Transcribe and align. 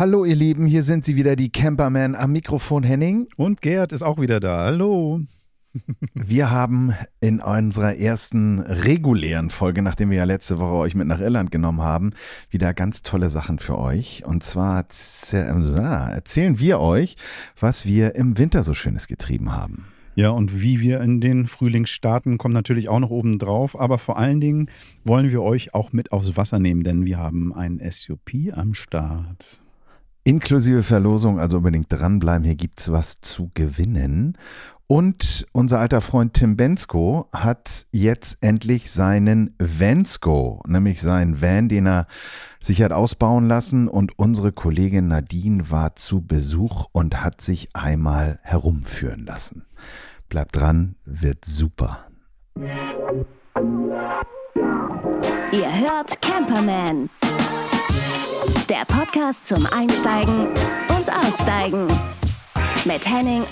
Hallo 0.00 0.24
ihr 0.24 0.34
Lieben, 0.34 0.64
hier 0.64 0.82
sind 0.82 1.04
sie 1.04 1.14
wieder, 1.14 1.36
die 1.36 1.52
Camperman 1.52 2.14
am 2.14 2.32
Mikrofon 2.32 2.84
Henning. 2.84 3.28
Und 3.36 3.60
Gerd 3.60 3.92
ist 3.92 4.00
auch 4.00 4.18
wieder 4.18 4.40
da. 4.40 4.64
Hallo. 4.64 5.20
Wir 6.14 6.50
haben 6.50 6.94
in 7.20 7.40
unserer 7.40 7.96
ersten 7.96 8.60
regulären 8.60 9.50
Folge, 9.50 9.82
nachdem 9.82 10.08
wir 10.08 10.16
ja 10.16 10.24
letzte 10.24 10.58
Woche 10.58 10.72
euch 10.72 10.94
mit 10.94 11.06
nach 11.06 11.20
Irland 11.20 11.50
genommen 11.50 11.82
haben, 11.82 12.14
wieder 12.48 12.72
ganz 12.72 13.02
tolle 13.02 13.28
Sachen 13.28 13.58
für 13.58 13.76
euch. 13.76 14.24
Und 14.24 14.42
zwar 14.42 14.78
erzählen 14.78 16.58
wir 16.58 16.80
euch, 16.80 17.16
was 17.58 17.84
wir 17.84 18.14
im 18.14 18.38
Winter 18.38 18.64
so 18.64 18.72
Schönes 18.72 19.06
getrieben 19.06 19.52
haben. 19.52 19.84
Ja, 20.14 20.30
und 20.30 20.62
wie 20.62 20.80
wir 20.80 21.02
in 21.02 21.20
den 21.20 21.46
Frühling 21.46 21.84
starten, 21.84 22.38
kommt 22.38 22.54
natürlich 22.54 22.88
auch 22.88 23.00
noch 23.00 23.10
oben 23.10 23.38
drauf. 23.38 23.78
Aber 23.78 23.98
vor 23.98 24.16
allen 24.16 24.40
Dingen 24.40 24.70
wollen 25.04 25.30
wir 25.30 25.42
euch 25.42 25.74
auch 25.74 25.92
mit 25.92 26.10
aufs 26.10 26.38
Wasser 26.38 26.58
nehmen, 26.58 26.84
denn 26.84 27.04
wir 27.04 27.18
haben 27.18 27.54
ein 27.54 27.78
SUP 27.90 28.30
am 28.54 28.72
Start. 28.72 29.60
Inklusive 30.24 30.82
Verlosung, 30.82 31.40
also 31.40 31.58
unbedingt 31.58 31.86
dranbleiben, 31.90 32.44
hier 32.44 32.56
gibt 32.56 32.80
es 32.80 32.92
was 32.92 33.20
zu 33.20 33.50
gewinnen. 33.54 34.36
Und 34.86 35.46
unser 35.52 35.78
alter 35.78 36.00
Freund 36.00 36.34
Tim 36.34 36.56
Bensko 36.56 37.28
hat 37.32 37.84
jetzt 37.92 38.38
endlich 38.40 38.90
seinen 38.90 39.54
Vansko, 39.60 40.64
nämlich 40.66 41.00
seinen 41.00 41.40
Van, 41.40 41.68
den 41.68 41.86
er 41.86 42.06
sich 42.58 42.82
hat 42.82 42.90
ausbauen 42.90 43.46
lassen. 43.46 43.86
Und 43.86 44.18
unsere 44.18 44.50
Kollegin 44.50 45.06
Nadine 45.06 45.70
war 45.70 45.94
zu 45.94 46.22
Besuch 46.22 46.86
und 46.90 47.22
hat 47.22 47.40
sich 47.40 47.68
einmal 47.72 48.40
herumführen 48.42 49.26
lassen. 49.26 49.64
Bleibt 50.28 50.56
dran, 50.56 50.96
wird 51.04 51.44
super. 51.44 52.06
Ihr 55.52 55.80
hört 55.80 56.20
Camperman. 56.20 57.10
Der 58.68 58.84
Podcast 58.86 59.48
zum 59.48 59.66
Einsteigen 59.66 60.48
und 60.48 61.12
Aussteigen 61.12 61.86
mit 62.84 63.06
Henning 63.06 63.42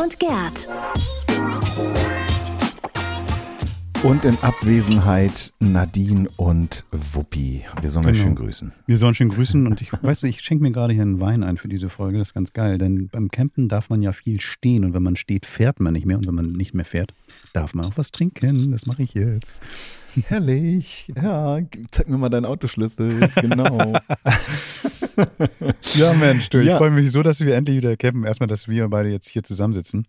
und 0.00 0.18
Gerd. 0.20 0.68
Und 4.02 4.24
in 4.24 4.38
Abwesenheit 4.42 5.52
Nadine 5.58 6.28
und 6.36 6.84
Wuppi. 6.92 7.64
Wir 7.80 7.90
sollen 7.90 8.06
genau. 8.06 8.16
euch 8.16 8.22
schön 8.22 8.34
grüßen. 8.36 8.72
Wir 8.86 8.98
sollen 8.98 9.14
schön 9.14 9.30
grüßen 9.30 9.66
und 9.66 9.80
ich 9.80 9.92
weißt 10.02 10.22
du, 10.22 10.26
ich 10.28 10.40
schenke 10.42 10.62
mir 10.62 10.70
gerade 10.70 10.92
hier 10.92 11.02
einen 11.02 11.20
Wein 11.20 11.42
ein 11.42 11.56
für 11.56 11.68
diese 11.68 11.88
Folge. 11.88 12.18
Das 12.18 12.28
ist 12.28 12.34
ganz 12.34 12.52
geil, 12.52 12.78
denn 12.78 13.08
beim 13.08 13.30
Campen 13.30 13.68
darf 13.68 13.90
man 13.90 14.00
ja 14.02 14.12
viel 14.12 14.40
stehen 14.40 14.84
und 14.84 14.94
wenn 14.94 15.02
man 15.02 15.16
steht, 15.16 15.44
fährt 15.46 15.80
man 15.80 15.94
nicht 15.94 16.06
mehr 16.06 16.18
und 16.18 16.26
wenn 16.26 16.34
man 16.34 16.52
nicht 16.52 16.72
mehr 16.72 16.84
fährt, 16.84 17.14
darf 17.52 17.74
man 17.74 17.86
auch 17.86 17.96
was 17.96 18.12
trinken. 18.12 18.70
Das 18.70 18.86
mache 18.86 19.02
ich 19.02 19.14
jetzt. 19.14 19.62
Herrlich. 20.28 21.12
Ja, 21.16 21.58
zeig 21.90 22.08
mir 22.08 22.18
mal 22.18 22.28
deinen 22.28 22.46
Autoschlüssel. 22.46 23.28
Genau. 23.36 23.92
ja, 25.94 26.12
Mensch, 26.14 26.48
du, 26.50 26.58
ich 26.58 26.66
ja. 26.66 26.78
freue 26.78 26.90
mich 26.90 27.10
so, 27.12 27.22
dass 27.22 27.40
wir 27.40 27.54
endlich 27.54 27.78
wieder 27.78 27.96
campen. 27.96 28.24
Erstmal, 28.24 28.46
dass 28.46 28.68
wir 28.68 28.88
beide 28.88 29.10
jetzt 29.10 29.28
hier 29.28 29.42
zusammensitzen. 29.42 30.06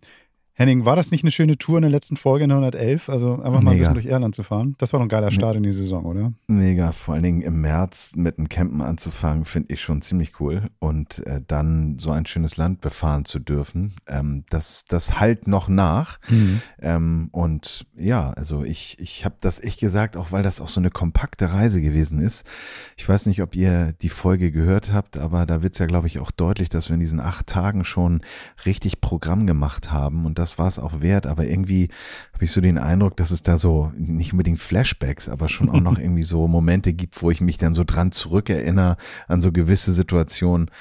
Henning, 0.59 0.86
war 0.86 0.95
das 0.95 1.11
nicht 1.11 1.23
eine 1.23 1.30
schöne 1.30 1.55
Tour 1.55 1.77
in 1.77 1.83
der 1.83 1.91
letzten 1.91 2.17
Folge 2.17 2.45
in 2.45 2.52
111? 2.52 3.09
Also 3.09 3.33
einfach 3.33 3.61
mal 3.61 3.69
Mega. 3.69 3.69
ein 3.69 3.77
bisschen 3.77 3.94
durch 3.94 4.05
Irland 4.08 4.33
zu 4.33 4.41
fahren. 4.41 4.73
Das 4.80 4.91
war 4.91 5.00
doch 5.00 5.05
ein 5.05 5.09
geiler 5.09 5.30
Start 5.30 5.55
in 5.55 5.61
die 5.61 5.72
Saison, 5.72 6.03
oder? 6.03 6.33
Mega, 6.47 6.94
vor 6.94 7.13
allen 7.13 7.22
Dingen 7.22 7.41
im 7.41 7.61
März 7.61 8.13
mit 8.16 8.39
dem 8.39 8.50
Campen 8.50 8.81
anzufangen, 8.81 9.45
finde 9.45 9.72
ich 9.72 9.81
schon 9.81 10.02
ziemlich 10.02 10.39
cool. 10.39 10.63
Und 10.80 11.23
äh, 11.28 11.41
dann 11.47 12.00
so 12.00 12.09
ein 12.09 12.25
schönes 12.25 12.58
Land 12.58 12.81
befahren 12.81 13.23
zu 13.23 13.38
dürfen, 13.38 13.94
ähm, 14.08 14.45
das, 14.50 14.85
das 14.85 15.19
halt 15.19 15.45
noch 15.45 15.69
nach. 15.69 16.17
Mhm. 16.28 16.61
Ähm, 16.81 17.30
und 17.33 17.85
ja, 17.95 18.31
also 18.31 18.63
ich, 18.63 18.97
ich 19.00 19.25
habe 19.25 19.35
das 19.41 19.61
echt 19.61 19.80
gesagt, 19.80 20.17
auch 20.17 20.31
weil 20.31 20.41
das 20.41 20.59
auch 20.59 20.69
so 20.69 20.80
eine 20.80 20.89
kompakte 20.89 21.53
Reise 21.53 21.81
gewesen 21.81 22.19
ist. 22.19 22.47
Ich 22.95 23.08
weiß 23.08 23.28
nicht, 23.28 23.44
ob 23.44 23.55
ihr 23.55 23.94
die 24.02 24.09
Folge 24.09 24.52
gehört 24.52 24.91
habt, 24.91 25.17
aber 25.17 25.45
da 25.45 25.61
wird 25.61 25.73
es 25.73 25.80
ja, 25.80 25.85
glaube 25.85 26.08
ich, 26.08 26.17
auch 26.17 26.31
deutlich, 26.31 26.69
dass 26.69 26.89
wir 26.89 26.95
in 26.95 27.00
diesen 27.00 27.19
acht 27.19 27.45
Tagen 27.45 27.85
schon 27.85 28.22
richtig 28.66 29.02
Programm 29.02 29.45
gemacht 29.45 29.91
haben 29.91 30.25
und 30.25 30.39
das 30.39 30.47
das 30.48 30.58
war 30.58 30.67
es 30.67 30.80
auch 30.80 31.02
wert, 31.02 31.28
aber 31.28 31.45
irgendwie 31.45 31.90
habe 32.34 32.45
ich 32.45 32.52
so 32.52 32.62
den 32.62 32.78
Eindruck, 32.78 33.17
dass 33.17 33.31
es 33.31 33.42
da 33.42 33.58
so 33.58 33.91
nicht 33.97 34.31
unbedingt 34.31 34.59
Flashbacks, 34.59 35.28
aber 35.28 35.50
schon 35.50 35.69
auch 35.69 35.81
noch 35.81 36.00
irgendwie 36.00 36.24
so 36.24 36.47
Momente 36.47 36.94
gibt, 36.94 37.22
wo 37.22 37.31
ich 37.31 37.41
mich 37.41 37.58
dann 37.58 37.74
so 37.74 37.84
dran 37.84 38.13
zurückerinnere 38.13 38.96
an 39.28 39.41
so 39.41 39.52
gewisse 39.52 39.91
Situationen. 39.91 40.72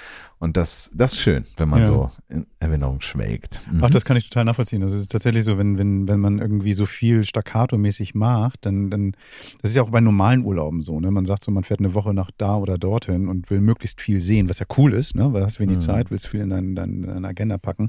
Und 0.47 0.57
das, 0.57 0.93
das 0.95 1.15
ist 1.15 1.19
schön, 1.19 1.45
wenn 1.57 1.69
man 1.69 1.81
ja. 1.81 1.87
so 1.87 2.11
in 2.29 2.47
Erinnerung 2.61 3.01
schwelgt. 3.01 3.61
Mhm. 3.69 3.83
Ach, 3.83 3.91
das 3.91 4.05
kann 4.05 4.17
ich 4.17 4.31
total 4.31 4.45
nachvollziehen. 4.45 4.81
Das 4.81 4.95
ist 4.95 5.11
tatsächlich 5.11 5.45
so, 5.45 5.59
wenn, 5.59 5.77
wenn, 5.77 6.07
wenn 6.07 6.21
man 6.21 6.39
irgendwie 6.39 6.73
so 6.73 6.87
viel 6.87 7.25
staccato-mäßig 7.25 8.15
macht, 8.15 8.65
dann, 8.65 8.89
dann, 8.89 9.17
das 9.61 9.71
ist 9.71 9.77
ja 9.77 9.83
auch 9.83 9.91
bei 9.91 10.01
normalen 10.01 10.45
Urlauben 10.45 10.83
so, 10.83 11.01
ne? 11.01 11.11
Man 11.11 11.25
sagt 11.25 11.43
so, 11.43 11.51
man 11.51 11.65
fährt 11.65 11.81
eine 11.81 11.95
Woche 11.95 12.15
nach 12.15 12.31
da 12.39 12.59
oder 12.59 12.79
dorthin 12.79 13.27
und 13.27 13.51
will 13.51 13.61
möglichst 13.61 14.01
viel 14.01 14.21
sehen, 14.21 14.49
was 14.49 14.61
ja 14.61 14.67
cool 14.77 14.93
ist, 14.93 15.17
ne? 15.17 15.33
Weil 15.33 15.41
du 15.41 15.47
hast 15.47 15.59
wenig 15.59 15.79
mhm. 15.79 15.81
Zeit, 15.81 16.13
willst 16.13 16.29
viel 16.29 16.43
in 16.43 16.51
deine, 16.51 16.75
deine, 16.75 17.09
deine 17.09 17.27
Agenda 17.27 17.59
packen. 17.59 17.89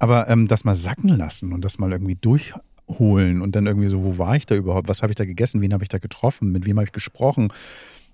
Aber 0.00 0.28
ähm, 0.28 0.48
das 0.48 0.64
mal 0.64 0.74
sacken 0.74 1.16
lassen 1.16 1.52
und 1.52 1.64
das 1.64 1.78
mal 1.78 1.92
irgendwie 1.92 2.16
durchholen 2.16 3.40
und 3.40 3.54
dann 3.54 3.66
irgendwie 3.66 3.88
so, 3.88 4.04
wo 4.04 4.18
war 4.18 4.34
ich 4.34 4.46
da 4.46 4.56
überhaupt? 4.56 4.88
Was 4.88 5.02
habe 5.02 5.12
ich 5.12 5.16
da 5.16 5.24
gegessen? 5.24 5.62
Wen 5.62 5.72
habe 5.72 5.84
ich 5.84 5.88
da 5.90 5.98
getroffen? 5.98 6.50
Mit 6.50 6.66
wem 6.66 6.78
habe 6.78 6.86
ich 6.86 6.92
gesprochen? 6.92 7.52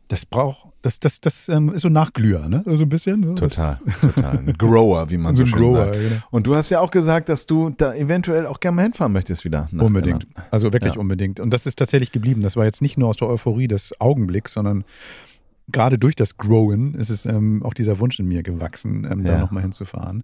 Das 0.09 0.27
braucht, 0.27 0.69
das, 0.83 1.01
das, 1.01 1.21
das 1.21 1.49
ähm, 1.49 1.73
ist 1.73 1.81
so 1.81 1.89
Nachglüher, 1.89 2.49
ne? 2.49 2.63
So 2.67 2.83
ein 2.83 2.89
bisschen. 2.89 3.23
So. 3.23 3.35
Total, 3.35 3.79
total. 4.01 4.39
Ein 4.39 4.53
Grower, 4.59 5.11
wie 5.11 5.17
man 5.17 5.35
so, 5.35 5.43
so 5.43 5.47
schön 5.47 5.59
Grower, 5.61 5.87
sagt. 5.87 5.95
Genau. 5.95 6.17
Und 6.31 6.47
du 6.47 6.55
hast 6.55 6.71
ja 6.71 6.81
auch 6.81 6.91
gesagt, 6.91 7.29
dass 7.31 7.47
du 7.47 7.71
da 7.71 7.95
eventuell 7.95 8.47
auch 8.47 8.61
gerne 8.61 8.77
mal 8.77 8.83
hinfahren 8.83 9.13
möchtest 9.13 9.45
wieder. 9.45 9.67
Unbedingt. 9.73 10.25
Irland. 10.25 10.53
Also 10.53 10.73
wirklich 10.73 10.95
ja. 10.95 11.01
unbedingt. 11.01 11.41
Und 11.41 11.51
das 11.51 11.67
ist 11.67 11.79
tatsächlich 11.79 12.13
geblieben. 12.13 12.43
Das 12.43 12.57
war 12.57 12.67
jetzt 12.67 12.83
nicht 12.83 12.99
nur 12.99 13.09
aus 13.09 13.17
der 13.17 13.29
Euphorie 13.29 13.67
des 13.67 13.99
Augenblicks, 13.99 14.53
sondern 14.53 14.85
gerade 15.73 15.99
durch 15.99 16.17
das 16.17 16.37
Growen 16.37 16.95
ist 16.95 17.09
es 17.09 17.25
ähm, 17.25 17.63
auch 17.63 17.73
dieser 17.73 17.99
Wunsch 17.99 18.21
in 18.21 18.27
mir 18.27 18.43
gewachsen, 18.43 19.09
ähm, 19.11 19.25
ja. 19.25 19.33
da 19.33 19.39
nochmal 19.39 19.63
hinzufahren 19.63 20.23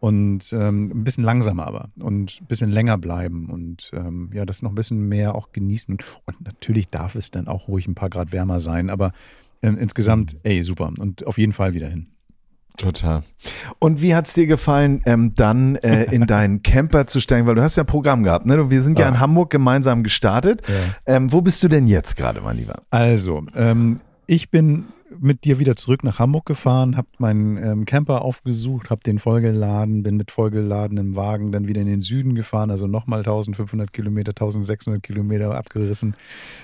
und 0.00 0.52
ähm, 0.52 0.90
ein 0.90 1.04
bisschen 1.04 1.24
langsamer 1.24 1.66
aber 1.66 1.90
und 1.98 2.40
ein 2.40 2.46
bisschen 2.46 2.70
länger 2.70 2.98
bleiben 2.98 3.48
und 3.50 3.90
ähm, 3.94 4.30
ja, 4.32 4.44
das 4.44 4.62
noch 4.62 4.70
ein 4.70 4.76
bisschen 4.76 5.08
mehr 5.08 5.34
auch 5.34 5.52
genießen. 5.52 5.96
Und 6.26 6.40
natürlich 6.44 6.88
darf 6.88 7.14
es 7.14 7.30
dann 7.30 7.48
auch 7.48 7.68
ruhig 7.68 7.86
ein 7.88 7.94
paar 7.94 8.10
Grad 8.10 8.32
wärmer 8.32 8.60
sein, 8.60 8.90
aber 8.90 9.12
äh, 9.60 9.68
insgesamt, 9.68 10.36
ey, 10.44 10.62
super 10.62 10.92
und 10.98 11.26
auf 11.26 11.38
jeden 11.38 11.52
Fall 11.52 11.74
wieder 11.74 11.88
hin. 11.88 12.08
Total. 12.76 13.24
Und 13.80 14.02
wie 14.02 14.14
hat 14.14 14.28
es 14.28 14.34
dir 14.34 14.46
gefallen, 14.46 15.02
ähm, 15.04 15.34
dann 15.34 15.74
äh, 15.76 16.04
in 16.04 16.26
deinen 16.26 16.62
Camper 16.62 17.08
zu 17.08 17.20
steigen? 17.20 17.46
Weil 17.48 17.56
du 17.56 17.62
hast 17.62 17.76
ja 17.76 17.82
ein 17.82 17.88
Programm 17.88 18.22
gehabt, 18.22 18.46
ne? 18.46 18.70
Wir 18.70 18.84
sind 18.84 19.00
ja, 19.00 19.06
ja 19.06 19.10
in 19.10 19.20
Hamburg 19.20 19.50
gemeinsam 19.50 20.04
gestartet. 20.04 20.62
Ja. 20.68 21.16
Ähm, 21.16 21.32
wo 21.32 21.40
bist 21.40 21.60
du 21.64 21.68
denn 21.68 21.88
jetzt 21.88 22.16
gerade, 22.16 22.40
mein 22.40 22.56
Lieber? 22.56 22.80
Also, 22.90 23.44
ähm, 23.56 23.98
ich 24.28 24.50
bin 24.50 24.84
mit 25.20 25.44
dir 25.44 25.58
wieder 25.58 25.76
zurück 25.76 26.04
nach 26.04 26.18
Hamburg 26.18 26.46
gefahren, 26.46 26.96
habe 26.96 27.08
meinen 27.18 27.56
ähm, 27.56 27.84
Camper 27.84 28.22
aufgesucht, 28.22 28.90
habe 28.90 29.00
den 29.02 29.18
vollgeladen, 29.18 30.02
bin 30.02 30.16
mit 30.16 30.30
vollgeladenem 30.30 31.16
Wagen 31.16 31.52
dann 31.52 31.68
wieder 31.68 31.80
in 31.80 31.86
den 31.86 32.00
Süden 32.00 32.34
gefahren, 32.34 32.70
also 32.70 32.86
nochmal 32.86 33.20
1500 33.20 33.92
Kilometer, 33.92 34.30
1600 34.30 35.02
Kilometer 35.02 35.54
abgerissen. 35.54 36.14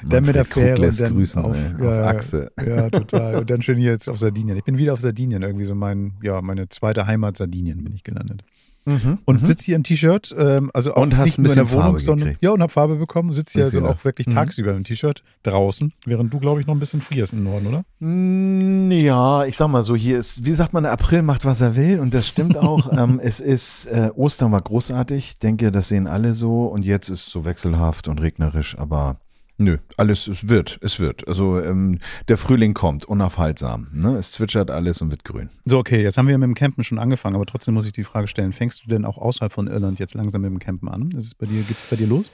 Man 0.03 0.11
dann 0.11 0.25
mit 0.25 0.35
der 0.35 0.45
Fähre 0.45 0.83
und 0.83 1.01
dann 1.01 1.15
grüßen, 1.15 1.43
auf, 1.43 1.57
ey, 1.57 1.87
auf 1.87 2.07
Achse. 2.07 2.53
Ja, 2.65 2.91
total. 2.91 3.35
Und 3.45 3.51
dann 3.51 3.63
schön 3.63 3.79
hier 3.79 3.93
jetzt 3.93 4.09
auf 4.09 4.19
Sardinien. 4.19 4.57
Ich 4.57 4.65
bin 4.65 4.79
wieder 4.79 4.93
auf 4.93 5.01
Sardinien, 5.01 5.43
irgendwie 5.43 5.65
so 5.65 5.75
mein, 5.75 6.15
ja, 6.23 6.41
meine 6.41 6.69
zweite 6.69 7.07
Heimat 7.07 7.37
Sardinien 7.37 7.83
bin 7.83 7.93
ich 7.93 8.05
gelandet. 8.05 8.45
Mhm, 8.87 9.19
und 9.25 9.43
mhm. 9.43 9.47
sitze 9.47 9.65
hier 9.65 9.77
im 9.77 9.83
T-Shirt, 9.83 10.35
ähm, 10.37 10.71
also 10.75 10.95
auch 10.95 11.03
und 11.03 11.17
hast 11.17 11.27
nicht 11.27 11.39
nur 11.39 11.49
in 11.49 11.55
der 11.55 11.71
Wohnung, 11.71 11.99
sondern 11.99 12.37
ja 12.41 12.51
und 12.51 12.61
habe 12.61 12.73
Farbe 12.73 12.97
bekommen. 12.97 13.33
Sitze 13.33 13.55
hier 13.55 13.65
also 13.65 13.87
auch 13.87 14.05
wirklich 14.05 14.27
mhm. 14.27 14.33
tagsüber 14.33 14.75
im 14.75 14.85
T-Shirt 14.85 15.23
draußen, 15.43 15.93
während 16.05 16.33
du 16.35 16.39
glaube 16.39 16.61
ich 16.61 16.67
noch 16.67 16.75
ein 16.75 16.81
bisschen 16.81 17.01
frierst 17.01 17.33
im 17.33 17.45
Norden, 17.45 17.67
oder? 17.67 17.85
Mm, 18.01 18.91
ja, 18.91 19.45
ich 19.47 19.57
sag 19.57 19.69
mal 19.69 19.83
so, 19.83 19.97
hier 19.97 20.19
ist, 20.19 20.45
wie 20.45 20.53
sagt 20.53 20.75
man, 20.75 20.83
der 20.83 20.93
April 20.93 21.23
macht 21.23 21.45
was 21.45 21.63
er 21.63 21.77
will 21.77 21.99
und 21.99 22.13
das 22.13 22.29
stimmt 22.29 22.59
auch. 22.59 22.93
ähm, 22.99 23.21
es 23.23 23.41
ist 23.41 23.87
äh, 23.87 24.11
Ostern 24.15 24.53
war 24.53 24.61
großartig, 24.61 25.31
ich 25.31 25.39
denke, 25.39 25.73
das 25.73 25.89
sehen 25.89 26.07
alle 26.07 26.35
so 26.35 26.67
und 26.67 26.85
jetzt 26.85 27.09
ist 27.09 27.27
so 27.27 27.47
wechselhaft 27.47 28.09
und 28.09 28.21
regnerisch, 28.21 28.77
aber 28.79 29.19
Nö, 29.57 29.79
alles, 29.97 30.27
es 30.27 30.49
wird, 30.49 30.79
es 30.83 30.99
wird. 30.99 31.29
Also 31.29 31.61
ähm, 31.61 32.01
der 32.27 32.37
Frühling 32.37 32.75
kommt, 32.75 33.05
unaufhaltsam. 33.05 33.87
Ne? 33.93 34.17
Es 34.17 34.33
zwitschert 34.33 34.71
alles 34.71 35.01
und 35.01 35.11
wird 35.11 35.25
grün. 35.25 35.49
So, 35.65 35.79
okay, 35.79 36.03
jetzt 36.03 36.19
haben 36.19 36.27
wir 36.27 36.37
mit 36.39 36.49
dem 36.49 36.55
Campen 36.55 36.83
schon 36.83 36.99
angefangen, 36.99 37.37
aber 37.37 37.47
trotzdem 37.47 37.75
muss 37.75 37.87
ich 37.87 37.93
die 37.93 38.03
Frage 38.03 38.27
stellen, 38.27 38.53
fängst 38.53 38.85
du 38.85 38.89
denn 38.89 39.05
auch 39.05 39.17
außerhalb 39.17 39.53
von 39.53 39.69
Irland 39.69 40.01
jetzt 40.01 40.15
langsam 40.15 40.43
mit 40.43 40.51
dem 40.51 40.59
Campen 40.59 40.89
an? 40.89 41.11
Ist 41.11 41.27
es 41.27 41.35
bei 41.35 41.47
dir, 41.47 41.63
geht's 41.63 41.87
bei 41.87 41.95
dir 41.95 42.09
los? 42.09 42.33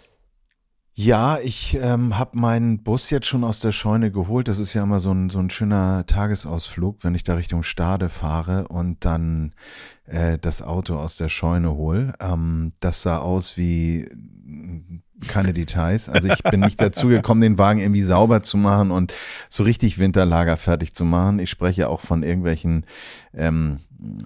Ja, 1.03 1.39
ich 1.43 1.79
ähm, 1.81 2.19
habe 2.19 2.39
meinen 2.39 2.83
Bus 2.83 3.09
jetzt 3.09 3.27
schon 3.27 3.43
aus 3.43 3.61
der 3.61 3.73
Scheune 3.73 4.11
geholt. 4.11 4.49
Das 4.49 4.59
ist 4.59 4.75
ja 4.75 4.83
immer 4.83 5.01
so 5.01 5.11
ein, 5.11 5.31
so 5.31 5.39
ein 5.39 5.49
schöner 5.49 6.05
Tagesausflug, 6.05 6.99
wenn 7.01 7.15
ich 7.15 7.25
da 7.25 7.37
Richtung 7.37 7.63
Stade 7.63 8.11
fahre 8.11 8.69
und 8.69 9.03
dann 9.07 9.55
äh, 10.05 10.37
das 10.39 10.61
Auto 10.61 10.97
aus 10.97 11.17
der 11.17 11.31
Scheune 11.31 11.71
hole. 11.71 12.13
Ähm, 12.21 12.73
das 12.81 13.01
sah 13.01 13.17
aus 13.17 13.57
wie 13.57 14.11
keine 15.27 15.55
Details. 15.55 16.11
Also 16.11 16.29
ich 16.29 16.43
bin 16.43 16.61
nicht 16.61 16.83
dazu 16.83 17.09
gekommen, 17.09 17.41
den 17.41 17.57
Wagen 17.57 17.81
irgendwie 17.81 18.03
sauber 18.03 18.43
zu 18.43 18.59
machen 18.59 18.91
und 18.91 19.15
so 19.49 19.63
richtig 19.63 19.99
Winterlager 19.99 20.59
fertig 20.59 20.93
zu 20.93 21.07
machen. 21.07 21.39
Ich 21.39 21.49
spreche 21.49 21.89
auch 21.89 22.03
von 22.03 22.23
irgendwelchen 22.23 22.85
ähm, 23.33 23.79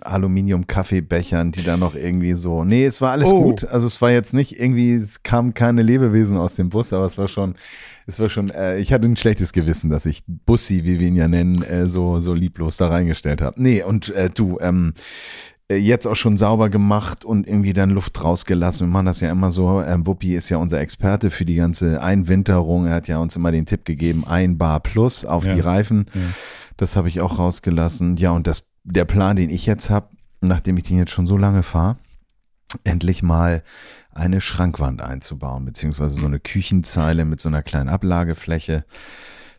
Aluminium-Kaffeebechern, 0.03 1.53
die 1.53 1.65
da 1.65 1.77
noch 1.77 1.95
irgendwie 1.95 2.35
so. 2.35 2.65
Nee, 2.65 2.85
es 2.85 3.01
war 3.01 3.13
alles 3.13 3.33
oh. 3.33 3.43
gut. 3.43 3.65
Also 3.65 3.87
es 3.87 4.01
war 4.01 4.11
jetzt 4.11 4.35
nicht 4.35 4.59
irgendwie, 4.61 4.95
es 4.95 5.23
kamen 5.23 5.55
keine 5.55 5.83
Lebewesen 5.83 6.37
aus 6.37 6.55
dem 6.55 6.69
Bus, 6.69 6.93
aber 6.93 7.07
es 7.07 7.19
war 7.19 7.29
schon, 7.29 7.55
es 8.07 8.21
war 8.21 8.29
schon, 8.29 8.51
äh, 8.51 8.79
ich 8.79 8.93
hatte 8.93 9.07
ein 9.07 9.17
schlechtes 9.17 9.53
Gewissen, 9.53 9.91
dass 9.91 10.07
ich 10.07 10.23
Bussi, 10.27 10.85
wie 10.85 11.01
wir 11.01 11.09
ihn 11.09 11.17
ja 11.17 11.29
nennen, 11.29 11.63
äh, 11.63 11.89
so, 11.89 12.21
so 12.21 12.35
lieblos 12.35 12.77
da 12.77 12.89
reingestellt 12.89 13.41
habe. 13.43 13.61
Nee, 13.61 13.83
und 13.83 14.11
äh, 14.11 14.31
du, 14.31 14.59
ähm, 14.61 14.95
äh, 15.69 15.77
jetzt 15.77 16.07
auch 16.07 16.15
schon 16.15 16.37
sauber 16.37 16.69
gemacht 16.69 17.25
und 17.25 17.47
irgendwie 17.47 17.73
dann 17.73 17.91
Luft 17.91 18.23
rausgelassen. 18.23 18.87
Wir 18.87 18.93
machen 18.93 19.07
das 19.07 19.21
ja 19.21 19.31
immer 19.31 19.51
so. 19.51 19.81
Ähm, 19.83 20.07
Wuppi 20.07 20.35
ist 20.35 20.51
ja 20.51 20.59
unser 20.59 20.81
Experte 20.81 21.31
für 21.31 21.45
die 21.45 21.55
ganze 21.55 22.03
Einwinterung. 22.03 22.87
Er 22.87 22.97
hat 22.97 23.09
ja 23.09 23.19
uns 23.19 23.35
immer 23.35 23.51
den 23.51 23.65
Tipp 23.65 23.85
gegeben, 23.85 24.25
ein 24.27 24.59
Bar 24.59 24.81
plus 24.81 25.25
auf 25.25 25.47
ja. 25.47 25.55
die 25.55 25.61
Reifen. 25.61 26.07
Ja. 26.13 26.21
Das 26.77 26.97
habe 26.97 27.09
ich 27.09 27.21
auch 27.23 27.39
rausgelassen. 27.39 28.17
Ja, 28.17 28.33
und 28.33 28.47
das, 28.47 28.67
der 28.85 29.05
Plan, 29.05 29.37
den 29.37 29.51
ich 29.51 29.67
jetzt 29.67 29.91
habe, 29.91 30.11
nachdem 30.41 30.77
ich 30.77 30.85
den 30.85 30.99
jetzt 30.99 31.13
schon 31.13 31.27
so 31.27 31.37
lange 31.37 31.63
fahre, 31.63 31.97
endlich 32.85 33.23
mal 33.23 33.63
eine 34.13 34.41
Schrankwand 34.41 35.01
einzubauen, 35.01 35.65
beziehungsweise 35.65 36.21
so 36.21 36.27
eine 36.27 36.39
Küchenzeile 36.41 37.25
mit 37.25 37.41
so 37.41 37.49
einer 37.49 37.63
kleinen 37.63 37.89
Ablagefläche 37.89 38.85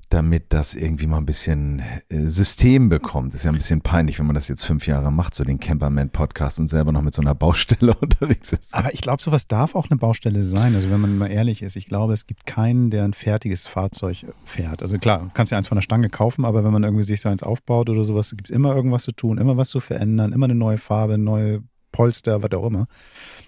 damit 0.10 0.54
das 0.54 0.76
irgendwie 0.76 1.08
mal 1.08 1.18
ein 1.18 1.26
bisschen 1.26 1.80
äh, 2.10 2.26
System 2.26 2.90
bekommt. 2.90 3.34
Ist 3.34 3.46
ja 3.46 3.52
ein 3.52 3.58
bisschen 3.58 3.82
peinlich, 3.82 4.20
wenn 4.20 4.26
man 4.26 4.36
das 4.36 4.48
jetzt 4.48 4.64
fünf 4.64 4.88
Jahre 4.88 5.12
macht, 5.12 5.36
so 5.36 5.44
den 5.44 5.60
Camperman-Podcast 5.60 6.60
und 6.60 6.68
selber 6.68 6.92
noch 6.92 7.02
mit 7.02 7.14
so 7.14 7.22
einer 7.22 7.36
Baustelle 7.36 7.96
unterwegs 8.02 8.54
ist. 8.54 8.74
Aber 8.74 8.94
ich 8.94 9.02
glaube, 9.02 9.22
sowas 9.22 9.48
darf 9.48 9.76
auch 9.76 9.90
eine 9.90 9.98
Baustelle 9.98 10.44
sein. 10.44 10.76
Also 10.76 10.90
wenn 10.90 11.02
man 11.02 11.18
mal 11.18 11.32
ehrlich 11.32 11.62
ist, 11.62 11.76
ich 11.76 11.88
glaube, 11.88 12.14
es 12.14 12.28
gibt 12.28 12.46
keinen, 12.46 12.90
der 12.90 13.04
ein 13.04 13.14
fertiges 13.14 13.68
Fahrzeug 13.68 14.26
fährt. 14.44 14.82
Also 14.82 14.98
klar, 15.00 15.20
du 15.20 15.32
kannst 15.34 15.52
ja 15.52 15.58
eins 15.58 15.68
von 15.68 15.78
der 15.78 15.84
Stange 15.84 16.10
kaufen, 16.10 16.46
aber 16.46 16.64
wenn 16.64 16.72
man 16.72 16.84
irgendwie 16.84 17.04
sich 17.04 17.22
so 17.22 17.30
eins 17.30 17.44
aufbaut 17.44 17.90
oder 17.90 18.04
sowas, 18.04 18.32
gibt 18.32 18.50
es 18.50 18.56
immer 18.56 18.76
irgendwas 18.76 19.04
zu 19.04 19.12
tun, 19.12 19.38
immer 19.38 19.58
was 19.58 19.70
zu 19.70 19.80
verändern, 19.80 20.34
immer 20.34 20.46
eine 20.46 20.56
neue 20.56 20.78
Farbe, 20.78 21.18
neue 21.18 21.64
Polster, 21.96 22.44
was 22.44 22.52
auch 22.52 22.68
immer. 22.68 22.88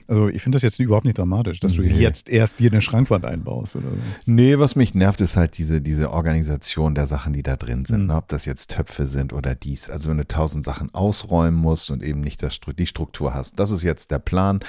Also 0.08 0.30
ich 0.30 0.42
finde 0.42 0.56
das 0.56 0.62
jetzt 0.62 0.80
überhaupt 0.80 1.04
nicht 1.04 1.18
dramatisch, 1.18 1.60
dass 1.60 1.74
du 1.74 1.82
nee. 1.82 1.90
jetzt 1.90 2.30
erst 2.30 2.62
dir 2.62 2.72
eine 2.72 2.82
Schrankwand 2.82 3.26
einbaust 3.26 3.76
oder 3.76 3.90
so. 3.90 3.98
Nee, 4.26 4.58
was 4.58 4.78
mich 4.78 4.96
nervt, 4.96 5.20
ist 5.20 5.36
halt 5.36 5.58
diese, 5.58 5.82
diese 5.82 6.12
Organisation 6.12 6.96
der 6.96 7.08
Sachen, 7.08 7.34
die 7.34 7.44
da 7.44 7.58
drin 7.58 7.84
sind. 7.84 8.04
Mhm. 8.04 8.08
Ne? 8.08 8.16
Ob 8.16 8.30
das 8.30 8.46
jetzt 8.46 8.72
Töpfe 8.72 9.06
sind 9.06 9.34
oder 9.34 9.54
dies. 9.54 9.90
Also 9.90 10.10
wenn 10.10 10.18
du 10.18 10.26
tausend 10.26 10.64
Sachen 10.64 10.94
ausräumen 10.94 11.60
musst 11.60 11.92
und 11.92 12.02
eben 12.02 12.22
nicht 12.22 12.42
das, 12.42 12.58
die 12.60 12.86
Struktur 12.86 13.34
hast. 13.34 13.60
Das 13.60 13.72
ist 13.72 13.84
jetzt 13.84 14.12
der 14.12 14.20
Plan. 14.20 14.62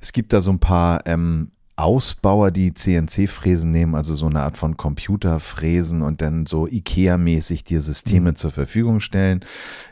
Es 0.00 0.12
gibt 0.12 0.32
da 0.32 0.40
so 0.40 0.50
ein 0.50 0.60
paar 0.60 1.06
ähm, 1.06 1.50
Ausbauer, 1.76 2.50
die 2.50 2.72
CNC-Fräsen 2.72 3.70
nehmen, 3.70 3.94
also 3.94 4.16
so 4.16 4.26
eine 4.26 4.40
Art 4.40 4.56
von 4.56 4.78
Computerfräsen 4.78 6.02
und 6.02 6.22
dann 6.22 6.46
so 6.46 6.66
IKEA-mäßig 6.66 7.64
dir 7.64 7.82
Systeme 7.82 8.30
mhm. 8.30 8.36
zur 8.36 8.50
Verfügung 8.50 9.00
stellen. 9.00 9.44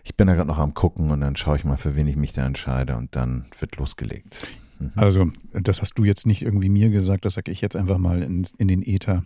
Ich 0.03 0.17
bin 0.17 0.27
da 0.27 0.35
gerade 0.35 0.49
noch 0.49 0.59
am 0.59 0.73
gucken 0.73 1.11
und 1.11 1.21
dann 1.21 1.37
schaue 1.37 1.59
ich 1.59 1.65
mal, 1.65 1.77
für 1.77 1.95
wen 1.95 2.07
ich 2.07 2.17
mich 2.17 2.33
da 2.33 2.47
entscheide 2.47 2.97
und 2.97 3.15
dann 3.15 3.45
wird 3.59 3.77
losgelegt. 3.77 4.49
Mhm. 4.79 4.93
Also, 4.97 5.31
das 5.53 5.83
hast 5.83 5.95
du 5.95 6.05
jetzt 6.05 6.27
nicht 6.27 6.43
irgendwie 6.43 6.71
mir 6.71 6.89
gesagt, 6.89 7.27
das 7.27 7.35
sage 7.35 7.53
ich 7.53 7.61
jetzt 7.61 7.77
einfach 7.77 7.99
mal 7.99 8.23
in, 8.23 8.47
in 8.57 8.69
den 8.69 8.83
Äther. 8.83 9.25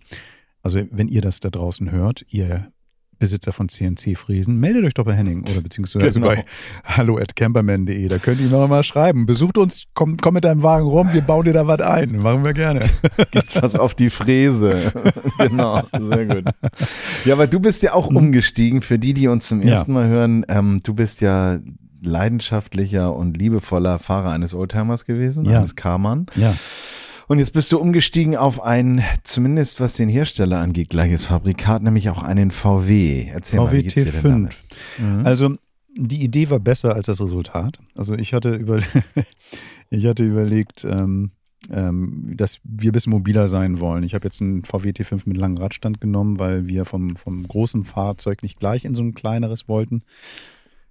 Also, 0.62 0.80
wenn 0.90 1.06
ihr 1.06 1.22
das 1.22 1.38
da 1.38 1.50
draußen 1.50 1.92
hört, 1.92 2.26
ihr 2.28 2.72
Besitzer 3.18 3.52
von 3.52 3.68
CNC-Fräsen, 3.68 4.58
meldet 4.58 4.84
euch 4.84 4.94
doch 4.94 5.04
bei 5.04 5.14
Henning 5.14 5.42
oder 5.42 5.60
beziehungsweise 5.60 6.20
genau. 6.20 6.34
bei 6.34 6.44
hallo 6.84 7.18
at 7.18 7.34
camperman.de. 7.36 8.08
Da 8.08 8.18
könnt 8.18 8.40
ihr 8.40 8.48
noch 8.48 8.68
mal 8.68 8.82
schreiben. 8.82 9.26
Besucht 9.26 9.58
uns, 9.58 9.84
komm, 9.94 10.16
komm 10.16 10.34
mit 10.34 10.44
deinem 10.44 10.62
Wagen 10.62 10.86
rum, 10.86 11.12
wir 11.12 11.22
bauen 11.22 11.44
dir 11.44 11.52
da 11.52 11.66
was 11.66 11.80
ein. 11.80 12.16
Machen 12.16 12.44
wir 12.44 12.52
gerne. 12.52 12.88
Gibt's 13.30 13.60
was 13.60 13.74
auf 13.74 13.94
die 13.94 14.10
Fräse. 14.10 14.92
genau, 15.38 15.82
sehr 15.92 16.26
gut. 16.26 16.44
Ja, 17.24 17.34
aber 17.34 17.46
du 17.46 17.60
bist 17.60 17.82
ja 17.82 17.92
auch 17.92 18.10
mhm. 18.10 18.16
umgestiegen. 18.16 18.82
Für 18.82 18.98
die, 18.98 19.14
die 19.14 19.28
uns 19.28 19.48
zum 19.48 19.60
ersten 19.60 19.92
ja. 19.92 20.00
Mal 20.00 20.08
hören, 20.08 20.44
ähm, 20.48 20.80
du 20.84 20.94
bist 20.94 21.20
ja 21.20 21.58
leidenschaftlicher 22.02 23.14
und 23.14 23.36
liebevoller 23.36 23.98
Fahrer 23.98 24.30
eines 24.30 24.54
Oldtimers 24.54 25.04
gewesen, 25.04 25.44
ja. 25.44 25.58
eines 25.58 25.74
Karmann. 25.76 26.26
Ja. 26.36 26.54
Und 27.28 27.38
jetzt 27.38 27.52
bist 27.52 27.70
du 27.72 27.78
umgestiegen 27.78 28.36
auf 28.36 28.62
ein, 28.62 29.04
zumindest 29.22 29.80
was 29.80 29.94
den 29.94 30.08
Hersteller 30.08 30.58
angeht, 30.60 30.88
gleiches 30.88 31.24
Fabrikat, 31.24 31.82
nämlich 31.82 32.08
auch 32.08 32.22
einen 32.22 32.50
VW. 32.50 33.28
Erzähl 33.30 33.58
VW 33.58 33.76
mal, 33.76 33.84
wie 33.84 33.88
T5. 33.88 34.50
Mhm. 34.98 35.26
Also 35.26 35.56
die 35.94 36.22
Idee 36.22 36.48
war 36.48 36.58
besser 36.58 36.94
als 36.94 37.06
das 37.06 37.20
Resultat. 37.20 37.78
Also 37.94 38.14
ich 38.14 38.32
hatte, 38.32 38.54
über, 38.54 38.78
ich 39.90 40.06
hatte 40.06 40.24
überlegt, 40.24 40.84
ähm, 40.84 41.32
ähm, 41.70 42.32
dass 42.34 42.60
wir 42.64 42.90
ein 42.90 42.92
bisschen 42.92 43.12
mobiler 43.12 43.48
sein 43.48 43.78
wollen. 43.78 44.04
Ich 44.04 44.14
habe 44.14 44.26
jetzt 44.26 44.40
einen 44.40 44.64
VW 44.64 44.90
T5 44.90 45.22
mit 45.26 45.36
langem 45.36 45.58
Radstand 45.58 46.00
genommen, 46.00 46.38
weil 46.38 46.66
wir 46.66 46.86
vom, 46.86 47.16
vom 47.16 47.46
großen 47.46 47.84
Fahrzeug 47.84 48.42
nicht 48.42 48.58
gleich 48.58 48.86
in 48.86 48.94
so 48.94 49.02
ein 49.02 49.12
kleineres 49.12 49.68
wollten. 49.68 50.02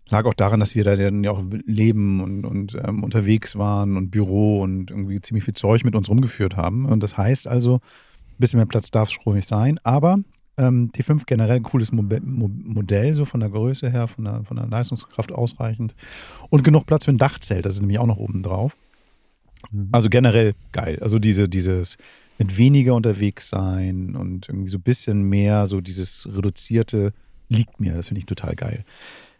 Lag 0.09 0.25
auch 0.25 0.33
daran, 0.33 0.59
dass 0.59 0.75
wir 0.75 0.83
da 0.83 0.95
dann 0.95 1.24
ja 1.24 1.31
auch 1.31 1.44
leben 1.65 2.21
und, 2.21 2.45
und 2.45 2.77
ähm, 2.83 3.04
unterwegs 3.04 3.57
waren 3.57 3.98
und 3.98 4.09
Büro 4.09 4.62
und 4.62 4.92
irgendwie 4.92 5.19
ziemlich 5.21 5.44
viel 5.44 5.54
Zeug 5.54 5.83
mit 5.83 5.95
uns 5.95 6.09
rumgeführt 6.09 6.56
haben. 6.56 6.86
Und 6.86 7.04
das 7.04 7.18
heißt 7.18 7.48
also, 7.48 7.75
ein 7.75 8.39
bisschen 8.39 8.57
mehr 8.57 8.68
Platz 8.68 8.89
darf 8.92 9.09
es 9.09 9.25
ruhig 9.25 9.45
sein. 9.45 9.80
Aber 9.83 10.19
ähm, 10.57 10.92
T5 10.95 11.24
generell 11.25 11.57
ein 11.57 11.63
cooles 11.63 11.92
Mo 11.92 12.04
Mo 12.04 12.50
Modell, 12.50 13.13
so 13.13 13.25
von 13.25 13.39
der 13.39 13.50
Größe 13.50 13.89
her, 13.89 14.07
von 14.07 14.24
der, 14.24 14.44
von 14.44 14.57
der 14.57 14.68
Leistungskraft 14.68 15.31
ausreichend. 15.31 15.95
Und 16.50 16.63
genug 16.63 16.86
Platz 16.86 17.06
für 17.06 17.12
ein 17.12 17.18
Dachzelt, 17.18 17.65
das 17.65 17.75
ist 17.75 17.81
nämlich 17.81 18.00
auch 18.00 18.07
noch 18.07 18.18
oben 18.18 18.44
drauf. 18.44 18.75
Mhm. 19.71 19.89
Also 19.92 20.09
generell 20.09 20.54
geil. 20.71 21.00
Also 21.01 21.19
diese, 21.19 21.48
dieses 21.50 21.98
mit 22.38 22.57
weniger 22.57 22.94
unterwegs 22.95 23.50
sein 23.50 24.15
und 24.15 24.50
irgendwie 24.50 24.69
so 24.69 24.77
ein 24.77 24.83
bisschen 24.83 25.24
mehr, 25.24 25.68
so 25.68 25.81
dieses 25.81 26.27
reduzierte 26.31 27.13
liegt 27.50 27.80
mir. 27.80 27.94
Das 27.94 28.07
finde 28.07 28.19
ich 28.19 28.25
total 28.25 28.56
geil. 28.56 28.83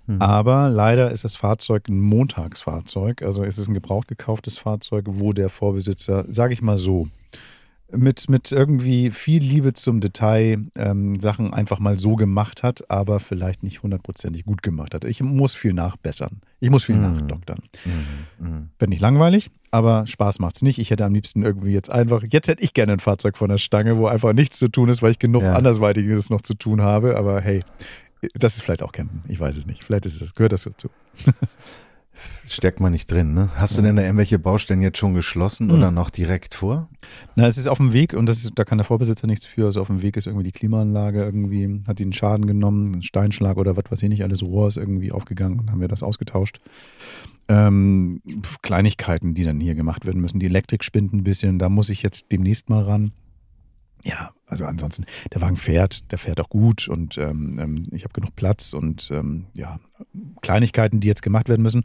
Mhm. 0.07 0.21
Aber 0.21 0.69
leider 0.69 1.12
ist 1.12 1.24
das 1.24 1.36
Fahrzeug 1.36 1.88
ein 1.89 2.00
Montagsfahrzeug. 2.00 3.21
Also 3.21 3.44
es 3.44 3.57
ist 3.57 3.68
ein 3.68 3.74
gebraucht 3.74 4.07
gekauftes 4.07 4.57
Fahrzeug, 4.57 5.06
wo 5.07 5.33
der 5.33 5.50
Vorbesitzer, 5.50 6.25
sage 6.30 6.54
ich 6.54 6.62
mal 6.62 6.77
so, 6.77 7.07
mit, 7.92 8.30
mit 8.30 8.51
irgendwie 8.51 9.12
viel 9.12 9.42
Liebe 9.42 9.74
zum 9.74 10.01
Detail 10.01 10.65
ähm, 10.75 11.19
Sachen 11.19 11.54
einfach 11.54 11.80
mal 11.80 11.98
so 11.98 12.15
gemacht 12.15 12.63
hat, 12.63 12.89
aber 12.92 13.19
vielleicht 13.19 13.63
nicht 13.63 13.81
hundertprozentig 13.81 14.45
gut 14.45 14.62
gemacht 14.62 14.94
hat. 14.94 15.06
Ich 15.06 15.21
muss 15.21 15.56
viel 15.56 15.74
nachbessern. 15.74 16.42
Ich 16.60 16.69
muss 16.69 16.83
viel 16.83 16.95
mhm. 16.95 17.15
nachdoktern. 17.15 17.60
Mhm. 17.86 18.45
Mhm. 18.45 18.69
Wird 18.77 18.89
nicht 18.89 19.01
langweilig, 19.01 19.51
aber 19.71 20.06
Spaß 20.06 20.39
macht's 20.39 20.63
nicht. 20.63 20.80
Ich 20.80 20.92
hätte 20.92 21.06
am 21.06 21.13
liebsten 21.13 21.44
irgendwie 21.44 21.71
jetzt 21.71 21.89
einfach, 21.89 22.24
jetzt 22.30 22.50
hätte 22.50 22.63
ich 22.63 22.74
gerne 22.74 22.94
ein 22.94 23.00
Fahrzeug 23.00 23.38
von 23.38 23.50
der 23.50 23.57
Stange, 23.57 23.98
wo 23.98 24.07
einfach 24.07 24.33
nichts 24.33 24.60
zu 24.60 24.68
tun 24.68 24.89
ist, 24.89 25.01
weil 25.01 25.12
ich 25.12 25.19
genug 25.19 25.44
ja. 25.44 25.53
andersweitiges 25.53 26.30
noch 26.30 26.42
zu 26.42 26.56
tun 26.56 26.81
habe. 26.81 27.15
Aber 27.15 27.39
hey, 27.39 27.63
das 28.33 28.55
ist 28.55 28.61
vielleicht 28.61 28.83
auch 28.83 28.91
Campen. 28.91 29.23
Ich 29.27 29.39
weiß 29.39 29.57
es 29.57 29.65
nicht. 29.65 29.83
Vielleicht 29.83 30.05
ist 30.05 30.21
es, 30.21 30.33
gehört 30.33 30.53
das 30.53 30.63
dazu. 30.63 30.89
Steckt 32.49 32.79
man 32.79 32.91
nicht 32.91 33.11
drin, 33.11 33.33
ne? 33.33 33.49
Hast 33.55 33.77
du 33.77 33.81
denn 33.81 33.95
da 33.95 34.01
irgendwelche 34.01 34.39
Baustellen 34.39 34.81
jetzt 34.81 34.97
schon 34.97 35.13
geschlossen 35.13 35.69
oder 35.69 35.89
hm. 35.89 35.93
noch 35.93 36.09
direkt 36.09 36.55
vor? 36.55 36.89
Na, 37.35 37.45
es 37.45 37.57
ist 37.57 37.67
auf 37.67 37.77
dem 37.77 37.93
Weg 37.93 38.13
und 38.13 38.25
das 38.25 38.39
ist, 38.39 38.53
da 38.55 38.63
kann 38.63 38.79
der 38.79 38.85
Vorbesitzer 38.85 39.27
nichts 39.27 39.45
für. 39.45 39.65
Also 39.65 39.81
auf 39.81 39.87
dem 39.87 40.01
Weg 40.01 40.17
ist 40.17 40.25
irgendwie 40.25 40.45
die 40.45 40.51
Klimaanlage 40.51 41.23
irgendwie, 41.23 41.83
hat 41.87 41.99
ihn 41.99 42.13
Schaden 42.13 42.47
genommen, 42.47 42.95
ein 42.95 43.01
Steinschlag 43.03 43.57
oder 43.57 43.77
was 43.77 43.83
weiß 43.89 44.01
ich 44.01 44.09
nicht, 44.09 44.23
alles 44.23 44.41
Rohr 44.41 44.67
ist 44.67 44.77
irgendwie 44.77 45.11
aufgegangen 45.11 45.59
und 45.59 45.71
haben 45.71 45.81
wir 45.81 45.87
das 45.87 46.01
ausgetauscht. 46.01 46.59
Ähm, 47.49 48.21
Kleinigkeiten, 48.62 49.33
die 49.33 49.43
dann 49.43 49.59
hier 49.59 49.75
gemacht 49.75 50.05
werden 50.05 50.21
müssen. 50.21 50.39
Die 50.39 50.47
Elektrik 50.47 50.83
spinnt 50.83 51.13
ein 51.13 51.24
bisschen, 51.24 51.59
da 51.59 51.69
muss 51.69 51.89
ich 51.89 52.01
jetzt 52.01 52.31
demnächst 52.31 52.69
mal 52.69 52.83
ran 52.83 53.12
ja, 54.07 54.31
also 54.45 54.65
ansonsten, 54.65 55.05
der 55.33 55.41
Wagen 55.41 55.57
fährt, 55.57 56.09
der 56.11 56.17
fährt 56.17 56.39
auch 56.39 56.47
gut 56.47 56.87
und 56.87 57.17
ähm, 57.17 57.59
ähm, 57.59 57.83
ich 57.91 58.05
habe 58.05 58.13
genug 58.13 58.37
Platz 58.37 58.71
und 58.71 59.09
ähm, 59.11 59.47
ja, 59.53 59.81
Kleinigkeiten, 60.41 61.01
die 61.01 61.09
jetzt 61.09 61.21
gemacht 61.21 61.49
werden 61.49 61.61
müssen. 61.61 61.83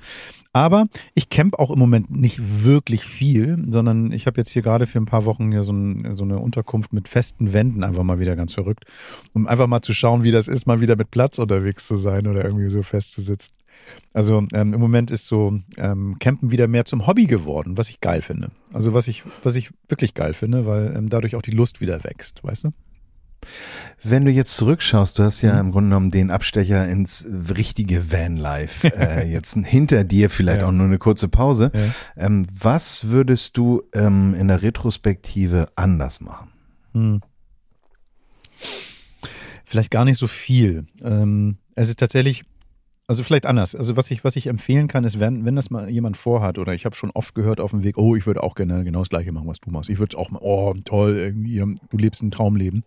Aber 0.53 0.87
ich 1.15 1.31
camp 1.31 1.59
auch 1.59 1.73
im 1.73 1.81
Moment 1.81 2.11
nicht 2.11 2.63
wirklich 2.63 3.05
viel, 3.05 3.65
sondern 3.69 4.13
ich 4.13 4.29
habe 4.29 4.41
jetzt 4.41 4.51
hier 4.51 4.63
gerade 4.63 4.87
für 4.87 4.99
ein 4.99 5.07
paar 5.07 5.25
Wochen 5.25 5.51
hier 5.51 5.65
so, 5.65 5.73
ein, 5.73 6.15
so, 6.15 6.23
eine 6.23 6.39
Unterkunft 6.39 6.93
mit 6.93 7.09
festen 7.09 7.53
Wänden 7.53 7.83
einfach 7.83 8.05
mal 8.05 8.21
wieder 8.21 8.37
ganz 8.37 8.55
verrückt, 8.55 8.85
um 9.35 9.49
einfach 9.49 9.67
mal 9.67 9.83
zu 9.83 9.93
schauen, 9.93 10.23
wie 10.23 10.31
das 10.31 10.47
ist, 10.47 10.67
mal 10.67 10.81
wieder 10.81 10.95
mit 10.95 11.11
Platz 11.11 11.41
unterwegs 11.41 11.89
zu 11.89 11.97
sein 11.97 12.29
oder 12.29 12.45
irgendwie 12.45 12.69
so 12.69 12.85
festzusitzen. 12.85 13.53
Also 14.15 14.47
ähm, 14.53 14.75
im 14.75 14.81
Moment 14.81 15.11
ist 15.11 15.27
so 15.27 15.59
ähm, 15.79 16.17
Campen 16.19 16.51
wieder 16.51 16.69
mehr 16.69 16.85
zum 16.85 17.07
Hobby 17.07 17.27
geworden, 17.27 17.79
was 17.79 17.89
ich 17.89 18.01
geil 18.01 18.23
finde. 18.23 18.51
Also 18.73 18.93
was 18.93 19.09
ich, 19.09 19.25
was 19.43 19.57
ich 19.57 19.71
wirklich 19.89 20.15
geil 20.15 20.35
finde, 20.35 20.67
weil 20.67 20.95
ähm, 20.97 21.09
dadurch 21.09 21.35
auch 21.35 21.43
die 21.43 21.51
Lust 21.51 21.81
wieder 21.81 22.05
wächst, 22.05 22.45
weißt 22.45 22.65
du? 22.65 22.71
Wenn 24.05 24.25
du 24.25 24.31
jetzt 24.31 24.57
zurückschaust, 24.57 25.19
du 25.19 25.25
hast 25.25 25.43
ja 25.43 25.55
mhm. 25.55 25.61
im 25.61 25.73
Grunde 25.73 25.89
genommen 25.89 26.11
den 26.11 26.31
Abstecher 26.31 26.89
ins 26.89 27.27
richtige 27.57 28.13
Vanlife 28.13 28.95
äh, 28.97 29.31
jetzt 29.31 29.55
hinter 29.55 30.05
dir, 30.05 30.31
vielleicht 30.31 30.63
ja. 30.63 30.69
auch 30.69 30.73
nur 30.73 30.87
eine 30.87 30.99
kurze 30.99 31.29
Pause. 31.29 31.71
Ja. 31.75 32.27
Ähm, 32.27 32.47
was 32.53 33.09
würdest 33.09 33.57
du 33.57 33.83
ähm, 33.95 34.35
in 34.35 34.49
der 34.49 34.63
Retrospektive 34.63 35.69
anders 35.77 36.21
machen? 36.21 36.51
Hm. 36.93 37.21
Vielleicht 39.65 39.91
gar 39.91 40.05
nicht 40.05 40.19
so 40.19 40.27
viel. 40.27 40.87
Ähm, 41.03 41.57
es 41.75 41.89
ist 41.89 41.99
tatsächlich 41.99 42.45
Also 43.07 43.23
vielleicht 43.25 43.47
anders. 43.47 43.75
Also 43.75 43.97
was 43.97 44.11
ich, 44.11 44.25
was 44.25 44.37
ich 44.37 44.47
empfehlen 44.47 44.89
kann, 44.89 45.05
ist, 45.05 45.19
wenn, 45.19 45.45
wenn 45.45 45.57
das 45.57 45.71
mal 45.71 45.89
jemand 45.89 46.17
vorhat, 46.17 46.59
oder 46.59 46.73
ich 46.73 46.85
habe 46.85 46.95
schon 46.95 47.11
oft 47.11 47.35
gehört 47.35 47.61
auf 47.61 47.73
dem 47.73 47.83
Weg, 47.83 47.99
oh, 47.99 48.17
ich 48.17 48.27
würde 48.27 48.43
auch 48.43 48.55
gerne 48.55 48.85
genau 48.85 49.01
das 49.01 49.09
gleiche 49.09 49.33
machen, 49.33 49.49
was 49.49 49.61
du 49.61 49.71
machst. 49.71 49.91
Ich 49.91 49.99
würde 49.99 50.17
auch 50.17 50.31
mal, 50.31 50.41
oh, 50.41 50.75
toll, 50.85 51.17
irgendwie, 51.17 51.59
du 51.59 51.97
lebst 51.97 52.23
ein 52.23 52.31
Traumleben. 52.31 52.85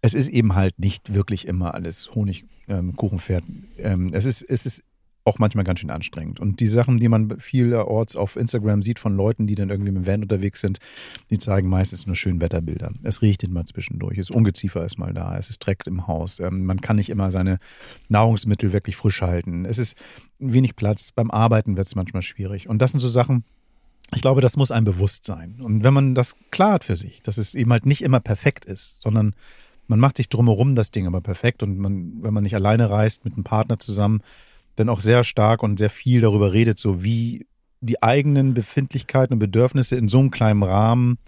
Es 0.00 0.14
ist 0.14 0.28
eben 0.28 0.54
halt 0.54 0.78
nicht 0.78 1.14
wirklich 1.14 1.48
immer 1.48 1.74
alles 1.74 2.14
Honigkuchenpferd. 2.14 3.44
Ähm, 3.78 4.06
ähm, 4.06 4.10
es, 4.12 4.26
ist, 4.26 4.42
es 4.42 4.64
ist 4.64 4.84
auch 5.26 5.38
manchmal 5.38 5.64
ganz 5.64 5.80
schön 5.80 5.90
anstrengend. 5.90 6.38
Und 6.38 6.60
die 6.60 6.68
Sachen, 6.68 6.98
die 6.98 7.08
man 7.08 7.38
vielerorts 7.40 8.14
auf 8.16 8.36
Instagram 8.36 8.82
sieht 8.82 8.98
von 8.98 9.16
Leuten, 9.16 9.46
die 9.46 9.56
dann 9.56 9.70
irgendwie 9.70 9.90
mit 9.90 10.04
dem 10.04 10.06
Van 10.06 10.22
unterwegs 10.22 10.60
sind, 10.60 10.78
die 11.30 11.38
zeigen 11.38 11.68
meistens 11.68 12.06
nur 12.06 12.14
schöne 12.14 12.40
Wetterbilder. 12.40 12.92
Es 13.02 13.22
riecht 13.22 13.42
immer 13.42 13.64
zwischendurch, 13.64 14.18
es 14.18 14.30
Ungeziefer 14.30 14.84
ist 14.84 14.98
mal 14.98 15.12
da, 15.12 15.36
es 15.36 15.50
ist 15.50 15.58
Dreck 15.58 15.86
im 15.86 16.06
Haus, 16.06 16.38
ähm, 16.38 16.64
man 16.64 16.80
kann 16.80 16.96
nicht 16.96 17.10
immer 17.10 17.30
seine 17.30 17.58
Nahrungsmittel 18.08 18.72
wirklich 18.72 18.96
frisch 18.96 19.20
halten. 19.20 19.64
Es 19.64 19.78
ist 19.78 19.96
wenig 20.38 20.76
Platz, 20.76 21.10
beim 21.10 21.30
Arbeiten 21.30 21.76
wird 21.76 21.88
es 21.88 21.96
manchmal 21.96 22.22
schwierig. 22.22 22.68
Und 22.68 22.80
das 22.80 22.92
sind 22.92 23.00
so 23.00 23.08
Sachen, 23.08 23.44
ich 24.14 24.22
glaube, 24.22 24.40
das 24.40 24.56
muss 24.56 24.70
einem 24.70 24.84
bewusst 24.84 25.24
sein. 25.24 25.60
Und 25.60 25.82
wenn 25.82 25.92
man 25.92 26.14
das 26.14 26.36
klar 26.52 26.74
hat 26.74 26.84
für 26.84 26.96
sich, 26.96 27.22
dass 27.22 27.38
es 27.38 27.54
eben 27.54 27.72
halt 27.72 27.86
nicht 27.86 28.02
immer 28.02 28.20
perfekt 28.20 28.64
ist, 28.64 29.00
sondern 29.00 29.34
man 29.88 29.98
macht 29.98 30.16
sich 30.16 30.28
drumherum 30.28 30.74
das 30.74 30.90
Ding 30.90 31.06
aber 31.06 31.20
perfekt 31.20 31.62
und 31.62 31.78
man, 31.78 32.22
wenn 32.22 32.34
man 32.34 32.42
nicht 32.44 32.54
alleine 32.54 32.90
reist, 32.90 33.24
mit 33.24 33.34
einem 33.34 33.44
Partner 33.44 33.78
zusammen, 33.78 34.20
dann 34.76 34.88
auch 34.88 35.00
sehr 35.00 35.24
stark 35.24 35.62
und 35.62 35.78
sehr 35.78 35.90
viel 35.90 36.20
darüber 36.20 36.52
redet, 36.52 36.78
so 36.78 37.02
wie 37.02 37.46
die 37.80 38.02
eigenen 38.02 38.54
Befindlichkeiten 38.54 39.34
und 39.34 39.38
Bedürfnisse 39.38 39.96
in 39.96 40.08
so 40.08 40.18
einem 40.18 40.30
kleinen 40.30 40.62
Rahmen 40.62 41.18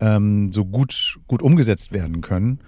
ähm, 0.00 0.52
so 0.52 0.64
gut, 0.64 1.18
gut 1.26 1.42
umgesetzt 1.42 1.92
werden 1.92 2.20
können 2.20 2.60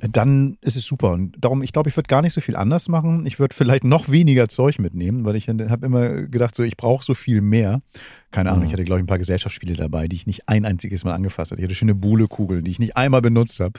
dann 0.00 0.58
ist 0.60 0.76
es 0.76 0.84
super. 0.84 1.12
Und 1.12 1.34
darum, 1.38 1.62
ich 1.62 1.72
glaube, 1.72 1.88
ich 1.88 1.96
würde 1.96 2.06
gar 2.06 2.22
nicht 2.22 2.32
so 2.32 2.40
viel 2.40 2.56
anders 2.56 2.88
machen. 2.88 3.26
Ich 3.26 3.38
würde 3.38 3.54
vielleicht 3.54 3.84
noch 3.84 4.08
weniger 4.08 4.48
Zeug 4.48 4.78
mitnehmen, 4.78 5.24
weil 5.24 5.36
ich 5.36 5.48
habe 5.48 5.86
immer 5.86 6.22
gedacht, 6.22 6.54
so 6.54 6.62
ich 6.62 6.76
brauche 6.76 7.04
so 7.04 7.14
viel 7.14 7.40
mehr. 7.40 7.80
Keine 8.30 8.50
Ahnung, 8.50 8.62
mhm. 8.62 8.66
ich 8.66 8.72
hatte, 8.72 8.84
glaube 8.84 9.00
ich, 9.00 9.04
ein 9.04 9.08
paar 9.08 9.18
Gesellschaftsspiele 9.18 9.74
dabei, 9.74 10.06
die 10.06 10.16
ich 10.16 10.26
nicht 10.26 10.48
ein 10.48 10.64
einziges 10.64 11.04
Mal 11.04 11.14
angefasst 11.14 11.50
habe. 11.50 11.60
Ich 11.60 11.64
hatte 11.64 11.74
schöne 11.74 11.94
Buhlekugeln, 11.94 12.62
die 12.62 12.70
ich 12.70 12.78
nicht 12.78 12.96
einmal 12.96 13.22
benutzt 13.22 13.58
habe. 13.60 13.78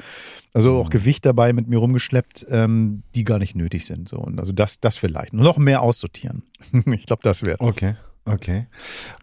Also 0.53 0.77
auch 0.77 0.85
mhm. 0.85 0.91
Gewicht 0.91 1.25
dabei 1.25 1.53
mit 1.53 1.67
mir 1.67 1.77
rumgeschleppt, 1.77 2.47
ähm, 2.49 3.03
die 3.15 3.23
gar 3.23 3.39
nicht 3.39 3.55
nötig 3.55 3.85
sind. 3.85 4.09
So. 4.09 4.17
Und 4.17 4.39
also 4.39 4.51
das, 4.51 4.79
das 4.79 4.97
vielleicht. 4.97 5.33
Nur 5.33 5.43
noch 5.43 5.57
mehr 5.57 5.81
aussortieren. 5.81 6.43
ich 6.73 7.05
glaube, 7.05 7.21
das 7.23 7.45
wäre 7.45 7.59
Okay. 7.59 7.95
Okay. 8.31 8.67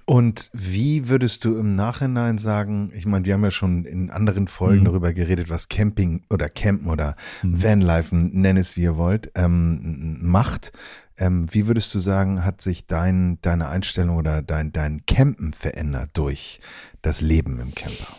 Und 0.05 0.51
wie 0.53 1.09
würdest 1.09 1.45
du 1.45 1.57
im 1.57 1.75
Nachhinein 1.75 2.39
sagen, 2.39 2.93
ich 2.95 3.07
meine, 3.07 3.25
wir 3.25 3.35
haben 3.35 3.45
ja 3.45 3.51
schon 3.51 3.85
in 3.85 4.11
anderen 4.11 4.49
Folgen 4.49 4.81
mhm. 4.81 4.85
darüber 4.87 5.13
geredet, 5.13 5.51
was 5.51 5.69
Camping 5.69 6.23
oder 6.31 6.49
Campen 6.49 6.89
oder 6.89 7.17
mhm. 7.43 7.63
Vanlifen, 7.63 8.33
nenn 8.33 8.57
es 8.57 8.77
wie 8.77 8.83
ihr 8.83 8.97
wollt, 8.97 9.33
ähm, 9.35 10.19
macht. 10.23 10.73
Ähm, 11.19 11.47
wie 11.53 11.67
würdest 11.67 11.95
du 11.95 11.99
sagen, 11.99 12.45
hat 12.45 12.61
sich 12.61 12.87
dein, 12.87 13.39
deine 13.41 13.69
Einstellung 13.69 14.17
oder 14.17 14.43
dein, 14.43 14.73
dein 14.73 15.07
Campen 15.07 15.53
verändert 15.55 16.11
durch 16.13 16.61
das 17.03 17.21
Leben 17.21 17.59
im 17.59 17.75
Camper? 17.75 18.17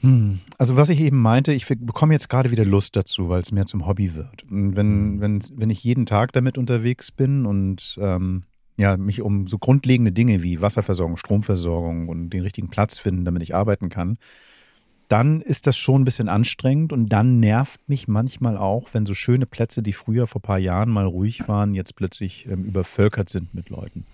Hm. 0.00 0.40
Also 0.58 0.76
was 0.76 0.88
ich 0.88 1.00
eben 1.00 1.20
meinte, 1.20 1.52
ich 1.52 1.66
bekomme 1.66 2.12
jetzt 2.12 2.28
gerade 2.28 2.50
wieder 2.50 2.64
Lust 2.64 2.96
dazu, 2.96 3.28
weil 3.28 3.40
es 3.40 3.52
mehr 3.52 3.66
zum 3.66 3.86
Hobby 3.86 4.14
wird. 4.14 4.44
Und 4.50 4.76
wenn, 4.76 5.14
mhm. 5.14 5.20
wenn, 5.20 5.42
wenn 5.54 5.70
ich 5.70 5.82
jeden 5.82 6.04
Tag 6.04 6.32
damit 6.32 6.58
unterwegs 6.58 7.10
bin 7.10 7.46
und 7.46 7.96
ähm, 8.00 8.42
ja, 8.76 8.96
mich 8.96 9.22
um 9.22 9.46
so 9.46 9.58
grundlegende 9.58 10.12
Dinge 10.12 10.42
wie 10.42 10.60
Wasserversorgung, 10.60 11.16
Stromversorgung 11.16 12.08
und 12.08 12.30
den 12.30 12.42
richtigen 12.42 12.68
Platz 12.68 12.98
finden, 12.98 13.24
damit 13.24 13.42
ich 13.42 13.54
arbeiten 13.54 13.88
kann, 13.88 14.18
dann 15.08 15.40
ist 15.40 15.66
das 15.66 15.76
schon 15.76 16.02
ein 16.02 16.04
bisschen 16.04 16.28
anstrengend 16.28 16.92
und 16.92 17.12
dann 17.12 17.38
nervt 17.38 17.88
mich 17.88 18.08
manchmal 18.08 18.56
auch, 18.56 18.88
wenn 18.92 19.06
so 19.06 19.14
schöne 19.14 19.46
Plätze, 19.46 19.82
die 19.82 19.92
früher 19.92 20.26
vor 20.26 20.40
ein 20.40 20.42
paar 20.42 20.58
Jahren 20.58 20.90
mal 20.90 21.06
ruhig 21.06 21.46
waren, 21.48 21.74
jetzt 21.74 21.94
plötzlich 21.94 22.46
ähm, 22.46 22.64
übervölkert 22.64 23.28
sind 23.28 23.54
mit 23.54 23.70
Leuten. 23.70 24.04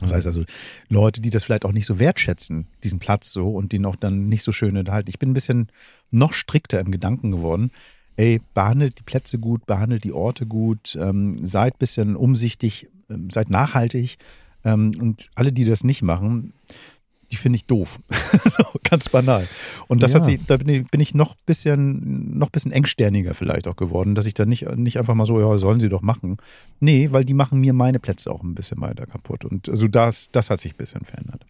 Das 0.00 0.12
heißt 0.12 0.26
also, 0.26 0.44
Leute, 0.88 1.20
die 1.20 1.30
das 1.30 1.42
vielleicht 1.42 1.64
auch 1.64 1.72
nicht 1.72 1.86
so 1.86 1.98
wertschätzen, 1.98 2.68
diesen 2.84 3.00
Platz 3.00 3.32
so 3.32 3.50
und 3.50 3.72
den 3.72 3.84
auch 3.84 3.96
dann 3.96 4.28
nicht 4.28 4.44
so 4.44 4.52
schön 4.52 4.76
enthalten. 4.76 5.10
Ich 5.10 5.18
bin 5.18 5.30
ein 5.30 5.34
bisschen 5.34 5.68
noch 6.12 6.32
strikter 6.32 6.78
im 6.78 6.92
Gedanken 6.92 7.32
geworden. 7.32 7.72
Ey, 8.16 8.40
behandelt 8.54 9.00
die 9.00 9.02
Plätze 9.02 9.38
gut, 9.38 9.66
behandelt 9.66 10.04
die 10.04 10.12
Orte 10.12 10.46
gut, 10.46 10.96
ähm, 11.00 11.46
seid 11.46 11.74
ein 11.74 11.78
bisschen 11.78 12.16
umsichtig, 12.16 12.88
seid 13.30 13.50
nachhaltig. 13.50 14.18
Ähm, 14.64 14.92
und 15.00 15.30
alle, 15.34 15.52
die 15.52 15.64
das 15.64 15.84
nicht 15.84 16.02
machen, 16.02 16.52
die 17.30 17.36
finde 17.36 17.56
ich 17.56 17.66
doof. 17.66 18.00
so, 18.50 18.64
ganz 18.82 19.08
banal. 19.08 19.46
Und 19.86 20.02
das 20.02 20.12
ja. 20.12 20.18
hat 20.18 20.24
sich, 20.24 20.40
da 20.46 20.56
bin 20.56 20.68
ich, 20.68 20.88
bin 20.88 21.00
ich 21.00 21.14
noch 21.14 21.34
bisschen, 21.46 22.38
noch 22.38 22.50
bisschen 22.50 22.72
engsterniger 22.72 23.34
vielleicht 23.34 23.68
auch 23.68 23.76
geworden, 23.76 24.14
dass 24.14 24.26
ich 24.26 24.34
da 24.34 24.46
nicht, 24.46 24.68
nicht 24.76 24.98
einfach 24.98 25.14
mal 25.14 25.26
so, 25.26 25.38
ja, 25.40 25.58
sollen 25.58 25.80
sie 25.80 25.88
doch 25.88 26.02
machen. 26.02 26.38
Nee, 26.80 27.08
weil 27.12 27.24
die 27.24 27.34
machen 27.34 27.60
mir 27.60 27.72
meine 27.72 27.98
Plätze 27.98 28.30
auch 28.30 28.42
ein 28.42 28.54
bisschen 28.54 28.80
weiter 28.80 29.06
kaputt. 29.06 29.44
Und 29.44 29.68
also 29.68 29.88
das, 29.88 30.28
das 30.32 30.50
hat 30.50 30.60
sich 30.60 30.74
ein 30.74 30.78
bisschen 30.78 31.04
verändert. 31.04 31.44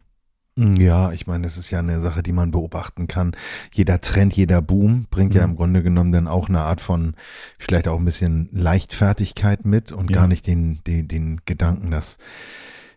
Mm, 0.59 0.75
ja, 0.75 1.12
ich 1.12 1.29
meine, 1.29 1.47
es 1.47 1.57
ist 1.57 1.71
ja 1.71 1.79
eine 1.79 2.00
Sache, 2.00 2.25
die 2.25 2.33
man 2.33 2.50
beobachten 2.50 3.07
kann. 3.07 3.37
Jeder 3.73 4.00
Trend, 4.00 4.35
jeder 4.35 4.61
Boom 4.61 5.07
bringt 5.09 5.33
mhm. 5.33 5.38
ja 5.38 5.45
im 5.45 5.55
Grunde 5.55 5.85
genommen 5.85 6.11
dann 6.11 6.27
auch 6.27 6.49
eine 6.49 6.62
Art 6.62 6.81
von 6.81 7.15
vielleicht 7.59 7.87
auch 7.87 7.99
ein 7.99 8.05
bisschen 8.05 8.49
Leichtfertigkeit 8.50 9.65
mit 9.65 9.93
und 9.93 10.11
ja. 10.11 10.17
gar 10.17 10.27
nicht 10.27 10.49
den, 10.49 10.83
den, 10.85 11.07
den 11.07 11.41
Gedanken, 11.45 11.93
dass 11.93 12.19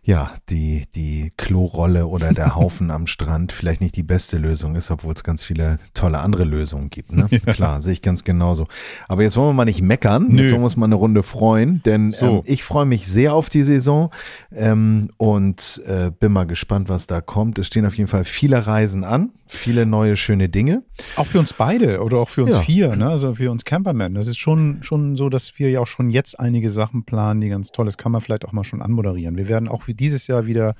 ja, 0.04 0.32
die, 0.48 0.84
die 0.96 1.32
Klorolle 1.36 2.08
oder 2.08 2.32
der 2.32 2.54
Haufen 2.56 2.90
am 2.90 3.06
Strand 3.06 3.52
vielleicht 3.52 3.80
nicht 3.80 3.94
die 3.94 4.02
beste 4.02 4.36
Lösung 4.36 4.74
ist, 4.74 4.90
obwohl 4.90 5.14
es 5.14 5.22
ganz 5.22 5.44
viele 5.44 5.78
tolle 5.94 6.18
andere 6.18 6.44
Lösungen 6.44 6.90
gibt. 6.90 7.12
Ne? 7.12 7.26
Ja. 7.46 7.52
Klar, 7.54 7.80
sehe 7.82 7.94
ich 7.94 8.02
ganz 8.02 8.24
genauso. 8.24 8.66
Aber 9.08 9.22
jetzt 9.22 9.36
wollen 9.36 9.48
wir 9.48 9.52
mal 9.54 9.64
nicht 9.64 9.80
meckern, 9.80 10.26
Nö. 10.28 10.42
jetzt 10.42 10.52
wollen 10.52 10.60
wir 10.60 10.64
uns 10.64 10.76
mal 10.76 10.86
eine 10.86 10.96
Runde 10.96 11.22
freuen, 11.22 11.82
denn 11.84 12.12
so. 12.12 12.26
ähm, 12.26 12.42
ich 12.44 12.62
freue 12.62 12.84
mich 12.84 13.06
sehr 13.06 13.34
auf 13.34 13.48
die 13.48 13.62
Saison 13.62 14.10
ähm, 14.54 15.10
und 15.16 15.82
äh, 15.86 16.10
bin 16.10 16.32
mal 16.32 16.46
gespannt, 16.46 16.88
was 16.88 17.06
da 17.06 17.20
kommt. 17.20 17.58
Es 17.58 17.68
stehen 17.68 17.86
auf 17.86 17.96
jeden 17.96 18.08
Fall 18.08 18.24
viele 18.24 18.66
Reisen 18.66 19.02
an, 19.02 19.30
viele 19.52 19.86
neue 19.86 20.16
schöne 20.16 20.48
Dinge. 20.48 20.82
Auch 21.16 21.26
für 21.26 21.38
uns 21.38 21.52
beide 21.52 22.02
oder 22.02 22.18
auch 22.18 22.28
für 22.28 22.44
uns 22.44 22.56
ja. 22.56 22.60
vier, 22.60 22.96
ne? 22.96 23.08
also 23.08 23.34
für 23.34 23.50
uns 23.50 23.64
Campermen. 23.64 24.14
Das 24.14 24.26
ist 24.26 24.38
schon, 24.38 24.82
schon 24.82 25.16
so, 25.16 25.28
dass 25.28 25.58
wir 25.58 25.70
ja 25.70 25.80
auch 25.80 25.86
schon 25.86 26.10
jetzt 26.10 26.40
einige 26.40 26.70
Sachen 26.70 27.04
planen, 27.04 27.40
die 27.40 27.48
ganz 27.48 27.70
toll 27.70 27.88
ist. 27.88 27.98
Kann 27.98 28.12
man 28.12 28.20
vielleicht 28.20 28.44
auch 28.44 28.52
mal 28.52 28.64
schon 28.64 28.82
anmoderieren. 28.82 29.36
Wir 29.36 29.48
werden 29.48 29.68
auch 29.68 29.86
wie 29.86 29.94
dieses 29.94 30.26
Jahr 30.26 30.46
wieder 30.46 30.74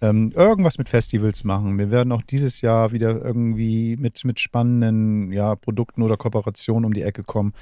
ähm, 0.00 0.32
irgendwas 0.34 0.78
mit 0.78 0.88
Festivals 0.88 1.44
machen. 1.44 1.78
Wir 1.78 1.90
werden 1.90 2.12
auch 2.12 2.22
dieses 2.22 2.60
Jahr 2.60 2.92
wieder 2.92 3.24
irgendwie 3.24 3.96
mit, 3.96 4.24
mit 4.24 4.40
spannenden 4.40 5.32
ja, 5.32 5.56
Produkten 5.56 6.02
oder 6.02 6.16
Kooperationen 6.16 6.84
um 6.84 6.92
die 6.92 7.02
Ecke 7.02 7.22
kommen. 7.22 7.52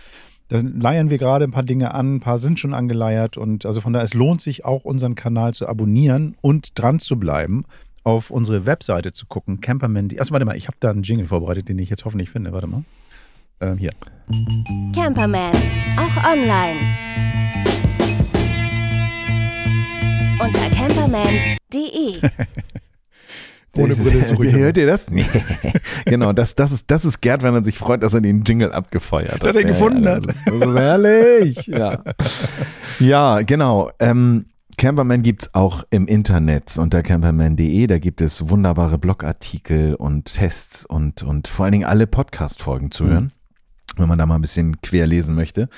Da 0.48 0.60
leiern 0.62 1.10
wir 1.10 1.18
gerade 1.18 1.44
ein 1.44 1.50
paar 1.50 1.64
Dinge 1.64 1.92
an, 1.92 2.16
ein 2.16 2.20
paar 2.20 2.38
sind 2.38 2.60
schon 2.60 2.72
angeleiert 2.72 3.36
und 3.36 3.66
also 3.66 3.80
von 3.80 3.92
daher, 3.92 4.04
es 4.04 4.14
lohnt 4.14 4.40
sich 4.40 4.64
auch, 4.64 4.84
unseren 4.84 5.16
Kanal 5.16 5.54
zu 5.54 5.68
abonnieren 5.68 6.36
und 6.40 6.78
dran 6.78 7.00
zu 7.00 7.18
bleiben, 7.18 7.64
auf 8.06 8.30
unsere 8.30 8.66
Webseite 8.66 9.10
zu 9.10 9.26
gucken. 9.26 9.60
Camperman. 9.60 10.08
Achso, 10.18 10.32
warte 10.32 10.46
mal, 10.46 10.56
ich 10.56 10.68
habe 10.68 10.76
da 10.78 10.90
einen 10.90 11.02
Jingle 11.02 11.26
vorbereitet, 11.26 11.68
den 11.68 11.78
ich 11.80 11.90
jetzt 11.90 12.04
hoffentlich 12.04 12.30
finde. 12.30 12.52
Warte 12.52 12.68
mal. 12.68 12.84
Ähm, 13.60 13.78
hier. 13.78 13.90
Camperman, 14.94 15.52
auch 15.96 16.24
online. 16.24 16.78
Unter 20.38 20.70
camperman.de. 20.70 22.20
Ohne 23.76 23.94
Brille 23.96 24.18
ist 24.20 24.38
ruhig. 24.38 24.54
Hört 24.54 24.76
ihr 24.76 24.86
das? 24.86 25.10
Nee. 25.10 25.26
genau, 26.04 26.32
das, 26.32 26.54
das, 26.54 26.70
ist, 26.70 26.88
das 26.88 27.04
ist 27.04 27.20
Gerd, 27.20 27.42
wenn 27.42 27.54
er 27.54 27.64
sich 27.64 27.76
freut, 27.76 28.04
dass 28.04 28.14
er 28.14 28.20
den 28.20 28.44
Jingle 28.44 28.72
abgefeuert 28.72 29.32
hat. 29.32 29.46
Dass 29.46 29.56
er 29.56 29.64
gefunden 29.64 30.04
ja, 30.04 30.14
hat. 30.14 30.26
Das 30.26 30.54
ist 30.54 30.74
herrlich. 30.74 31.66
Ja, 31.66 32.04
ja 33.00 33.40
genau. 33.42 33.90
Ähm, 33.98 34.46
Camperman 34.78 35.22
gibt's 35.22 35.54
auch 35.54 35.84
im 35.90 36.06
Internet 36.06 36.76
unter 36.76 37.02
camperman.de. 37.02 37.86
Da 37.86 37.98
gibt 37.98 38.20
es 38.20 38.50
wunderbare 38.50 38.98
Blogartikel 38.98 39.94
und 39.94 40.26
Tests 40.26 40.84
und, 40.84 41.22
und 41.22 41.48
vor 41.48 41.64
allen 41.64 41.72
Dingen 41.72 41.86
alle 41.86 42.06
Podcast-Folgen 42.06 42.90
zu 42.90 43.06
hören 43.06 43.32
wenn 43.96 44.08
man 44.08 44.18
da 44.18 44.26
mal 44.26 44.34
ein 44.34 44.42
bisschen 44.42 44.80
quer 44.82 45.06
lesen 45.06 45.34
möchte. 45.34 45.68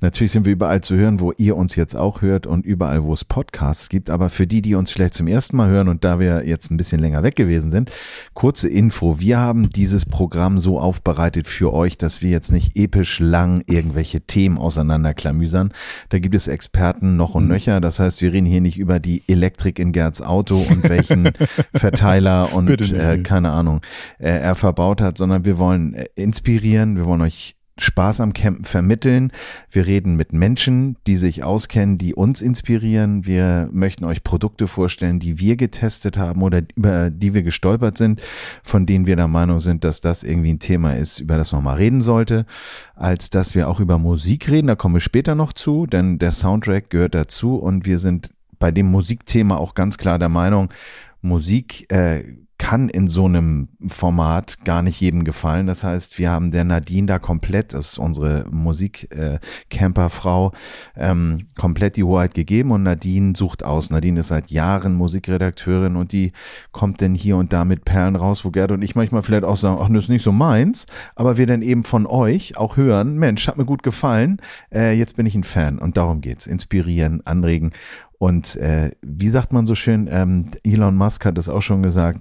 Natürlich 0.00 0.32
sind 0.32 0.44
wir 0.44 0.52
überall 0.52 0.82
zu 0.82 0.94
hören, 0.94 1.20
wo 1.20 1.32
ihr 1.36 1.56
uns 1.56 1.74
jetzt 1.74 1.96
auch 1.96 2.22
hört 2.22 2.46
und 2.46 2.64
überall, 2.64 3.02
wo 3.02 3.12
es 3.12 3.24
Podcasts 3.24 3.88
gibt. 3.88 4.08
Aber 4.10 4.30
für 4.30 4.46
die, 4.46 4.62
die 4.62 4.74
uns 4.74 4.90
vielleicht 4.90 5.14
zum 5.14 5.26
ersten 5.26 5.56
Mal 5.56 5.68
hören 5.68 5.88
und 5.88 6.04
da 6.04 6.20
wir 6.20 6.46
jetzt 6.46 6.70
ein 6.70 6.76
bisschen 6.76 7.00
länger 7.00 7.22
weg 7.22 7.34
gewesen 7.34 7.70
sind, 7.70 7.90
kurze 8.34 8.68
Info. 8.68 9.18
Wir 9.18 9.38
haben 9.38 9.70
dieses 9.70 10.06
Programm 10.06 10.58
so 10.58 10.78
aufbereitet 10.78 11.48
für 11.48 11.72
euch, 11.72 11.98
dass 11.98 12.22
wir 12.22 12.30
jetzt 12.30 12.52
nicht 12.52 12.76
episch 12.76 13.18
lang 13.18 13.62
irgendwelche 13.66 14.20
Themen 14.20 14.58
auseinanderklamüsern. 14.58 15.72
Da 16.10 16.18
gibt 16.18 16.34
es 16.34 16.46
Experten 16.46 17.16
noch 17.16 17.34
und 17.34 17.44
mhm. 17.44 17.50
nöcher. 17.50 17.80
Das 17.80 17.98
heißt, 17.98 18.22
wir 18.22 18.32
reden 18.32 18.46
hier 18.46 18.60
nicht 18.60 18.78
über 18.78 19.00
die 19.00 19.22
Elektrik 19.26 19.78
in 19.78 19.92
Gerds 19.92 20.22
Auto 20.22 20.64
und 20.70 20.88
welchen 20.88 21.30
Verteiler 21.74 22.52
und 22.54 22.92
äh, 22.92 23.18
keine 23.18 23.50
Ahnung 23.50 23.80
äh, 24.18 24.28
er 24.28 24.54
verbaut 24.54 25.00
hat, 25.00 25.18
sondern 25.18 25.44
wir 25.44 25.58
wollen 25.58 25.94
äh, 25.94 26.06
inspirieren, 26.14 26.96
wir 26.96 27.06
wollen 27.06 27.22
euch 27.22 27.55
Spaß 27.78 28.20
am 28.20 28.32
Campen 28.32 28.64
vermitteln. 28.64 29.32
Wir 29.70 29.86
reden 29.86 30.16
mit 30.16 30.32
Menschen, 30.32 30.96
die 31.06 31.16
sich 31.16 31.44
auskennen, 31.44 31.98
die 31.98 32.14
uns 32.14 32.40
inspirieren. 32.40 33.26
Wir 33.26 33.68
möchten 33.70 34.04
euch 34.04 34.24
Produkte 34.24 34.66
vorstellen, 34.66 35.18
die 35.18 35.38
wir 35.38 35.56
getestet 35.56 36.16
haben 36.16 36.42
oder 36.42 36.62
über 36.74 37.10
die 37.10 37.34
wir 37.34 37.42
gestolpert 37.42 37.98
sind, 37.98 38.22
von 38.62 38.86
denen 38.86 39.06
wir 39.06 39.16
der 39.16 39.28
Meinung 39.28 39.60
sind, 39.60 39.84
dass 39.84 40.00
das 40.00 40.22
irgendwie 40.22 40.54
ein 40.54 40.58
Thema 40.58 40.96
ist, 40.96 41.20
über 41.20 41.36
das 41.36 41.52
man 41.52 41.64
mal 41.64 41.76
reden 41.76 42.00
sollte, 42.00 42.46
als 42.94 43.28
dass 43.28 43.54
wir 43.54 43.68
auch 43.68 43.80
über 43.80 43.98
Musik 43.98 44.50
reden. 44.50 44.68
Da 44.68 44.74
kommen 44.74 44.94
wir 44.94 45.00
später 45.00 45.34
noch 45.34 45.52
zu, 45.52 45.86
denn 45.86 46.18
der 46.18 46.32
Soundtrack 46.32 46.88
gehört 46.88 47.14
dazu 47.14 47.56
und 47.56 47.84
wir 47.84 47.98
sind 47.98 48.30
bei 48.58 48.70
dem 48.70 48.86
Musikthema 48.86 49.56
auch 49.56 49.74
ganz 49.74 49.98
klar 49.98 50.18
der 50.18 50.30
Meinung, 50.30 50.72
Musik 51.20 51.92
äh, 51.92 52.24
kann 52.58 52.88
in 52.88 53.08
so 53.08 53.26
einem 53.26 53.68
Format 53.86 54.64
gar 54.64 54.82
nicht 54.82 55.00
jedem 55.00 55.24
gefallen. 55.24 55.66
Das 55.66 55.84
heißt, 55.84 56.18
wir 56.18 56.30
haben 56.30 56.50
der 56.50 56.64
Nadine 56.64 57.06
da 57.06 57.18
komplett, 57.18 57.74
das 57.74 57.92
ist 57.92 57.98
unsere 57.98 58.46
Musikcamper-Frau, 58.50 60.52
äh, 60.94 61.10
ähm, 61.10 61.46
komplett 61.58 61.96
die 61.96 62.04
Hoheit 62.04 62.34
gegeben 62.34 62.70
und 62.70 62.82
Nadine 62.82 63.34
sucht 63.36 63.62
aus. 63.62 63.90
Nadine 63.90 64.20
ist 64.20 64.28
seit 64.28 64.50
Jahren 64.50 64.94
Musikredakteurin 64.94 65.96
und 65.96 66.12
die 66.12 66.32
kommt 66.72 67.00
denn 67.00 67.14
hier 67.14 67.36
und 67.36 67.52
da 67.52 67.64
mit 67.64 67.84
Perlen 67.84 68.16
raus, 68.16 68.44
wo 68.44 68.50
Gerd 68.50 68.72
und 68.72 68.82
ich 68.82 68.94
manchmal 68.94 69.22
vielleicht 69.22 69.44
auch 69.44 69.56
sagen, 69.56 69.78
ach, 69.80 69.88
das 69.88 70.04
ist 70.04 70.08
nicht 70.08 70.24
so 70.24 70.32
meins, 70.32 70.86
aber 71.14 71.36
wir 71.36 71.46
dann 71.46 71.62
eben 71.62 71.84
von 71.84 72.06
euch 72.06 72.56
auch 72.56 72.76
hören, 72.76 73.18
Mensch, 73.18 73.46
hat 73.48 73.58
mir 73.58 73.66
gut 73.66 73.82
gefallen, 73.82 74.40
äh, 74.72 74.96
jetzt 74.96 75.16
bin 75.16 75.26
ich 75.26 75.34
ein 75.34 75.44
Fan 75.44 75.78
und 75.78 75.96
darum 75.96 76.20
geht's. 76.20 76.46
Inspirieren, 76.46 77.26
anregen 77.26 77.72
und 78.18 78.56
äh, 78.56 78.92
wie 79.02 79.28
sagt 79.28 79.52
man 79.52 79.66
so 79.66 79.74
schön, 79.74 80.08
ähm, 80.10 80.50
Elon 80.64 80.96
Musk 80.96 81.24
hat 81.24 81.38
es 81.38 81.48
auch 81.48 81.62
schon 81.62 81.82
gesagt, 81.82 82.20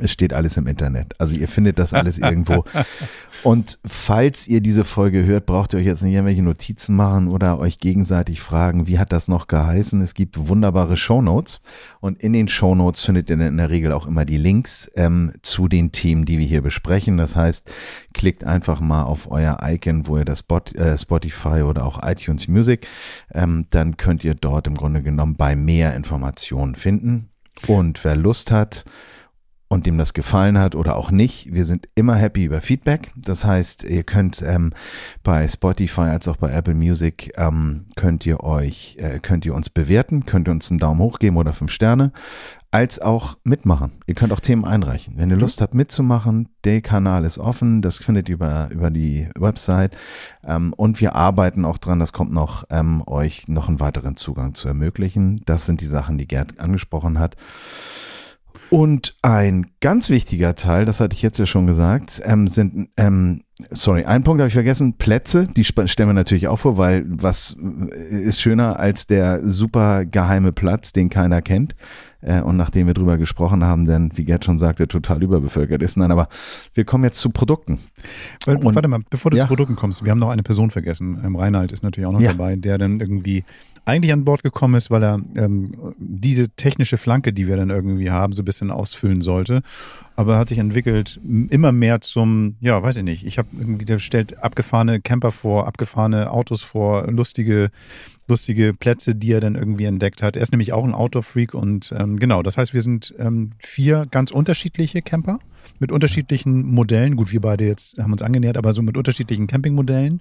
es 0.00 0.10
steht 0.10 0.32
alles 0.32 0.56
im 0.56 0.66
Internet. 0.66 1.14
Also 1.18 1.34
ihr 1.34 1.48
findet 1.48 1.78
das 1.78 1.92
alles 1.92 2.18
irgendwo. 2.18 2.64
Und 3.42 3.78
falls 3.84 4.48
ihr 4.48 4.62
diese 4.62 4.84
Folge 4.84 5.26
hört, 5.26 5.44
braucht 5.44 5.74
ihr 5.74 5.80
euch 5.80 5.86
jetzt 5.86 6.02
nicht 6.02 6.14
irgendwelche 6.14 6.42
Notizen 6.42 6.96
machen 6.96 7.28
oder 7.28 7.58
euch 7.58 7.78
gegenseitig 7.78 8.40
fragen, 8.40 8.86
wie 8.86 8.98
hat 8.98 9.12
das 9.12 9.28
noch 9.28 9.48
geheißen? 9.48 10.00
Es 10.00 10.14
gibt 10.14 10.48
wunderbare 10.48 10.96
Shownotes 10.96 11.60
und 12.00 12.18
in 12.20 12.32
den 12.32 12.48
Shownotes 12.48 13.02
findet 13.02 13.28
ihr 13.28 13.38
in 13.38 13.56
der 13.58 13.68
Regel 13.68 13.92
auch 13.92 14.06
immer 14.06 14.24
die 14.24 14.38
Links 14.38 14.90
ähm, 14.94 15.32
zu 15.42 15.68
den 15.68 15.92
Themen, 15.92 16.24
die 16.24 16.38
wir 16.38 16.46
hier 16.46 16.62
besprechen. 16.62 17.18
Das 17.18 17.36
heißt, 17.36 17.70
klickt 18.14 18.44
einfach 18.44 18.80
mal 18.80 19.02
auf 19.02 19.30
euer 19.30 19.58
Icon, 19.62 20.06
wo 20.06 20.16
ihr 20.16 20.24
das 20.24 20.38
Spot, 20.38 20.62
äh, 20.74 20.96
Spotify 20.96 21.62
oder 21.62 21.84
auch 21.84 22.00
iTunes 22.02 22.48
Music, 22.48 22.86
ähm, 23.34 23.66
dann 23.70 23.98
könnt 23.98 24.24
ihr 24.24 24.34
dort 24.34 24.66
im 24.66 24.76
Grunde 24.76 25.02
genommen 25.02 25.36
bei 25.36 25.54
mehr 25.54 25.94
Informationen 25.94 26.76
finden. 26.76 27.28
Und 27.66 28.02
wer 28.04 28.16
Lust 28.16 28.50
hat, 28.50 28.84
und 29.72 29.86
dem 29.86 29.96
das 29.96 30.12
gefallen 30.12 30.58
hat 30.58 30.74
oder 30.74 30.96
auch 30.96 31.10
nicht. 31.10 31.52
Wir 31.52 31.64
sind 31.64 31.88
immer 31.94 32.14
happy 32.14 32.44
über 32.44 32.60
Feedback. 32.60 33.10
Das 33.16 33.44
heißt, 33.44 33.84
ihr 33.84 34.02
könnt 34.02 34.42
ähm, 34.46 34.72
bei 35.22 35.48
Spotify 35.48 36.02
als 36.02 36.28
auch 36.28 36.36
bei 36.36 36.52
Apple 36.52 36.74
Music 36.74 37.32
ähm, 37.36 37.86
könnt 37.96 38.26
ihr 38.26 38.44
euch, 38.44 38.96
äh, 39.00 39.18
könnt 39.18 39.46
ihr 39.46 39.54
uns 39.54 39.70
bewerten, 39.70 40.26
könnt 40.26 40.46
ihr 40.46 40.52
uns 40.52 40.70
einen 40.70 40.78
Daumen 40.78 41.00
hoch 41.00 41.18
geben 41.18 41.38
oder 41.38 41.54
fünf 41.54 41.72
Sterne, 41.72 42.12
als 42.70 43.00
auch 43.00 43.38
mitmachen. 43.44 43.92
Ihr 44.06 44.14
könnt 44.14 44.34
auch 44.34 44.40
Themen 44.40 44.66
einreichen. 44.66 45.14
Wenn 45.16 45.30
ihr 45.30 45.36
Lust 45.36 45.62
habt 45.62 45.74
mitzumachen, 45.74 46.50
der 46.64 46.82
Kanal 46.82 47.24
ist 47.24 47.38
offen. 47.38 47.80
Das 47.80 47.96
findet 47.96 48.28
ihr 48.28 48.34
über, 48.34 48.68
über 48.70 48.90
die 48.90 49.28
Website. 49.38 49.96
Ähm, 50.44 50.74
und 50.74 51.00
wir 51.00 51.14
arbeiten 51.14 51.64
auch 51.64 51.78
dran, 51.78 51.98
das 51.98 52.12
kommt 52.12 52.32
noch, 52.32 52.64
ähm, 52.68 53.02
euch 53.06 53.48
noch 53.48 53.68
einen 53.68 53.80
weiteren 53.80 54.16
Zugang 54.16 54.54
zu 54.54 54.68
ermöglichen. 54.68 55.40
Das 55.46 55.64
sind 55.64 55.80
die 55.80 55.86
Sachen, 55.86 56.18
die 56.18 56.28
Gerd 56.28 56.60
angesprochen 56.60 57.18
hat. 57.18 57.36
Und 58.72 59.16
ein 59.20 59.66
ganz 59.82 60.08
wichtiger 60.08 60.54
Teil, 60.54 60.86
das 60.86 60.98
hatte 60.98 61.14
ich 61.14 61.20
jetzt 61.20 61.38
ja 61.38 61.44
schon 61.44 61.66
gesagt, 61.66 62.22
ähm, 62.24 62.48
sind, 62.48 62.88
ähm, 62.96 63.42
sorry, 63.70 64.06
ein 64.06 64.24
Punkt 64.24 64.40
habe 64.40 64.48
ich 64.48 64.54
vergessen, 64.54 64.94
Plätze, 64.96 65.46
die 65.46 65.62
stellen 65.62 66.08
wir 66.08 66.14
natürlich 66.14 66.48
auch 66.48 66.56
vor, 66.56 66.78
weil 66.78 67.04
was 67.06 67.52
ist 67.52 68.40
schöner 68.40 68.80
als 68.80 69.06
der 69.06 69.46
super 69.46 70.06
geheime 70.06 70.52
Platz, 70.52 70.92
den 70.92 71.10
keiner 71.10 71.42
kennt 71.42 71.74
äh, 72.22 72.40
und 72.40 72.56
nachdem 72.56 72.86
wir 72.86 72.94
drüber 72.94 73.18
gesprochen 73.18 73.62
haben, 73.62 73.86
denn 73.86 74.10
wie 74.14 74.24
Gerd 74.24 74.46
schon 74.46 74.56
sagte, 74.56 74.88
total 74.88 75.22
überbevölkert 75.22 75.82
ist. 75.82 75.98
Nein, 75.98 76.10
aber 76.10 76.28
wir 76.72 76.84
kommen 76.84 77.04
jetzt 77.04 77.18
zu 77.18 77.28
Produkten. 77.28 77.78
Und, 78.46 78.64
Warte 78.64 78.88
mal, 78.88 79.00
bevor 79.10 79.32
du 79.32 79.36
ja. 79.36 79.42
zu 79.42 79.48
Produkten 79.48 79.76
kommst, 79.76 80.02
wir 80.02 80.10
haben 80.10 80.18
noch 80.18 80.30
eine 80.30 80.42
Person 80.42 80.70
vergessen. 80.70 81.20
Ähm, 81.22 81.36
Reinhard 81.36 81.72
ist 81.72 81.82
natürlich 81.82 82.06
auch 82.06 82.12
noch 82.12 82.22
ja. 82.22 82.32
dabei, 82.32 82.56
der 82.56 82.78
dann 82.78 83.00
irgendwie 83.00 83.44
eigentlich 83.84 84.12
an 84.12 84.24
Bord 84.24 84.42
gekommen 84.42 84.74
ist, 84.74 84.90
weil 84.90 85.02
er 85.02 85.20
ähm, 85.36 85.94
diese 85.98 86.48
technische 86.50 86.98
Flanke, 86.98 87.32
die 87.32 87.48
wir 87.48 87.56
dann 87.56 87.70
irgendwie 87.70 88.10
haben, 88.10 88.32
so 88.32 88.42
ein 88.42 88.44
bisschen 88.44 88.70
ausfüllen 88.70 89.22
sollte. 89.22 89.62
Aber 90.14 90.38
hat 90.38 90.50
sich 90.50 90.58
entwickelt 90.58 91.18
immer 91.48 91.72
mehr 91.72 92.00
zum, 92.00 92.56
ja, 92.60 92.82
weiß 92.82 92.98
ich 92.98 93.02
nicht. 93.02 93.26
Ich 93.26 93.38
habe 93.38 93.48
irgendwie, 93.58 93.84
der 93.84 93.98
stellt 93.98 94.42
abgefahrene 94.42 95.00
Camper 95.00 95.32
vor, 95.32 95.66
abgefahrene 95.66 96.30
Autos 96.30 96.62
vor, 96.62 97.10
lustige, 97.10 97.70
lustige 98.28 98.74
Plätze, 98.74 99.14
die 99.14 99.32
er 99.32 99.40
dann 99.40 99.54
irgendwie 99.56 99.84
entdeckt 99.84 100.22
hat. 100.22 100.36
Er 100.36 100.42
ist 100.42 100.52
nämlich 100.52 100.72
auch 100.72 100.84
ein 100.84 100.94
Outdoor-Freak 100.94 101.54
und 101.54 101.94
ähm, 101.98 102.18
genau, 102.18 102.42
das 102.42 102.56
heißt, 102.56 102.74
wir 102.74 102.82
sind 102.82 103.14
ähm, 103.18 103.50
vier 103.58 104.06
ganz 104.10 104.30
unterschiedliche 104.30 105.02
Camper 105.02 105.38
mit 105.78 105.90
unterschiedlichen 105.92 106.66
Modellen. 106.66 107.16
Gut, 107.16 107.32
wir 107.32 107.40
beide 107.40 107.66
jetzt 107.66 107.98
haben 107.98 108.12
uns 108.12 108.22
angenähert, 108.22 108.56
aber 108.56 108.74
so 108.74 108.82
mit 108.82 108.96
unterschiedlichen 108.96 109.46
Campingmodellen. 109.46 110.20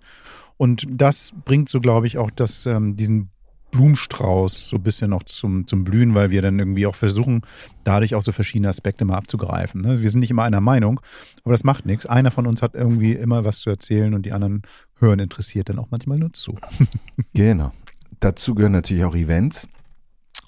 Und 0.58 0.86
das 0.90 1.34
bringt 1.44 1.70
so, 1.70 1.80
glaube 1.80 2.08
ich, 2.08 2.18
auch 2.18 2.30
das, 2.30 2.66
ähm, 2.68 2.96
diesen 2.96 3.31
Blumenstrauß 3.72 4.70
so 4.70 4.78
ein 4.78 4.84
bisschen 4.84 5.10
noch 5.10 5.24
zum, 5.24 5.66
zum 5.66 5.84
Blühen, 5.84 6.14
weil 6.14 6.30
wir 6.30 6.42
dann 6.42 6.60
irgendwie 6.60 6.86
auch 6.86 6.96
versuchen, 6.96 7.42
dadurch 7.84 8.16
auch 8.16 8.22
so 8.22 8.32
verschiedene 8.32 8.70
Aspekte 8.70 9.06
mal 9.06 9.18
abzugreifen. 9.18 9.82
Ne? 9.82 10.02
Wir 10.02 10.10
sind 10.10 10.20
nicht 10.20 10.32
immer 10.32 10.44
einer 10.44 10.62
Meinung, 10.62 11.00
aber 11.44 11.54
das 11.54 11.64
macht 11.64 11.86
nichts. 11.86 12.06
Einer 12.06 12.32
von 12.32 12.48
uns 12.48 12.62
hat 12.62 12.76
irgendwie 12.76 13.14
immer 13.14 13.46
was 13.46 13.60
zu 13.60 13.70
erzählen 13.70 14.14
und 14.14 14.26
die 14.26 14.34
anderen 14.34 14.62
hören 15.00 15.20
interessiert 15.20 15.70
dann 15.70 15.80
auch 15.80 15.88
manchmal 15.90 16.20
nur 16.20 16.34
zu. 16.34 16.56
genau. 17.34 17.72
Dazu 18.20 18.54
gehören 18.54 18.74
natürlich 18.74 19.04
auch 19.04 19.16
Events 19.16 19.68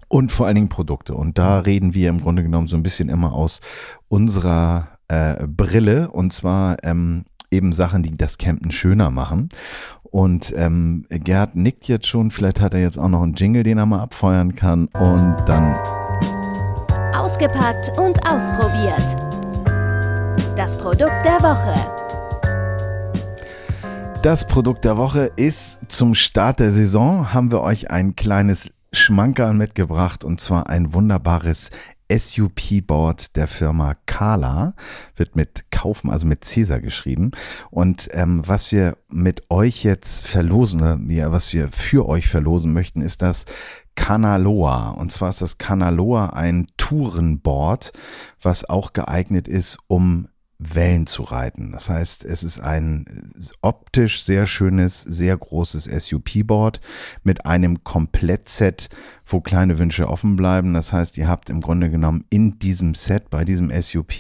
und 0.08 0.32
vor 0.32 0.46
allen 0.46 0.56
Dingen 0.56 0.70
Produkte. 0.70 1.16
Und 1.16 1.38
da 1.38 1.60
reden 1.60 1.96
wir 1.96 2.10
im 2.10 2.22
Grunde 2.22 2.44
genommen 2.44 2.68
so 2.68 2.76
ein 2.76 2.84
bisschen 2.84 3.10
immer 3.10 3.34
aus 3.34 3.62
unserer 4.10 4.90
äh, 5.08 5.48
Brille 5.48 6.12
und 6.12 6.34
zwar 6.34 6.84
ähm, 6.84 7.26
eben 7.50 7.74
Sachen, 7.74 8.04
die 8.04 8.16
das 8.18 8.38
Campen 8.38 8.72
schöner 8.72 9.12
machen. 9.12 9.50
Und 10.14 10.54
ähm, 10.56 11.06
Gerd 11.10 11.56
nickt 11.56 11.88
jetzt 11.88 12.06
schon, 12.06 12.30
vielleicht 12.30 12.62
hat 12.62 12.76
er 12.76 12.82
jetzt 12.82 13.00
auch 13.00 13.10
noch 13.10 13.24
einen 13.24 13.34
Jingle, 13.34 13.64
den 13.64 13.80
er 13.80 13.88
mal 13.88 14.00
abfeuern 14.00 14.54
kann. 14.54 14.86
Und 14.94 15.38
dann. 15.48 15.76
Ausgepackt 17.16 17.98
und 17.98 18.20
ausprobiert. 18.24 19.18
Das 20.56 20.78
Produkt 20.78 21.26
der 21.26 21.42
Woche. 21.42 21.74
Das 24.22 24.46
Produkt 24.46 24.86
der 24.86 24.98
Woche 24.98 25.32
ist 25.36 25.80
zum 25.88 26.14
Start 26.14 26.60
der 26.60 26.72
Saison, 26.72 27.34
haben 27.34 27.52
wir 27.52 27.62
euch 27.62 27.90
ein 27.90 28.16
kleines 28.16 28.72
Schmankerl 28.92 29.56
mitgebracht 29.56 30.24
und 30.24 30.40
zwar 30.40 30.70
ein 30.70 30.94
wunderbares 30.94 31.72
SUP-Board 32.18 33.36
der 33.36 33.48
Firma 33.48 33.94
Kala, 34.06 34.74
wird 35.16 35.36
mit 35.36 35.72
Kaufen, 35.72 36.10
also 36.10 36.28
mit 36.28 36.44
Cäsar 36.46 36.80
geschrieben. 36.80 37.32
Und 37.70 38.10
ähm, 38.12 38.42
was 38.46 38.72
wir 38.72 38.98
mit 39.10 39.50
euch 39.50 39.84
jetzt 39.84 40.26
verlosen, 40.26 41.10
ja, 41.10 41.32
was 41.32 41.54
wir 41.54 41.70
für 41.72 42.08
euch 42.08 42.28
verlosen 42.28 42.74
möchten, 42.74 43.02
ist 43.02 43.22
das 43.22 43.46
Kanaloa. 43.96 44.90
Und 44.92 45.12
zwar 45.12 45.30
ist 45.30 45.42
das 45.42 45.58
Kanaloa 45.58 46.28
ein 46.28 46.68
Tourenboard, 46.78 47.92
was 48.42 48.70
auch 48.70 48.94
geeignet 48.94 49.48
ist, 49.48 49.78
um 49.88 50.28
Wellen 50.60 51.08
zu 51.08 51.24
reiten. 51.24 51.72
Das 51.72 51.90
heißt, 51.90 52.24
es 52.24 52.44
ist 52.44 52.60
ein 52.60 53.34
optisch 53.62 54.24
sehr 54.24 54.48
schönes, 54.48 55.02
sehr 55.02 55.36
großes 55.38 55.86
SUP-Board 55.86 56.80
mit 57.24 57.46
einem 57.46 57.84
Komplettset, 57.84 58.90
wo 59.34 59.42
kleine 59.42 59.80
Wünsche 59.80 60.08
offen 60.08 60.36
bleiben. 60.36 60.74
Das 60.74 60.94
heißt, 60.94 61.18
ihr 61.18 61.28
habt 61.28 61.50
im 61.50 61.60
Grunde 61.60 61.90
genommen 61.90 62.24
in 62.30 62.60
diesem 62.60 62.94
Set, 62.94 63.30
bei 63.30 63.44
diesem 63.44 63.72
SUP, 63.82 64.14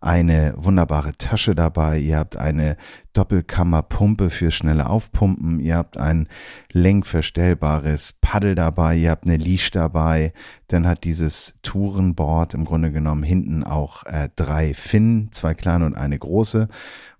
eine 0.00 0.52
wunderbare 0.58 1.16
Tasche 1.16 1.54
dabei, 1.54 1.98
ihr 1.98 2.18
habt 2.18 2.36
eine 2.36 2.76
Doppelkammerpumpe 3.14 4.28
für 4.28 4.50
schnelle 4.50 4.90
Aufpumpen, 4.90 5.60
ihr 5.60 5.76
habt 5.76 5.96
ein 5.96 6.28
lenkverstellbares 6.72 8.12
Paddel 8.20 8.54
dabei, 8.54 8.96
ihr 8.96 9.10
habt 9.10 9.24
eine 9.24 9.38
Leash 9.38 9.70
dabei, 9.70 10.34
dann 10.68 10.86
hat 10.86 11.04
dieses 11.04 11.54
Tourenboard 11.62 12.52
im 12.52 12.66
Grunde 12.66 12.92
genommen 12.92 13.22
hinten 13.22 13.64
auch 13.64 14.04
äh, 14.04 14.28
drei 14.36 14.74
Finnen, 14.74 15.32
zwei 15.32 15.54
kleine 15.54 15.86
und 15.86 15.96
eine 15.96 16.18
große. 16.18 16.68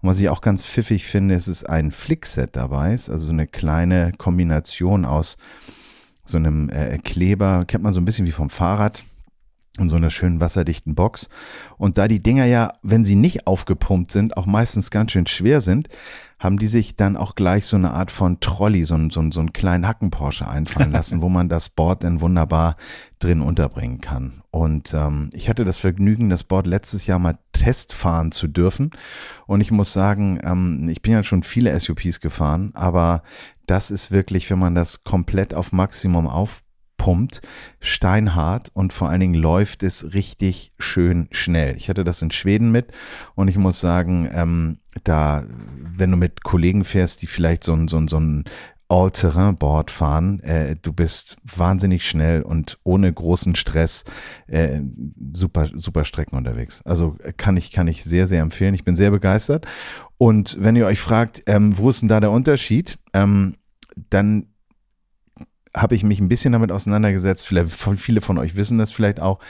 Und 0.02 0.08
was 0.08 0.20
ich 0.20 0.28
auch 0.28 0.42
ganz 0.42 0.62
pfiffig 0.66 1.06
finde, 1.06 1.36
ist, 1.36 1.48
ist 1.48 1.66
ein 1.66 1.90
Flickset 1.90 2.54
dabei, 2.54 2.92
ist 2.92 3.08
also 3.08 3.26
so 3.26 3.32
eine 3.32 3.46
kleine 3.46 4.12
Kombination 4.18 5.06
aus 5.06 5.38
so 6.24 6.36
einem 6.38 6.68
äh, 6.70 6.98
Kleber, 6.98 7.64
kennt 7.66 7.84
man 7.84 7.92
so 7.92 8.00
ein 8.00 8.04
bisschen 8.04 8.26
wie 8.26 8.32
vom 8.32 8.50
Fahrrad 8.50 9.04
in 9.78 9.88
so 9.88 9.96
einer 9.96 10.10
schönen 10.10 10.40
wasserdichten 10.40 10.94
Box. 10.94 11.28
Und 11.78 11.98
da 11.98 12.06
die 12.06 12.22
Dinger 12.22 12.44
ja, 12.44 12.72
wenn 12.82 13.04
sie 13.04 13.16
nicht 13.16 13.46
aufgepumpt 13.46 14.12
sind, 14.12 14.36
auch 14.36 14.46
meistens 14.46 14.90
ganz 14.90 15.12
schön 15.12 15.26
schwer 15.26 15.60
sind, 15.60 15.88
haben 16.38 16.58
die 16.58 16.66
sich 16.66 16.94
dann 16.94 17.16
auch 17.16 17.34
gleich 17.34 17.66
so 17.66 17.76
eine 17.76 17.92
Art 17.92 18.10
von 18.10 18.38
Trolley, 18.38 18.84
so, 18.84 18.96
so, 19.08 19.30
so 19.30 19.40
einen 19.40 19.52
kleinen 19.52 19.88
Hacken-Porsche 19.88 20.46
einfallen 20.46 20.92
lassen, 20.92 21.22
wo 21.22 21.28
man 21.28 21.48
das 21.48 21.70
Board 21.70 22.04
dann 22.04 22.20
wunderbar 22.20 22.76
drin 23.18 23.40
unterbringen 23.40 24.00
kann. 24.00 24.42
Und 24.50 24.94
ähm, 24.94 25.30
ich 25.32 25.48
hatte 25.48 25.64
das 25.64 25.78
Vergnügen, 25.78 26.28
das 26.28 26.44
Board 26.44 26.66
letztes 26.66 27.06
Jahr 27.06 27.18
mal 27.18 27.38
testfahren 27.52 28.30
zu 28.30 28.46
dürfen. 28.46 28.90
Und 29.46 29.60
ich 29.60 29.70
muss 29.70 29.92
sagen, 29.92 30.38
ähm, 30.44 30.88
ich 30.88 31.02
bin 31.02 31.12
ja 31.12 31.24
schon 31.24 31.42
viele 31.42 31.78
SUPs 31.80 32.20
gefahren, 32.20 32.70
aber 32.74 33.22
das 33.66 33.90
ist 33.90 34.10
wirklich, 34.10 34.50
wenn 34.50 34.58
man 34.58 34.74
das 34.74 35.04
komplett 35.04 35.54
auf 35.54 35.72
Maximum 35.72 36.26
auf 36.26 36.62
pumpt, 36.96 37.42
steinhart 37.80 38.70
und 38.72 38.92
vor 38.92 39.10
allen 39.10 39.20
Dingen 39.20 39.34
läuft 39.34 39.82
es 39.82 40.14
richtig 40.14 40.72
schön 40.78 41.28
schnell. 41.32 41.76
Ich 41.76 41.90
hatte 41.90 42.02
das 42.02 42.22
in 42.22 42.30
Schweden 42.30 42.72
mit 42.72 42.88
und 43.34 43.48
ich 43.48 43.58
muss 43.58 43.80
sagen, 43.80 44.30
ähm, 44.32 44.78
da, 45.02 45.44
wenn 45.78 46.10
du 46.10 46.16
mit 46.16 46.44
Kollegen 46.44 46.84
fährst, 46.84 47.20
die 47.20 47.26
vielleicht 47.26 47.62
so 47.62 47.74
ein, 47.74 47.88
so 47.88 47.98
ein, 47.98 48.08
so 48.08 48.18
ein 48.18 48.44
All-Terrain-Board 48.88 49.90
fahren. 49.90 50.40
Äh, 50.40 50.76
du 50.80 50.92
bist 50.92 51.36
wahnsinnig 51.42 52.06
schnell 52.06 52.42
und 52.42 52.78
ohne 52.84 53.12
großen 53.12 53.54
Stress 53.54 54.04
äh, 54.46 54.80
super, 55.32 55.68
super 55.74 56.04
Strecken 56.04 56.36
unterwegs. 56.36 56.82
Also 56.84 57.16
äh, 57.22 57.32
kann 57.32 57.56
ich, 57.56 57.70
kann 57.70 57.88
ich 57.88 58.04
sehr, 58.04 58.26
sehr 58.26 58.42
empfehlen. 58.42 58.74
Ich 58.74 58.84
bin 58.84 58.94
sehr 58.94 59.10
begeistert. 59.10 59.66
Und 60.18 60.56
wenn 60.60 60.76
ihr 60.76 60.86
euch 60.86 61.00
fragt, 61.00 61.42
ähm, 61.46 61.76
wo 61.76 61.88
ist 61.88 62.02
denn 62.02 62.08
da 62.08 62.20
der 62.20 62.30
Unterschied, 62.30 62.98
ähm, 63.12 63.56
dann 64.10 64.46
habe 65.76 65.96
ich 65.96 66.04
mich 66.04 66.20
ein 66.20 66.28
bisschen 66.28 66.52
damit 66.52 66.70
auseinandergesetzt. 66.70 67.46
Vielleicht 67.46 67.70
viele 67.96 68.20
von 68.20 68.38
euch 68.38 68.54
wissen 68.54 68.78
das 68.78 68.92
vielleicht 68.92 69.20
auch. 69.20 69.40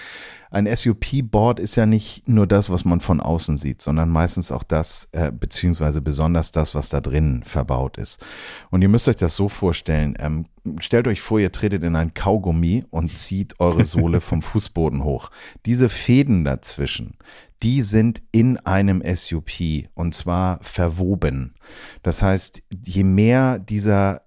Ein 0.51 0.75
SUP-Board 0.75 1.59
ist 1.59 1.75
ja 1.75 1.85
nicht 1.85 2.29
nur 2.29 2.47
das, 2.47 2.71
was 2.71 2.85
man 2.85 3.01
von 3.01 3.21
außen 3.21 3.57
sieht, 3.57 3.83
sondern 3.83 4.09
meistens 4.09 4.53
auch 4.53 4.63
das, 4.63 5.09
äh, 5.11 5.33
beziehungsweise 5.33 6.01
besonders 6.01 6.53
das, 6.53 6.77
was 6.77 6.89
da 6.89 7.01
drin 7.01 7.43
verbaut 7.43 7.99
ist. 7.99 8.25
Und 8.71 8.81
ihr 8.81 8.89
müsst 8.89 9.09
euch 9.09 9.17
das 9.17 9.35
so 9.35 9.49
vorstellen. 9.49 10.15
Ähm, 10.19 10.47
stellt 10.79 11.09
euch 11.09 11.21
vor, 11.21 11.41
ihr 11.41 11.51
tretet 11.51 11.83
in 11.83 11.97
ein 11.97 12.15
Kaugummi 12.15 12.85
und 12.91 13.19
zieht 13.19 13.59
eure 13.59 13.85
Sohle 13.85 14.21
vom 14.23 14.43
Fußboden 14.43 15.03
hoch. 15.03 15.31
Diese 15.67 15.89
Fäden 15.89 16.45
dazwischen, 16.45 17.17
die 17.65 17.83
sind 17.83 18.23
in 18.31 18.59
einem 18.59 19.03
SUP 19.03 19.51
und 19.95 20.15
zwar 20.15 20.61
verwoben. 20.63 21.55
Das 22.03 22.23
heißt, 22.23 22.63
je 22.85 23.05
mehr 23.05 23.59
dieser 23.59 24.23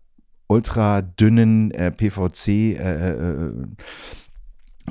ultra 0.48 1.04
dünnen 1.04 1.72
äh, 1.72 1.92
PVC 1.92 2.48
äh, 2.48 3.12
äh, 3.12 3.54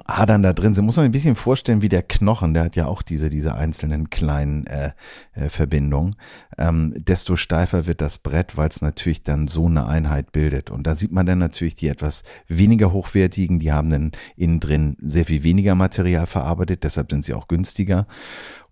Adern 0.05 0.43
da 0.43 0.53
drin 0.53 0.75
sind. 0.75 0.85
Muss 0.85 0.97
man 0.97 1.07
ein 1.07 1.13
bisschen 1.13 1.37
vorstellen 1.37 1.83
wie 1.83 1.89
der 1.89 2.03
Knochen, 2.03 2.55
der 2.55 2.65
hat 2.65 2.77
ja 2.77 2.87
auch 2.87 3.03
diese, 3.03 3.31
diese 3.31 3.55
einzelnen 3.55 4.11
kleinen 4.11 4.67
äh, 4.67 4.93
äh, 5.33 5.49
Verbindungen. 5.49 6.17
Ähm, 6.59 6.95
desto 6.97 7.37
steifer 7.37 7.87
wird 7.87 8.01
das 8.01 8.19
Brett, 8.19 8.57
weil 8.57 8.69
es 8.69 8.83
natürlich 8.83 9.23
dann 9.23 9.49
so 9.49 9.67
eine 9.67 9.87
Einheit 9.87 10.33
bildet. 10.33 10.71
Und 10.71 10.87
da 10.87 10.95
sieht 10.95 11.13
man 11.13 11.27
dann 11.27 11.39
natürlich 11.39 11.75
die 11.75 11.89
etwas 11.89 12.23
weniger 12.47 12.93
hochwertigen, 12.93 13.59
die 13.59 13.73
haben 13.73 13.91
dann 13.91 14.13
innen 14.37 14.61
drin 14.61 14.97
sehr 15.01 15.25
viel 15.25 15.43
weniger 15.43 15.75
Material 15.75 16.27
verarbeitet, 16.27 16.85
deshalb 16.85 17.11
sind 17.11 17.25
sie 17.25 17.35
auch 17.35 17.49
günstiger. 17.49 18.07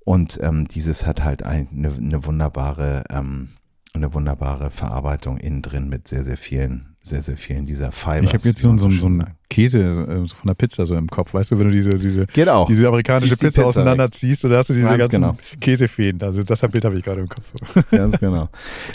Und 0.05 0.39
ähm, 0.43 0.69
dieses 0.69 1.07
hat 1.07 1.25
halt 1.25 1.43
eine, 1.43 1.67
eine 1.73 2.27
wunderbare 2.27 3.05
ähm, 3.09 3.49
eine 3.95 4.13
wunderbare 4.13 4.71
Verarbeitung 4.71 5.39
innen 5.39 5.63
drin 5.63 5.89
mit 5.89 6.09
sehr, 6.09 6.25
sehr 6.25 6.37
vielen, 6.37 6.97
sehr, 7.01 7.23
sehr 7.23 7.37
vielen 7.37 7.65
dieser 7.65 7.93
Fibers. 7.93 8.25
Ich 8.25 8.35
habe 8.35 8.49
jetzt 8.49 8.61
so, 8.61 8.77
so, 8.77 8.91
so 8.91 9.09
ein 9.09 9.25
Käse 9.55 9.79
äh, 9.79 10.29
von 10.29 10.47
der 10.49 10.55
Pizza 10.55 10.85
so 10.85 10.97
im 10.97 11.07
Kopf, 11.07 11.33
weißt 11.33 11.53
du, 11.53 11.59
wenn 11.61 11.69
du 11.69 11.73
diese, 11.73 11.91
diese, 11.97 12.27
diese 12.27 12.89
amerikanische 12.89 13.37
Pizza, 13.37 13.47
Pizza, 13.47 13.67
auseinanderziehst 13.67 14.45
oder 14.45 14.59
hast 14.59 14.71
du 14.71 14.75
diese 14.75 14.89
Ganz 14.89 15.03
ganzen 15.03 15.21
genau. 15.21 15.37
Käsefäden. 15.61 16.21
Also 16.23 16.43
das 16.43 16.61
Bild 16.63 16.85
habe 16.85 16.99
ich 16.99 17.05
gerade 17.05 17.21
im 17.21 17.29
Kopf. 17.29 17.53
So. 17.53 17.83
Ganz 17.97 18.19
genau. 18.19 18.49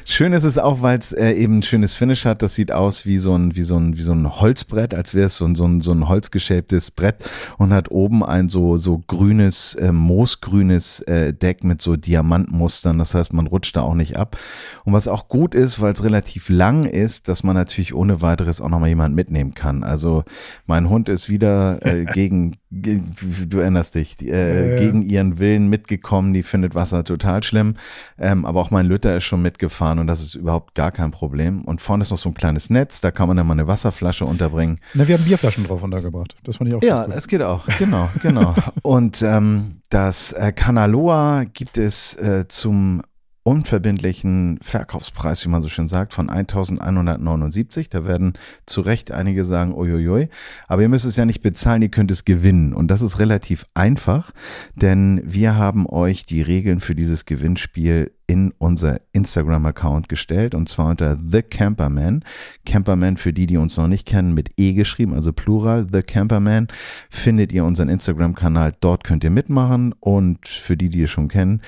Schön 0.03 0.33
ist 0.33 0.43
es 0.43 0.57
auch, 0.57 0.81
weil 0.81 0.99
es 0.99 1.13
äh, 1.13 1.31
eben 1.31 1.59
ein 1.59 1.63
schönes 1.63 1.95
Finish 1.95 2.25
hat. 2.25 2.41
Das 2.41 2.55
sieht 2.55 2.73
aus 2.73 3.05
wie 3.05 3.19
so 3.19 3.35
ein, 3.35 3.55
wie 3.55 3.63
so 3.63 3.77
ein, 3.77 3.95
wie 3.95 4.01
so 4.01 4.11
ein 4.11 4.41
Holzbrett, 4.41 4.93
als 4.93 5.15
wäre 5.15 5.27
es 5.27 5.37
so 5.37 5.45
ein, 5.45 5.55
so 5.55 5.65
ein, 5.65 5.79
so 5.79 5.93
ein 5.93 6.09
holzgeschäbtes 6.09 6.91
Brett 6.91 7.15
und 7.57 7.71
hat 7.71 7.89
oben 7.89 8.21
ein 8.21 8.49
so, 8.49 8.75
so 8.75 9.01
grünes, 9.07 9.75
äh, 9.75 9.93
moosgrünes 9.93 10.99
äh, 11.03 11.33
Deck 11.33 11.63
mit 11.63 11.81
so 11.81 11.95
Diamantmustern. 11.95 12.97
Das 12.97 13.13
heißt, 13.13 13.31
man 13.31 13.47
rutscht 13.47 13.77
da 13.77 13.83
auch 13.83 13.95
nicht 13.95 14.17
ab. 14.17 14.37
Und 14.83 14.91
was 14.91 15.07
auch 15.07 15.29
gut 15.29 15.55
ist, 15.55 15.79
weil 15.79 15.93
es 15.93 16.03
relativ 16.03 16.49
lang 16.49 16.83
ist, 16.83 17.29
dass 17.29 17.43
man 17.43 17.55
natürlich 17.55 17.93
ohne 17.93 18.21
weiteres 18.21 18.59
auch 18.59 18.67
nochmal 18.67 18.89
jemand 18.89 19.15
mitnehmen 19.15 19.53
kann. 19.53 19.85
Also 19.85 20.25
mein 20.65 20.89
Hund 20.89 21.09
ist 21.09 21.29
wieder 21.29 21.85
äh, 21.85 22.05
gegen, 22.13 22.57
ge, 22.71 23.01
du 23.47 23.59
erinnerst 23.59 23.95
dich, 23.95 24.21
äh, 24.21 24.75
ja, 24.75 24.79
gegen 24.79 25.01
ihren 25.01 25.39
Willen 25.39 25.67
mitgekommen. 25.67 26.33
Die 26.33 26.43
findet 26.43 26.75
Wasser 26.75 27.03
total 27.03 27.43
schlimm. 27.43 27.75
Ähm, 28.17 28.45
aber 28.45 28.61
auch 28.61 28.71
mein 28.71 28.85
Lütter 28.85 29.17
ist 29.17 29.23
schon 29.23 29.41
mitgefahren 29.41 29.99
und 29.99 30.07
das 30.07 30.21
ist 30.21 30.35
überhaupt 30.35 30.75
gar 30.75 30.91
kein 30.91 31.11
Problem. 31.11 31.61
Und 31.63 31.81
vorne 31.81 32.01
ist 32.01 32.11
noch 32.11 32.17
so 32.17 32.29
ein 32.29 32.35
kleines 32.35 32.69
Netz, 32.69 33.01
da 33.01 33.11
kann 33.11 33.27
man 33.27 33.37
dann 33.37 33.47
mal 33.47 33.53
eine 33.53 33.67
Wasserflasche 33.67 34.25
unterbringen. 34.25 34.79
Na, 34.93 35.07
wir 35.07 35.17
haben 35.17 35.23
Bierflaschen 35.23 35.65
drauf 35.65 35.83
untergebracht. 35.83 36.35
Das 36.43 36.57
fand 36.57 36.69
ich 36.69 36.75
auch 36.75 36.83
Ja, 36.83 37.05
es 37.05 37.27
geht 37.27 37.41
auch. 37.41 37.65
Genau, 37.77 38.09
genau. 38.21 38.55
und 38.81 39.21
ähm, 39.21 39.81
das 39.89 40.33
äh, 40.33 40.51
Kanaloa 40.51 41.45
gibt 41.45 41.77
es 41.77 42.15
äh, 42.15 42.47
zum 42.47 43.01
unverbindlichen 43.49 44.59
Verkaufspreis, 44.61 45.43
wie 45.43 45.49
man 45.49 45.63
so 45.63 45.69
schön 45.69 45.87
sagt, 45.87 46.13
von 46.13 46.29
1179. 46.29 47.89
Da 47.89 48.05
werden 48.05 48.33
zu 48.67 48.81
Recht 48.81 49.11
einige 49.11 49.43
sagen, 49.43 49.73
uiuiui. 49.73 50.29
Aber 50.67 50.83
ihr 50.83 50.89
müsst 50.89 51.05
es 51.05 51.15
ja 51.15 51.25
nicht 51.25 51.41
bezahlen, 51.41 51.81
ihr 51.81 51.89
könnt 51.89 52.11
es 52.11 52.25
gewinnen. 52.25 52.75
Und 52.75 52.89
das 52.89 53.01
ist 53.01 53.17
relativ 53.17 53.65
einfach, 53.73 54.33
denn 54.75 55.21
wir 55.25 55.55
haben 55.55 55.87
euch 55.89 56.27
die 56.27 56.43
Regeln 56.43 56.79
für 56.79 56.93
dieses 56.93 57.25
Gewinnspiel 57.25 58.11
in 58.29 58.53
unser 58.59 59.01
Instagram-Account 59.11 60.07
gestellt 60.07 60.53
und 60.53 60.69
zwar 60.69 60.91
unter 60.91 61.17
The 61.17 61.41
Camperman. 61.41 62.23
Camperman 62.63 63.17
für 63.17 63.33
die, 63.33 63.47
die 63.47 63.57
uns 63.57 63.75
noch 63.75 63.87
nicht 63.87 64.05
kennen, 64.05 64.35
mit 64.35 64.51
E 64.57 64.73
geschrieben, 64.73 65.15
also 65.15 65.33
Plural. 65.33 65.87
The 65.91 66.03
Camperman 66.03 66.67
findet 67.09 67.51
ihr 67.51 67.65
unseren 67.65 67.89
Instagram-Kanal. 67.89 68.75
Dort 68.81 69.03
könnt 69.03 69.23
ihr 69.23 69.31
mitmachen 69.31 69.95
und 69.99 70.47
für 70.47 70.77
die, 70.77 70.89
die 70.89 70.99
ihr 70.99 71.07
schon 71.07 71.27
kennen, 71.27 71.61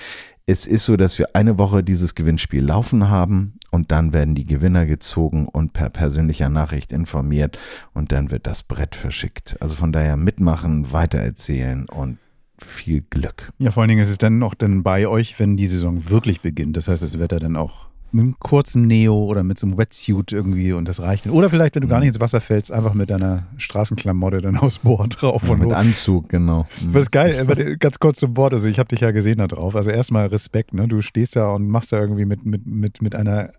es 0.52 0.68
ist 0.68 0.84
so, 0.84 0.98
dass 0.98 1.18
wir 1.18 1.34
eine 1.34 1.58
Woche 1.58 1.82
dieses 1.82 2.14
Gewinnspiel 2.14 2.62
laufen 2.62 3.10
haben 3.10 3.54
und 3.72 3.90
dann 3.92 4.12
werden 4.12 4.36
die 4.36 4.46
Gewinner 4.46 4.86
gezogen 4.86 5.48
und 5.48 5.72
per 5.72 5.90
persönlicher 5.90 6.50
Nachricht 6.50 6.92
informiert 6.92 7.58
und 7.94 8.12
dann 8.12 8.32
wird 8.32 8.48
das 8.48 8.64
Brett 8.64 8.96
verschickt. 8.96 9.56
Also 9.62 9.76
von 9.76 9.94
daher 9.94 10.18
mitmachen, 10.18 10.92
weitererzählen 10.92 11.88
und 11.88 12.18
viel 12.58 13.02
Glück. 13.02 13.54
Ja, 13.60 13.72
vor 13.72 13.82
allen 13.82 13.90
Dingen 13.90 14.02
ist 14.02 14.10
es 14.10 14.18
dann 14.18 14.44
auch 14.44 14.54
dann 14.54 14.84
bei 14.84 15.08
euch, 15.08 15.40
wenn 15.40 15.56
die 15.56 15.68
Saison 15.68 16.10
wirklich 16.10 16.42
beginnt. 16.42 16.76
Das 16.76 16.90
heißt, 16.90 17.02
das 17.02 17.18
Wetter 17.18 17.40
dann 17.40 17.56
auch 17.56 17.88
mit 18.14 18.24
einem 18.24 18.40
kurzen 18.40 18.88
Neo 18.88 19.26
oder 19.26 19.44
mit 19.44 19.58
so 19.58 19.68
einem 19.68 19.78
Wetsuit 19.78 20.32
irgendwie 20.32 20.74
und 20.74 20.88
das 20.88 21.02
reicht. 21.02 21.28
Oder 21.28 21.50
vielleicht, 21.50 21.76
wenn 21.76 21.82
du 21.82 21.88
gar 21.88 22.00
nicht 22.00 22.10
ins 22.10 22.20
Wasser 22.20 22.42
fällst, 22.42 22.72
einfach 22.72 22.94
mit 22.94 23.10
deiner 23.10 23.48
Straßenklamotte 23.58 24.42
dann 24.42 24.58
aus 24.58 24.80
Bord 24.80 25.22
drauf. 25.22 25.44
Ja, 25.44 25.52
und 25.52 25.60
mit 25.60 25.72
Anzug, 25.72 26.30
genau. 26.30 26.68
Mhm. 26.82 26.94
Das 26.94 27.04
ist 27.04 27.12
geil, 27.12 27.78
ganz 27.80 28.00
kurz 28.00 28.20
zum 28.20 28.34
Bord, 28.34 28.54
also 28.54 28.68
ich 28.68 28.80
habe 28.80 28.90
dich 28.90 29.00
ja 29.00 29.12
gesehen 29.12 29.38
da 29.38 29.48
drauf. 29.48 29.76
Also 29.76 29.92
erstmal 29.92 30.28
Respekt, 30.28 30.74
ne? 30.74 30.88
Du 30.88 31.02
stehst 31.02 31.36
da 31.36 31.52
und 31.52 31.68
machst 31.68 31.92
da 31.92 32.00
irgendwie 32.00 32.26
mit, 32.26 32.46
mit, 32.46 32.66
mit, 32.66 33.02
mit 33.02 33.16
einer 33.16 33.52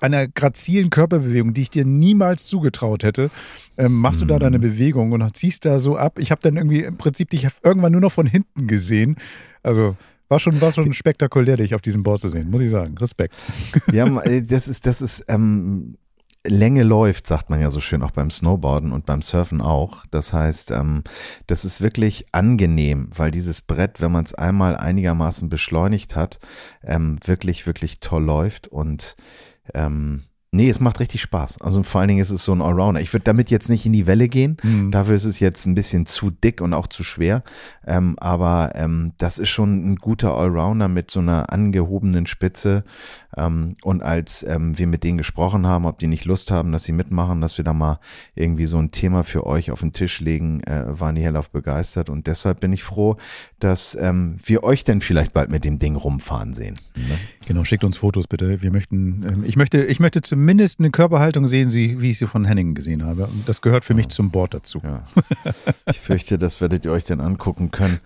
einer 0.00 0.26
grazilen 0.26 0.90
Körperbewegung, 0.90 1.54
die 1.54 1.62
ich 1.62 1.70
dir 1.70 1.84
niemals 1.84 2.46
zugetraut 2.46 3.04
hätte, 3.04 3.30
ähm, 3.78 3.94
machst 3.94 4.20
du 4.20 4.24
da 4.24 4.38
deine 4.38 4.58
mhm. 4.58 4.62
Bewegung 4.62 5.12
und 5.12 5.36
ziehst 5.36 5.64
da 5.64 5.78
so 5.78 5.96
ab. 5.96 6.18
Ich 6.18 6.30
habe 6.30 6.40
dann 6.42 6.56
irgendwie 6.56 6.82
im 6.82 6.96
Prinzip 6.96 7.30
dich 7.30 7.46
irgendwann 7.62 7.92
nur 7.92 8.00
noch 8.00 8.12
von 8.12 8.26
hinten 8.26 8.66
gesehen. 8.66 9.16
Also 9.62 9.96
war 10.28 10.40
schon, 10.40 10.60
war 10.60 10.72
schon 10.72 10.92
spektakulär, 10.92 11.56
dich 11.56 11.74
auf 11.74 11.80
diesem 11.80 12.02
Board 12.02 12.20
zu 12.20 12.28
sehen, 12.28 12.50
muss 12.50 12.60
ich 12.60 12.70
sagen. 12.70 12.96
Respekt. 12.98 13.34
Ja, 13.92 14.06
äh, 14.22 14.42
das 14.42 14.68
ist, 14.68 14.86
das 14.86 15.00
ist, 15.00 15.24
ähm, 15.28 15.96
Länge 16.48 16.82
läuft, 16.82 17.26
sagt 17.26 17.50
man 17.50 17.60
ja 17.60 17.70
so 17.70 17.80
schön, 17.80 18.02
auch 18.02 18.12
beim 18.12 18.30
Snowboarden 18.30 18.92
und 18.92 19.06
beim 19.06 19.22
Surfen 19.22 19.60
auch. 19.60 20.04
Das 20.10 20.32
heißt, 20.32 20.70
ähm, 20.70 21.02
das 21.46 21.64
ist 21.64 21.80
wirklich 21.80 22.26
angenehm, 22.32 23.10
weil 23.14 23.30
dieses 23.30 23.62
Brett, 23.62 24.00
wenn 24.00 24.12
man 24.12 24.24
es 24.24 24.34
einmal 24.34 24.76
einigermaßen 24.76 25.48
beschleunigt 25.48 26.16
hat, 26.16 26.38
ähm, 26.82 27.18
wirklich, 27.24 27.66
wirklich 27.66 28.00
toll 28.00 28.24
läuft 28.24 28.68
und 28.68 29.16
ähm, 29.74 30.24
Nee, 30.52 30.68
es 30.68 30.80
macht 30.80 31.00
richtig 31.00 31.20
Spaß. 31.20 31.60
Also 31.60 31.82
vor 31.82 32.00
allen 32.00 32.08
Dingen 32.08 32.20
ist 32.20 32.30
es 32.30 32.44
so 32.44 32.52
ein 32.52 32.62
Allrounder. 32.62 33.00
Ich 33.00 33.12
würde 33.12 33.24
damit 33.24 33.50
jetzt 33.50 33.68
nicht 33.68 33.84
in 33.84 33.92
die 33.92 34.06
Welle 34.06 34.28
gehen. 34.28 34.56
Mhm. 34.62 34.90
Dafür 34.90 35.14
ist 35.14 35.24
es 35.24 35.40
jetzt 35.40 35.66
ein 35.66 35.74
bisschen 35.74 36.06
zu 36.06 36.30
dick 36.30 36.60
und 36.60 36.72
auch 36.72 36.86
zu 36.86 37.02
schwer. 37.02 37.42
Ähm, 37.86 38.16
aber 38.20 38.72
ähm, 38.74 39.12
das 39.18 39.38
ist 39.38 39.50
schon 39.50 39.84
ein 39.84 39.96
guter 39.96 40.36
Allrounder 40.36 40.88
mit 40.88 41.10
so 41.10 41.20
einer 41.20 41.52
angehobenen 41.52 42.26
Spitze. 42.26 42.84
Ähm, 43.36 43.74
und 43.82 44.02
als 44.02 44.44
ähm, 44.44 44.78
wir 44.78 44.86
mit 44.86 45.04
denen 45.04 45.18
gesprochen 45.18 45.66
haben, 45.66 45.84
ob 45.84 45.98
die 45.98 46.06
nicht 46.06 46.24
Lust 46.24 46.50
haben, 46.50 46.72
dass 46.72 46.84
sie 46.84 46.92
mitmachen, 46.92 47.40
dass 47.40 47.58
wir 47.58 47.64
da 47.64 47.72
mal 47.72 47.98
irgendwie 48.34 48.66
so 48.66 48.78
ein 48.78 48.92
Thema 48.92 49.24
für 49.24 49.46
euch 49.46 49.70
auf 49.70 49.80
den 49.80 49.92
Tisch 49.92 50.20
legen, 50.20 50.62
äh, 50.62 50.84
waren 50.86 51.16
die 51.16 51.22
hellauf 51.22 51.50
begeistert. 51.50 52.08
Und 52.08 52.28
deshalb 52.28 52.60
bin 52.60 52.72
ich 52.72 52.84
froh, 52.84 53.16
dass 53.58 53.96
ähm, 54.00 54.36
wir 54.44 54.62
euch 54.62 54.84
denn 54.84 55.00
vielleicht 55.00 55.32
bald 55.32 55.50
mit 55.50 55.64
dem 55.64 55.78
Ding 55.78 55.96
rumfahren 55.96 56.54
sehen. 56.54 56.76
Ne? 56.94 57.18
Genau, 57.46 57.64
schickt 57.64 57.84
uns 57.84 57.96
Fotos 57.96 58.26
bitte. 58.26 58.62
Wir 58.62 58.70
möchten, 58.70 59.24
ähm, 59.26 59.44
ich 59.44 59.56
möchte, 59.56 59.82
ich 59.82 59.98
möchte 59.98 60.22
zu 60.22 60.36
zumindest 60.36 60.80
eine 60.80 60.90
Körperhaltung 60.90 61.46
sehen, 61.46 61.72
wie 61.72 62.10
ich 62.10 62.18
sie 62.18 62.26
von 62.26 62.44
Henning 62.44 62.74
gesehen 62.74 63.06
habe. 63.06 63.24
Und 63.24 63.48
das 63.48 63.62
gehört 63.62 63.86
für 63.86 63.94
mich 63.94 64.08
zum 64.08 64.30
Board 64.30 64.52
dazu. 64.52 64.82
Ja. 64.84 65.02
Ich 65.88 65.98
fürchte, 65.98 66.36
das 66.36 66.60
werdet 66.60 66.84
ihr 66.84 66.92
euch 66.92 67.04
dann 67.04 67.20
angucken 67.20 67.70
können. 67.70 68.00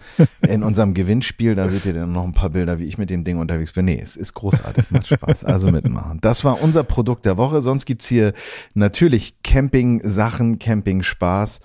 In 0.47 0.63
unserem 0.63 0.95
Gewinnspiel, 0.95 1.57
da 1.57 1.69
seht 1.69 1.87
ihr 1.87 1.95
dann 1.95 2.13
noch 2.13 2.23
ein 2.23 2.35
paar 2.35 2.51
Bilder, 2.51 2.79
wie 2.79 2.85
ich 2.85 2.99
mit 2.99 3.11
dem 3.11 3.25
Ding 3.25 3.39
unterwegs 3.39 3.73
bin. 3.73 3.87
Nee, 3.87 3.99
es 4.01 4.15
ist 4.15 4.35
großartig, 4.35 4.91
macht 4.91 5.09
Spaß. 5.09 5.45
Also 5.45 5.73
mitmachen. 5.73 6.21
Das 6.21 6.45
war 6.45 6.63
unser 6.63 6.85
Produkt 6.85 7.27
der 7.27 7.37
Woche. 7.37 7.63
Sonst 7.63 7.85
gibt's 7.85 8.07
hier 8.07 8.33
natürlich 8.75 9.43
Camping-Sachen, 9.43 10.61
Camping-Spaß. 10.61 11.61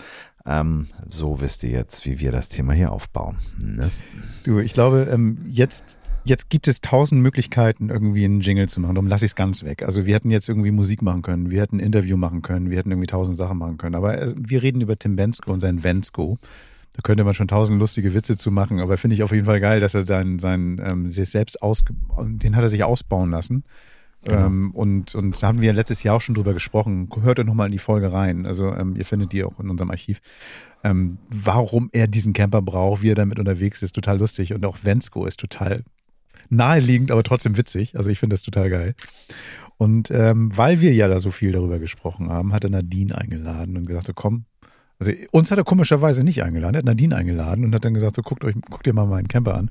Ähm, 0.46 0.88
so 1.08 1.42
wisst 1.42 1.64
ihr 1.64 1.72
jetzt, 1.72 2.06
wie 2.06 2.20
wir 2.20 2.32
das 2.32 2.50
Thema 2.50 2.74
hier 2.74 2.92
aufbauen. 2.92 3.38
Ne? 3.60 3.90
Du, 4.44 4.60
ich 4.60 4.74
glaube, 4.74 5.08
ähm, 5.12 5.46
jetzt 5.48 5.98
Jetzt 6.28 6.50
gibt 6.50 6.68
es 6.68 6.82
tausend 6.82 7.22
Möglichkeiten, 7.22 7.90
irgendwie 7.92 8.26
einen 8.26 8.42
Jingle 8.42 8.68
zu 8.68 8.80
machen. 8.80 8.96
Darum 8.96 9.08
lasse 9.08 9.26
ich 9.26 9.32
es 9.32 9.36
ganz 9.36 9.64
weg. 9.64 9.84
Also 9.84 10.08
wir 10.08 10.16
hätten 10.16 10.32
jetzt 10.32 10.50
irgendwie 10.50 10.72
Musik 10.72 11.04
machen 11.04 11.22
können, 11.22 11.52
wir 11.52 11.62
hätten 11.62 11.78
ein 11.78 11.82
Interview 11.82 12.18
machen 12.18 12.42
können, 12.42 12.72
wir 12.72 12.80
hätten 12.80 12.90
irgendwie 12.90 13.06
tausend 13.06 13.38
Sachen 13.38 13.60
machen 13.60 13.78
können. 13.78 13.94
Aber 13.94 14.20
äh, 14.20 14.34
wir 14.36 14.64
reden 14.64 14.82
über 14.82 14.98
Tim 14.98 15.16
Bensko 15.16 15.54
und 15.54 15.60
sein 15.60 15.84
Vensko. 15.84 16.40
Da 16.94 17.02
könnte 17.04 17.24
man 17.26 17.36
schon 17.36 17.48
tausend 17.48 17.78
lustige 17.78 18.16
Witze 18.16 18.38
zu 18.38 18.50
machen, 18.50 18.80
aber 18.80 18.98
finde 18.98 19.14
ich 19.14 19.22
auf 19.22 19.34
jeden 19.34 19.46
Fall 19.46 19.60
geil, 19.60 19.80
dass 19.80 19.94
er 19.94 20.04
dann 20.04 20.40
sein, 20.40 20.82
ähm, 20.84 21.12
sich 21.12 21.30
selbst 21.30 21.62
aus, 21.62 21.84
den 22.18 22.56
hat 22.56 22.64
er 22.64 22.70
sich 22.70 22.84
ausbauen 22.84 23.30
lassen. 23.30 23.64
Genau. 24.26 24.48
Ähm, 24.48 24.72
und, 24.72 25.14
und 25.14 25.42
da 25.42 25.48
haben 25.48 25.62
wir 25.62 25.72
letztes 25.72 26.02
Jahr 26.04 26.16
auch 26.16 26.22
schon 26.22 26.36
drüber 26.36 26.54
gesprochen. 26.54 27.10
Hört 27.22 27.38
doch 27.38 27.44
nochmal 27.44 27.68
in 27.68 27.72
die 27.72 27.80
Folge 27.80 28.12
rein. 28.12 28.46
Also 28.46 28.74
ähm, 28.74 28.96
ihr 28.96 29.06
findet 29.06 29.32
die 29.34 29.44
auch 29.44 29.60
in 29.60 29.70
unserem 29.70 29.92
Archiv. 29.92 30.20
Ähm, 30.84 31.20
warum 31.30 31.90
er 31.94 32.08
diesen 32.08 32.34
Camper 32.34 32.62
braucht, 32.62 33.04
wie 33.04 33.12
er 33.12 33.16
damit 33.16 33.40
unterwegs 33.40 33.84
ist, 33.84 33.94
total 33.94 34.18
lustig. 34.18 34.54
Und 34.54 34.66
auch 34.66 34.80
Vensko 34.84 35.26
ist 35.26 35.40
total 35.40 35.84
naheliegend, 36.50 37.12
aber 37.12 37.24
trotzdem 37.24 37.56
witzig. 37.56 37.96
Also 37.98 38.10
ich 38.10 38.20
finde 38.20 38.34
das 38.34 38.42
total 38.42 38.70
geil. 38.70 38.96
Und 39.78 40.10
ähm, 40.10 40.56
weil 40.56 40.82
wir 40.82 40.94
ja 40.94 41.08
da 41.08 41.20
so 41.20 41.30
viel 41.30 41.52
darüber 41.52 41.78
gesprochen 41.80 42.30
haben, 42.30 42.52
hat 42.52 42.64
er 42.64 42.72
Nadine 42.72 43.16
eingeladen 43.16 43.78
und 43.78 43.86
gesagt, 43.86 44.08
so, 44.08 44.14
komm. 44.14 44.46
Also 44.98 45.12
uns 45.32 45.52
hat 45.52 45.58
er 45.58 45.66
komischerweise 45.66 46.24
nicht 46.24 46.42
eingeladen, 46.42 46.76
er 46.76 46.80
hat 46.80 46.86
Nadine 46.86 47.16
eingeladen 47.16 47.66
und 47.66 47.76
hat 47.76 47.84
dann 47.84 47.94
gesagt, 47.94 48.16
so 48.16 48.22
guckt 48.22 48.46
euch, 48.46 48.56
guckt 48.70 48.86
dir 48.86 48.94
mal 48.94 49.06
meinen 49.06 49.28
Camper 49.28 49.56
an. 49.56 49.70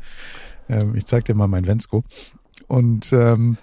Ähm, 0.68 0.94
ich 0.94 1.06
zeig 1.06 1.24
dir 1.24 1.34
mal 1.34 1.48
meinen 1.48 1.66
Vensko. 1.66 2.04
Und 2.68 3.12
ähm, 3.12 3.56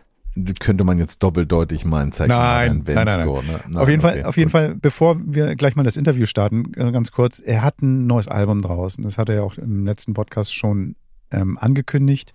könnte 0.60 0.84
man 0.84 0.98
jetzt 0.98 1.22
doppeldeutig 1.24 1.86
meinen, 1.86 2.12
zeig 2.12 2.30
nein, 2.30 2.84
nein, 2.86 2.96
nein, 2.96 3.06
nein. 3.06 3.28
Ne? 3.28 3.42
Nein, 3.48 3.78
auf 3.78 3.90
jeden 3.90 4.04
okay, 4.04 4.16
Fall, 4.16 4.24
auf 4.24 4.38
jeden 4.38 4.50
Fall, 4.50 4.76
bevor 4.76 5.18
wir 5.24 5.56
gleich 5.56 5.76
mal 5.76 5.84
das 5.84 5.98
Interview 5.98 6.26
starten, 6.26 6.72
äh, 6.76 6.92
ganz 6.92 7.12
kurz, 7.12 7.40
er 7.40 7.64
hat 7.64 7.82
ein 7.82 8.08
neues 8.08 8.28
Album 8.28 8.62
draußen. 8.62 9.04
Das 9.04 9.18
hat 9.18 9.30
er 9.30 9.36
ja 9.36 9.42
auch 9.44 9.58
im 9.58 9.86
letzten 9.86 10.14
Podcast 10.14 10.56
schon 10.56 10.96
ähm, 11.32 11.58
angekündigt. 11.58 12.34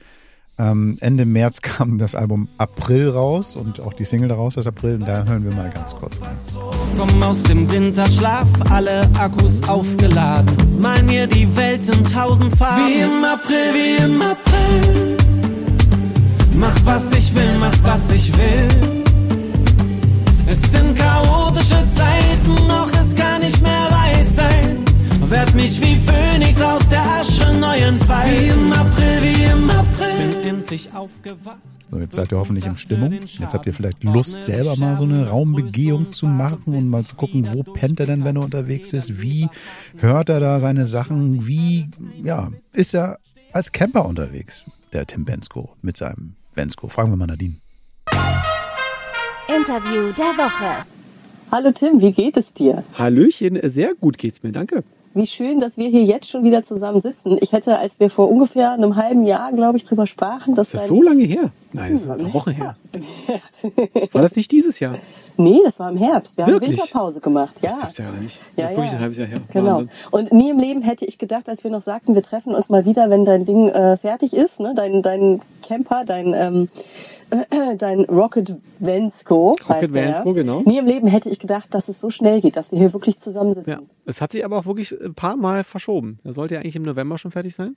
Ähm, 0.58 0.96
Ende 1.00 1.26
März 1.26 1.60
kam 1.62 1.98
das 1.98 2.14
Album 2.14 2.48
April 2.58 3.10
raus 3.10 3.56
und 3.56 3.80
auch 3.80 3.92
die 3.92 4.04
Single 4.04 4.28
daraus 4.28 4.56
aus 4.56 4.66
April. 4.66 4.94
Und 4.94 5.06
da 5.06 5.24
hören 5.24 5.44
wir 5.44 5.52
mal 5.52 5.70
ganz 5.70 5.94
kurz 5.94 6.20
rein. 6.22 6.36
Komm 6.96 7.22
aus 7.22 7.42
dem 7.44 7.70
Winterschlaf, 7.70 8.48
alle 8.70 9.02
Akkus 9.18 9.66
aufgeladen. 9.68 10.80
Mal 10.80 11.02
mir 11.02 11.26
die 11.26 11.54
Welt 11.56 11.88
in 11.88 12.04
tausend 12.04 12.56
Farben. 12.56 12.86
Wie 12.86 13.00
im 13.00 13.24
April, 13.24 13.74
wie 13.74 14.02
im 14.02 14.22
April. 14.22 15.16
Mach 16.56 16.74
was 16.84 17.12
ich 17.12 17.34
will, 17.34 17.58
mach 17.58 17.76
was 17.82 18.10
ich 18.12 18.32
will. 18.36 18.68
Es 20.46 20.62
sind 20.62 20.96
chaotische 20.96 21.84
Zeiten, 21.86 22.56
doch 22.66 22.90
es 22.98 23.14
kann 23.14 23.42
nicht 23.42 23.60
mehr 23.60 23.88
weit 23.90 24.30
sein. 24.30 24.84
Werd 25.28 25.54
mich 25.54 25.80
wie 25.82 25.96
Phönix 25.96 26.62
aus 26.62 26.88
der 26.88 27.02
Asche 27.02 27.52
neu 27.52 27.76
entfalten. 27.78 28.40
Wie 28.40 28.48
im 28.48 28.72
April, 28.72 29.22
wie 29.22 29.44
im 29.44 29.68
April. 29.68 30.30
Bin 30.30 30.42
endlich 30.42 30.94
aufgewacht. 30.94 31.58
So, 31.90 31.98
jetzt 31.98 32.14
seid 32.14 32.32
ihr 32.32 32.38
hoffentlich 32.38 32.64
in 32.64 32.76
Stimmung. 32.76 33.12
Jetzt 33.12 33.52
habt 33.52 33.66
ihr 33.66 33.74
vielleicht 33.74 34.02
Lust, 34.02 34.40
selber 34.40 34.76
mal 34.76 34.96
so 34.96 35.04
eine 35.04 35.28
Raumbegehung 35.28 36.12
zu 36.12 36.26
machen 36.26 36.74
und 36.74 36.88
mal 36.88 37.04
zu 37.04 37.16
gucken, 37.16 37.48
wo 37.52 37.64
pennt 37.64 38.00
er 38.00 38.06
denn, 38.06 38.24
wenn 38.24 38.36
er 38.36 38.44
unterwegs 38.44 38.92
ist? 38.92 39.20
Wie 39.20 39.48
hört 39.98 40.28
er 40.28 40.40
da 40.40 40.58
seine 40.60 40.86
Sachen? 40.86 41.46
Wie, 41.46 41.86
ja, 42.24 42.50
ist 42.72 42.94
er 42.94 43.18
als 43.52 43.72
Camper 43.72 44.06
unterwegs, 44.06 44.64
der 44.92 45.06
Tim 45.06 45.24
Bensko 45.24 45.76
mit 45.82 45.96
seinem 45.96 46.35
Bensko? 46.56 46.88
Fragen 46.88 47.12
wir 47.12 47.16
mal 47.16 47.26
Nadine. 47.26 47.54
Interview 49.48 50.12
der 50.12 50.34
Woche. 50.36 50.84
Hallo 51.52 51.70
Tim, 51.70 52.00
wie 52.00 52.10
geht 52.10 52.36
es 52.36 52.52
dir? 52.52 52.82
Hallöchen, 52.98 53.60
sehr 53.70 53.94
gut 53.94 54.18
geht's 54.18 54.42
mir, 54.42 54.50
danke 54.50 54.82
wie 55.16 55.26
schön, 55.26 55.60
dass 55.60 55.76
wir 55.76 55.88
hier 55.88 56.04
jetzt 56.04 56.28
schon 56.28 56.44
wieder 56.44 56.62
zusammen 56.62 57.00
sitzen. 57.00 57.38
Ich 57.40 57.52
hätte, 57.52 57.78
als 57.78 57.98
wir 57.98 58.10
vor 58.10 58.28
ungefähr 58.30 58.72
einem 58.72 58.96
halben 58.96 59.24
Jahr, 59.24 59.52
glaube 59.52 59.78
ich, 59.78 59.84
drüber 59.84 60.06
sprachen, 60.06 60.54
dass. 60.54 60.68
Ist 60.68 60.82
das 60.82 60.88
so 60.88 61.02
lange 61.02 61.24
her? 61.24 61.50
Nein, 61.72 61.92
das 61.92 62.02
ist 62.02 62.10
eine 62.10 62.32
Woche 62.32 62.52
her. 62.52 62.76
War 64.12 64.22
das 64.22 64.36
nicht 64.36 64.52
dieses 64.52 64.78
Jahr? 64.78 64.96
Nee, 65.38 65.60
das 65.64 65.78
war 65.78 65.90
im 65.90 65.98
Herbst. 65.98 66.36
Wir 66.36 66.46
Wirklich? 66.46 66.70
haben 66.70 66.78
Winterpause 66.78 67.20
gemacht. 67.20 67.56
Ja. 67.62 67.70
Das 67.70 67.80
gibt's 67.80 67.98
ja 67.98 68.04
gar 68.06 68.14
nicht. 68.14 68.40
Ja, 68.56 68.62
das 68.62 68.72
ist 68.72 68.76
wirklich 68.76 68.92
ja. 68.92 68.96
ein 68.96 69.02
halbes 69.02 69.18
Jahr 69.18 69.28
her. 69.28 69.40
Genau. 69.52 69.66
Wahnsinn. 69.66 69.90
Und 70.10 70.32
nie 70.32 70.50
im 70.50 70.58
Leben 70.58 70.82
hätte 70.82 71.04
ich 71.04 71.18
gedacht, 71.18 71.48
als 71.48 71.64
wir 71.64 71.70
noch 71.70 71.82
sagten, 71.82 72.14
wir 72.14 72.22
treffen 72.22 72.54
uns 72.54 72.68
mal 72.68 72.86
wieder, 72.86 73.10
wenn 73.10 73.24
dein 73.24 73.44
Ding 73.44 73.68
äh, 73.68 73.96
fertig 73.98 74.34
ist, 74.34 74.60
ne? 74.60 74.72
dein, 74.74 75.02
dein 75.02 75.40
Camper, 75.62 76.04
dein, 76.06 76.32
ähm, 76.32 76.68
äh, 77.30 77.76
dein 77.78 78.00
Rocket 78.00 78.54
Vensko. 78.78 79.56
Rocket 79.68 79.92
Vensko, 79.92 80.32
genau. 80.34 80.62
Nie 80.62 80.78
im 80.78 80.86
Leben 80.86 81.08
hätte 81.08 81.30
ich 81.30 81.38
gedacht, 81.38 81.72
dass 81.74 81.88
es 81.88 82.00
so 82.00 82.10
schnell 82.10 82.40
geht, 82.40 82.56
dass 82.56 82.72
wir 82.72 82.78
hier 82.78 82.92
wirklich 82.92 83.18
zusammensitzen. 83.18 83.70
Ja. 83.70 83.80
Es 84.04 84.20
hat 84.20 84.32
sich 84.32 84.44
aber 84.44 84.58
auch 84.58 84.66
wirklich 84.66 84.92
ein 85.00 85.14
paar 85.14 85.36
Mal 85.36 85.64
verschoben. 85.64 86.18
Er 86.24 86.32
sollte 86.32 86.54
ja 86.54 86.60
eigentlich 86.60 86.76
im 86.76 86.82
November 86.82 87.18
schon 87.18 87.30
fertig 87.30 87.54
sein. 87.54 87.76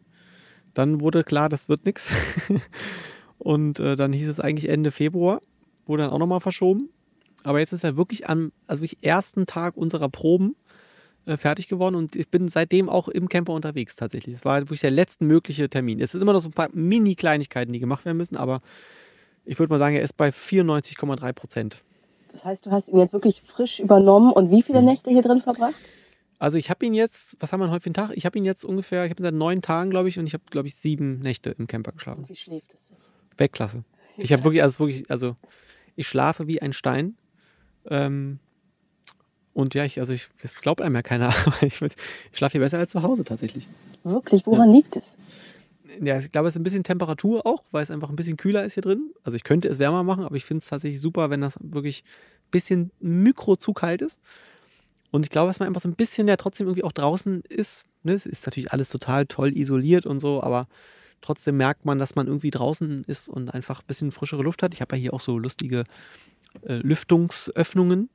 Dann 0.74 1.02
wurde 1.02 1.24
klar, 1.24 1.50
das 1.50 1.70
wird 1.70 1.86
nichts. 1.86 2.10
Und 3.38 3.80
äh, 3.80 3.96
dann 3.96 4.14
hieß 4.14 4.28
es 4.28 4.40
eigentlich 4.40 4.70
Ende 4.70 4.92
Februar. 4.92 5.42
Wurde 5.86 6.04
dann 6.04 6.12
auch 6.12 6.20
nochmal 6.20 6.42
verschoben. 6.42 6.90
Aber 7.44 7.60
jetzt 7.60 7.74
ist 7.74 7.84
er 7.84 7.98
wirklich 7.98 8.30
am 8.30 8.52
also 8.68 8.82
wirklich 8.82 9.00
ersten 9.02 9.46
Tag 9.46 9.78
unserer 9.78 10.10
Proben 10.10 10.56
äh, 11.26 11.38
fertig 11.38 11.68
geworden 11.68 11.96
und 11.96 12.16
ich 12.16 12.30
bin 12.30 12.48
seitdem 12.48 12.90
auch 12.90 13.08
im 13.08 13.30
Camper 13.30 13.54
unterwegs 13.54 13.96
tatsächlich. 13.96 14.36
Es 14.36 14.46
war 14.46 14.60
wirklich 14.62 14.82
der 14.82 14.92
letzte 14.92 15.24
mögliche 15.24 15.70
Termin. 15.70 16.00
Es 16.02 16.12
sind 16.12 16.22
immer 16.22 16.34
noch 16.34 16.42
so 16.42 16.50
ein 16.50 16.54
paar 16.54 16.70
Mini-Kleinigkeiten, 16.74 17.72
die 17.72 17.80
gemacht 17.80 18.06
werden 18.06 18.18
müssen, 18.18 18.36
aber 18.36 18.62
ich 19.50 19.58
würde 19.58 19.74
mal 19.74 19.80
sagen, 19.80 19.96
er 19.96 20.04
ist 20.04 20.16
bei 20.16 20.30
94,3 20.30 21.34
Prozent. 21.34 21.84
Das 22.32 22.46
heißt, 22.46 22.68
du 22.68 22.72
hast 22.72 22.88
ihn 22.88 23.00
jetzt 23.00 23.14
wirklich 23.14 23.42
frisch 23.42 23.80
übernommen 23.80 24.32
und 24.32 24.52
wie 24.52 24.62
viele 24.62 24.82
mhm. 24.82 24.86
Nächte 24.86 25.10
hier 25.10 25.24
drin 25.24 25.42
verbracht? 25.42 25.74
Also 26.38 26.60
ich 26.60 26.70
habe 26.70 26.86
ihn 26.86 26.94
jetzt, 26.94 27.36
was 27.40 27.52
haben 27.52 27.60
wir 27.60 27.72
heute 27.72 27.82
für 27.82 27.88
einen 27.88 27.96
Tag? 27.96 28.12
Ich 28.14 28.28
habe 28.28 28.38
ihn 28.38 28.46
jetzt 28.46 28.64
ungefähr, 28.64 29.06
ich 29.06 29.10
habe 29.10 29.22
ihn 29.22 29.24
seit 29.24 29.34
neun 29.34 29.64
Tagen, 29.64 29.90
glaube 29.90 30.08
ich, 30.08 30.20
und 30.20 30.28
ich 30.28 30.36
habe, 30.36 30.44
glaube 30.52 30.68
ich, 30.68 30.76
sieben 30.76 31.20
Nächte 31.20 31.50
im 31.50 31.66
Camper 31.66 31.94
geschlafen. 31.94 32.22
Und 32.22 32.30
wie 32.30 32.36
schläft 32.36 32.76
es 32.76 32.88
sich? 32.90 32.98
Weltklasse. 33.38 33.84
Ich 34.18 34.32
habe 34.32 34.44
wirklich, 34.46 34.62
also 34.62 34.80
wirklich, 34.80 35.10
also 35.10 35.36
ich 35.96 36.08
schlafe 36.08 36.46
wie 36.46 36.62
ein 36.62 36.72
Stein. 36.72 37.18
Ähm, 37.90 38.38
und 39.54 39.74
ja, 39.74 39.84
ich, 39.84 40.00
also 40.00 40.14
ich, 40.14 40.30
das 40.44 40.54
glaubt 40.62 40.80
einem 40.80 40.94
ja 40.94 41.02
keiner, 41.02 41.34
aber 41.46 41.64
ich, 41.64 41.82
ich 41.82 41.94
schlafe 42.34 42.52
hier 42.52 42.62
besser 42.62 42.78
als 42.78 42.92
zu 42.92 43.02
Hause 43.02 43.24
tatsächlich. 43.24 43.68
Wirklich? 44.04 44.46
Woran 44.46 44.70
ja. 44.70 44.76
liegt 44.76 44.96
es? 44.96 45.18
Ja, 46.02 46.20
ich 46.20 46.32
glaube, 46.32 46.48
es 46.48 46.56
ist 46.56 46.60
ein 46.60 46.64
bisschen 46.64 46.84
Temperatur 46.84 47.46
auch, 47.46 47.64
weil 47.72 47.84
es 47.84 47.92
einfach 47.92 48.10
ein 48.10 48.16
bisschen 48.16 48.38
kühler 48.38 48.64
ist 48.64 48.74
hier 48.74 48.84
drin. 48.84 49.12
Also 49.24 49.36
ich 49.36 49.44
könnte 49.44 49.68
es 49.68 49.80
wärmer 49.80 50.04
machen, 50.04 50.24
aber 50.24 50.36
ich 50.36 50.46
finde 50.46 50.62
es 50.62 50.68
tatsächlich 50.68 51.02
super, 51.02 51.30
wenn 51.30 51.42
das 51.42 51.58
wirklich 51.62 52.04
ein 52.06 52.52
bisschen 52.52 52.92
mikro 53.00 53.56
zu 53.56 53.74
kalt 53.74 54.02
ist. 54.02 54.20
Und 55.12 55.26
ich 55.26 55.32
glaube, 55.32 55.50
dass 55.50 55.60
man 55.60 55.68
einfach 55.68 55.82
so 55.82 55.90
ein 55.90 55.96
bisschen 55.96 56.28
ja 56.28 56.38
trotzdem 56.38 56.68
irgendwie 56.68 56.84
auch 56.84 56.92
draußen 56.92 57.42
ist. 57.50 57.86
Ne? 58.04 58.14
Es 58.14 58.26
ist 58.26 58.46
natürlich 58.46 58.72
alles 58.72 58.90
total 58.90 59.26
toll 59.26 59.58
isoliert 59.58 60.06
und 60.06 60.20
so, 60.20 60.44
aber 60.44 60.68
trotzdem 61.22 61.58
merkt 61.58 61.86
man, 61.86 62.00
dass 62.00 62.16
man 62.16 62.28
irgendwie 62.28 62.52
draußen 62.52 63.04
ist 63.06 63.30
und 63.30 63.54
einfach 63.54 63.82
ein 63.82 63.88
bisschen 63.88 64.12
frischere 64.12 64.44
Luft 64.44 64.64
hat. 64.64 64.74
Ich 64.74 64.82
habe 64.82 64.96
ja 64.96 65.02
hier 65.02 65.14
auch 65.14 65.22
so 65.22 65.38
lustige 65.38 65.84
äh, 66.62 66.76
Lüftungsöffnungen, 66.76 68.10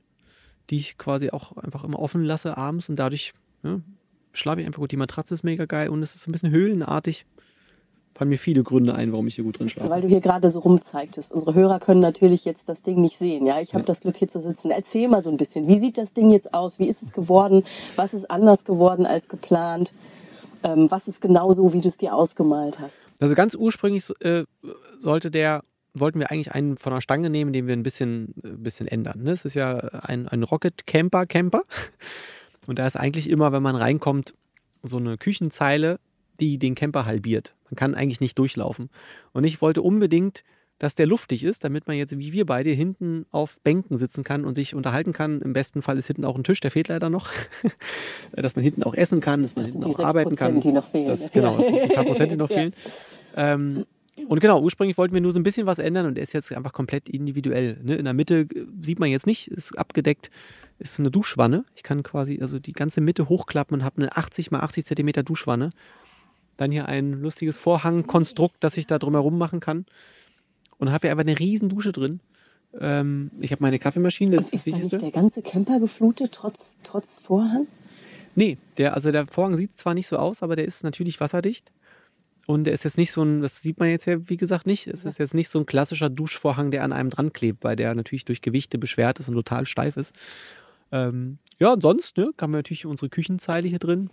die 0.70 0.76
ich 0.76 0.98
quasi 0.98 1.30
auch 1.30 1.56
einfach 1.56 1.84
immer 1.84 1.98
offen 1.98 2.24
lasse 2.24 2.56
abends 2.56 2.88
und 2.88 2.96
dadurch 2.96 3.34
ja, 3.62 3.80
schlafe 4.32 4.60
ich 4.60 4.66
einfach 4.66 4.80
gut. 4.80 4.92
Die 4.92 4.96
Matratze 4.96 5.34
ist 5.34 5.42
mega 5.42 5.64
geil 5.64 5.88
und 5.88 6.02
es 6.02 6.14
ist 6.14 6.22
so 6.22 6.30
ein 6.30 6.32
bisschen 6.32 6.50
höhlenartig. 6.50 7.26
Fallen 8.14 8.30
mir 8.30 8.38
viele 8.38 8.62
Gründe 8.62 8.94
ein, 8.94 9.10
warum 9.10 9.26
ich 9.26 9.34
hier 9.34 9.44
gut 9.44 9.58
drin 9.58 9.68
schlafe. 9.68 9.90
Weil 9.90 10.02
du 10.02 10.08
hier 10.08 10.20
gerade 10.20 10.50
so 10.50 10.60
rumzeigtest. 10.60 11.32
Unsere 11.32 11.54
Hörer 11.54 11.80
können 11.80 12.00
natürlich 12.00 12.44
jetzt 12.44 12.68
das 12.68 12.82
Ding 12.82 13.00
nicht 13.00 13.18
sehen. 13.18 13.44
Ja, 13.44 13.60
ich 13.60 13.74
habe 13.74 13.82
ja. 13.82 13.86
das 13.86 14.00
Glück 14.00 14.16
hier 14.16 14.28
zu 14.28 14.40
sitzen. 14.40 14.70
Erzähl 14.70 15.08
mal 15.08 15.22
so 15.22 15.30
ein 15.30 15.36
bisschen. 15.36 15.66
Wie 15.66 15.80
sieht 15.80 15.98
das 15.98 16.12
Ding 16.12 16.30
jetzt 16.30 16.54
aus? 16.54 16.78
Wie 16.78 16.88
ist 16.88 17.02
es 17.02 17.12
geworden? 17.12 17.64
Was 17.96 18.14
ist 18.14 18.30
anders 18.30 18.64
geworden 18.64 19.04
als 19.04 19.28
geplant? 19.28 19.92
Ähm, 20.62 20.90
was 20.90 21.08
ist 21.08 21.20
genau 21.20 21.52
so, 21.52 21.72
wie 21.72 21.80
du 21.80 21.88
es 21.88 21.98
dir 21.98 22.14
ausgemalt 22.14 22.78
hast? 22.78 22.96
Also 23.18 23.34
ganz 23.34 23.56
ursprünglich 23.56 24.04
äh, 24.20 24.44
sollte 25.02 25.30
der 25.30 25.62
wollten 25.94 26.18
wir 26.18 26.30
eigentlich 26.30 26.52
einen 26.52 26.76
von 26.76 26.92
der 26.92 27.00
Stange 27.00 27.30
nehmen, 27.30 27.52
den 27.52 27.66
wir 27.66 27.74
ein 27.74 27.82
bisschen, 27.82 28.34
ein 28.42 28.54
äh, 28.54 28.56
bisschen 28.56 28.88
ändern. 28.88 29.22
Ne? 29.22 29.30
Es 29.30 29.44
ist 29.44 29.54
ja 29.54 29.76
ein, 29.76 30.28
ein 30.28 30.42
Rocket 30.42 30.86
Camper 30.86 31.26
Camper. 31.26 31.62
Und 32.66 32.78
da 32.78 32.86
ist 32.86 32.96
eigentlich 32.96 33.28
immer, 33.28 33.52
wenn 33.52 33.62
man 33.62 33.76
reinkommt, 33.76 34.34
so 34.82 34.96
eine 34.96 35.16
Küchenzeile, 35.18 35.98
die 36.40 36.58
den 36.58 36.74
Camper 36.74 37.06
halbiert. 37.06 37.54
Man 37.70 37.76
kann 37.76 37.94
eigentlich 37.94 38.20
nicht 38.20 38.38
durchlaufen. 38.38 38.90
Und 39.32 39.44
ich 39.44 39.60
wollte 39.60 39.82
unbedingt, 39.82 40.44
dass 40.78 40.94
der 40.94 41.06
luftig 41.06 41.44
ist, 41.44 41.64
damit 41.64 41.86
man 41.86 41.96
jetzt 41.96 42.18
wie 42.18 42.32
wir 42.32 42.46
beide 42.46 42.70
hinten 42.70 43.26
auf 43.30 43.60
Bänken 43.62 43.96
sitzen 43.96 44.24
kann 44.24 44.44
und 44.44 44.54
sich 44.54 44.74
unterhalten 44.74 45.12
kann. 45.12 45.40
Im 45.40 45.52
besten 45.52 45.82
Fall 45.82 45.98
ist 45.98 46.08
hinten 46.08 46.24
auch 46.24 46.36
ein 46.36 46.44
Tisch, 46.44 46.60
der 46.60 46.70
fehlt 46.70 46.88
leider 46.88 47.10
noch. 47.10 47.30
dass 48.32 48.56
man 48.56 48.64
hinten 48.64 48.82
auch 48.82 48.94
essen 48.94 49.20
kann, 49.20 49.42
dass 49.42 49.54
man 49.54 49.64
das 49.64 49.72
hinten 49.72 49.86
auch 49.88 49.98
arbeiten 50.00 50.36
kann. 50.36 50.60
Die 50.60 50.72
noch 50.72 50.90
fehlen. 50.90 51.06
Das, 51.06 51.30
genau, 51.30 51.56
das 51.56 51.66
sind 51.66 51.82
die 51.84 51.88
paar 51.88 52.04
Prozent, 52.04 52.32
die 52.32 52.36
noch 52.36 52.48
fehlen. 52.52 52.74
Ähm, 53.36 53.84
Und 54.28 54.40
genau, 54.40 54.60
ursprünglich 54.60 54.98
wollten 54.98 55.14
wir 55.14 55.20
nur 55.20 55.32
so 55.32 55.38
ein 55.38 55.42
bisschen 55.42 55.66
was 55.66 55.78
ändern 55.78 56.06
und 56.06 56.14
der 56.16 56.22
ist 56.22 56.32
jetzt 56.32 56.52
einfach 56.52 56.72
komplett 56.72 57.08
individuell. 57.08 57.80
Ne? 57.82 57.96
In 57.96 58.04
der 58.04 58.14
Mitte 58.14 58.46
sieht 58.80 58.98
man 58.98 59.10
jetzt 59.10 59.26
nicht, 59.26 59.48
ist 59.48 59.76
abgedeckt, 59.78 60.30
ist 60.78 60.98
eine 60.98 61.10
Duschwanne. 61.10 61.64
Ich 61.74 61.82
kann 61.82 62.02
quasi 62.02 62.40
also 62.40 62.58
die 62.58 62.72
ganze 62.72 63.00
Mitte 63.00 63.28
hochklappen 63.28 63.78
und 63.78 63.84
habe 63.84 64.02
eine 64.02 64.16
80 64.16 64.50
mal 64.50 64.60
80 64.60 64.84
Zentimeter 64.86 65.22
Duschwanne. 65.22 65.70
Dann 66.56 66.70
hier 66.70 66.86
ein 66.86 67.12
lustiges 67.12 67.56
Vorhangkonstrukt, 67.56 68.56
das 68.60 68.76
ich 68.76 68.86
da 68.86 68.98
drumherum 68.98 69.38
machen 69.38 69.60
kann. 69.60 69.86
Und 70.78 70.90
habe 70.90 71.06
hier 71.08 71.12
einfach 71.12 71.26
eine 71.26 71.38
riesen 71.38 71.68
Dusche 71.68 71.92
drin. 71.92 72.20
Ähm, 72.80 73.30
ich 73.40 73.52
habe 73.52 73.62
meine 73.62 73.78
Kaffeemaschine, 73.78 74.36
das 74.36 74.46
ist 74.46 74.52
das 74.52 74.58
ist 74.58 74.66
da 74.66 74.72
Wichtigste. 74.72 74.96
nicht 74.96 75.14
der 75.14 75.22
ganze 75.22 75.42
Camper 75.42 75.80
geflutet, 75.80 76.32
trotz, 76.32 76.76
trotz 76.82 77.20
Vorhang? 77.20 77.66
Nee, 78.34 78.58
der, 78.78 78.94
also 78.94 79.12
der 79.12 79.26
Vorhang 79.26 79.56
sieht 79.56 79.76
zwar 79.76 79.94
nicht 79.94 80.08
so 80.08 80.16
aus, 80.16 80.42
aber 80.42 80.56
der 80.56 80.64
ist 80.64 80.82
natürlich 80.82 81.20
wasserdicht. 81.20 81.70
Und 82.46 82.64
der 82.64 82.74
ist 82.74 82.84
jetzt 82.84 82.98
nicht 82.98 83.12
so 83.12 83.22
ein, 83.22 83.40
das 83.40 83.62
sieht 83.62 83.78
man 83.78 83.88
jetzt 83.88 84.06
ja, 84.06 84.28
wie 84.28 84.36
gesagt, 84.36 84.66
nicht. 84.66 84.86
Es 84.86 85.04
ist 85.04 85.18
jetzt 85.18 85.34
nicht 85.34 85.48
so 85.48 85.60
ein 85.60 85.66
klassischer 85.66 86.10
Duschvorhang, 86.10 86.70
der 86.70 86.82
an 86.82 86.92
einem 86.92 87.10
dran 87.10 87.32
klebt, 87.32 87.64
weil 87.64 87.76
der 87.76 87.94
natürlich 87.94 88.24
durch 88.24 88.42
Gewichte 88.42 88.76
beschwert 88.76 89.18
ist 89.18 89.28
und 89.28 89.34
total 89.34 89.66
steif 89.66 89.96
ist. 89.96 90.14
Ähm, 90.92 91.38
ja, 91.58 91.72
und 91.72 91.80
sonst 91.80 92.18
ne, 92.18 92.30
haben 92.38 92.52
wir 92.52 92.58
natürlich 92.58 92.84
unsere 92.84 93.08
Küchenzeile 93.08 93.68
hier 93.68 93.78
drin, 93.78 94.10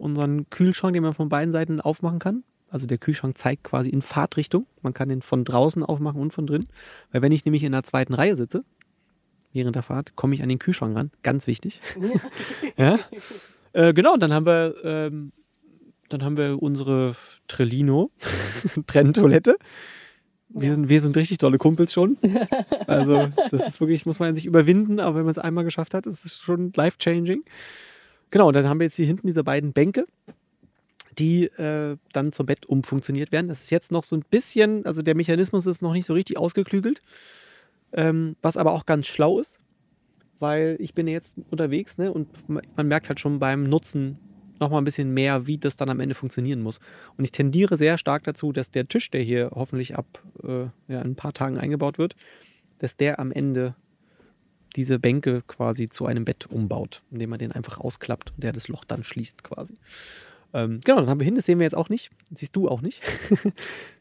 unseren 0.00 0.48
Kühlschrank, 0.50 0.94
den 0.94 1.02
man 1.02 1.14
von 1.14 1.28
beiden 1.28 1.52
Seiten 1.52 1.80
aufmachen 1.80 2.18
kann. 2.18 2.44
Also 2.68 2.86
der 2.86 2.98
Kühlschrank 2.98 3.36
zeigt 3.36 3.64
quasi 3.64 3.90
in 3.90 4.02
Fahrtrichtung. 4.02 4.66
Man 4.82 4.94
kann 4.94 5.08
den 5.08 5.22
von 5.22 5.44
draußen 5.44 5.82
aufmachen 5.82 6.20
und 6.20 6.32
von 6.32 6.46
drin. 6.46 6.68
Weil 7.10 7.22
wenn 7.22 7.32
ich 7.32 7.44
nämlich 7.44 7.64
in 7.64 7.72
der 7.72 7.82
zweiten 7.82 8.14
Reihe 8.14 8.36
sitze, 8.36 8.64
während 9.52 9.76
der 9.76 9.82
Fahrt, 9.82 10.14
komme 10.16 10.34
ich 10.34 10.42
an 10.42 10.48
den 10.48 10.58
Kühlschrank 10.58 10.96
ran. 10.96 11.10
Ganz 11.22 11.46
wichtig. 11.46 11.80
ja. 12.76 12.98
Äh, 13.72 13.92
genau, 13.92 14.14
und 14.14 14.22
dann 14.22 14.32
haben 14.32 14.46
wir, 14.46 14.74
ähm, 14.84 15.32
dann 16.08 16.24
haben 16.24 16.36
wir 16.36 16.62
unsere 16.62 17.14
Trellino 17.48 18.10
Trenntoilette. 18.86 19.56
Wir 20.52 20.74
sind, 20.74 20.88
wir 20.88 21.00
sind 21.00 21.16
richtig 21.16 21.38
tolle 21.38 21.58
Kumpels 21.58 21.92
schon. 21.92 22.16
Also, 22.86 23.28
das 23.52 23.68
ist 23.68 23.80
wirklich, 23.80 24.04
muss 24.04 24.18
man 24.18 24.34
sich 24.34 24.46
überwinden, 24.46 24.98
aber 24.98 25.16
wenn 25.16 25.24
man 25.24 25.30
es 25.30 25.38
einmal 25.38 25.62
geschafft 25.62 25.94
hat, 25.94 26.06
ist 26.06 26.24
es 26.24 26.38
schon 26.38 26.72
life-changing. 26.74 27.44
Genau, 28.30 28.48
und 28.48 28.54
dann 28.54 28.68
haben 28.68 28.80
wir 28.80 28.84
jetzt 28.86 28.96
hier 28.96 29.06
hinten 29.06 29.26
diese 29.26 29.44
beiden 29.44 29.72
Bänke, 29.72 30.06
die 31.18 31.44
äh, 31.44 31.96
dann 32.12 32.32
zum 32.32 32.46
Bett 32.46 32.66
umfunktioniert 32.66 33.32
werden. 33.32 33.48
Das 33.48 33.62
ist 33.62 33.70
jetzt 33.70 33.90
noch 33.92 34.04
so 34.04 34.16
ein 34.16 34.24
bisschen, 34.30 34.86
also 34.86 35.02
der 35.02 35.16
Mechanismus 35.16 35.66
ist 35.66 35.82
noch 35.82 35.92
nicht 35.92 36.06
so 36.06 36.14
richtig 36.14 36.38
ausgeklügelt, 36.38 37.02
ähm, 37.92 38.36
was 38.42 38.56
aber 38.56 38.72
auch 38.72 38.86
ganz 38.86 39.06
schlau 39.06 39.40
ist, 39.40 39.58
weil 40.38 40.76
ich 40.78 40.94
bin 40.94 41.08
jetzt 41.08 41.36
unterwegs 41.50 41.98
ne, 41.98 42.12
und 42.12 42.28
man 42.48 42.86
merkt 42.86 43.08
halt 43.08 43.20
schon 43.20 43.38
beim 43.40 43.64
Nutzen 43.64 44.18
noch 44.60 44.70
mal 44.70 44.78
ein 44.78 44.84
bisschen 44.84 45.12
mehr, 45.12 45.46
wie 45.46 45.58
das 45.58 45.76
dann 45.76 45.88
am 45.88 46.00
Ende 46.00 46.14
funktionieren 46.14 46.60
muss. 46.60 46.80
Und 47.16 47.24
ich 47.24 47.32
tendiere 47.32 47.76
sehr 47.76 47.98
stark 47.98 48.24
dazu, 48.24 48.52
dass 48.52 48.70
der 48.70 48.86
Tisch, 48.86 49.10
der 49.10 49.22
hier 49.22 49.50
hoffentlich 49.54 49.96
ab 49.96 50.22
äh, 50.42 50.64
ja, 50.88 51.00
in 51.00 51.12
ein 51.12 51.16
paar 51.16 51.32
Tagen 51.32 51.58
eingebaut 51.58 51.98
wird, 51.98 52.14
dass 52.78 52.96
der 52.96 53.18
am 53.18 53.32
Ende 53.32 53.74
diese 54.76 54.98
Bänke 54.98 55.42
quasi 55.46 55.88
zu 55.88 56.06
einem 56.06 56.24
Bett 56.24 56.46
umbaut, 56.50 57.02
indem 57.10 57.30
man 57.30 57.38
den 57.38 57.52
einfach 57.52 57.78
ausklappt 57.78 58.32
und 58.32 58.42
der 58.42 58.52
das 58.52 58.68
Loch 58.68 58.84
dann 58.84 59.04
schließt 59.04 59.42
quasi. 59.42 59.74
Ähm, 60.52 60.80
genau, 60.84 61.00
dann 61.00 61.08
haben 61.08 61.20
wir 61.20 61.24
hin, 61.24 61.34
das 61.34 61.46
sehen 61.46 61.58
wir 61.58 61.64
jetzt 61.64 61.76
auch 61.76 61.88
nicht, 61.88 62.10
das 62.30 62.40
siehst 62.40 62.56
du 62.56 62.68
auch 62.68 62.80
nicht. 62.80 63.02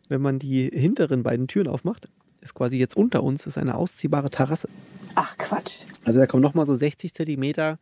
Wenn 0.10 0.22
man 0.22 0.40
die 0.40 0.70
hinteren 0.70 1.24
beiden 1.24 1.48
Türen 1.48 1.68
aufmacht, 1.68 2.10
ist 2.42 2.56
quasi 2.56 2.78
jetzt 2.78 2.96
unter 2.96 3.24
uns 3.24 3.46
ist 3.46 3.58
eine 3.58 3.76
ausziehbare 3.76 4.30
Terrasse. 4.30 4.70
Ach 5.16 5.38
Quatsch. 5.38 5.74
Also 6.06 6.20
da 6.20 6.28
kommen 6.28 6.42
nochmal 6.42 6.66
so 6.66 6.76
60 6.76 7.14
Zentimeter, 7.14 7.78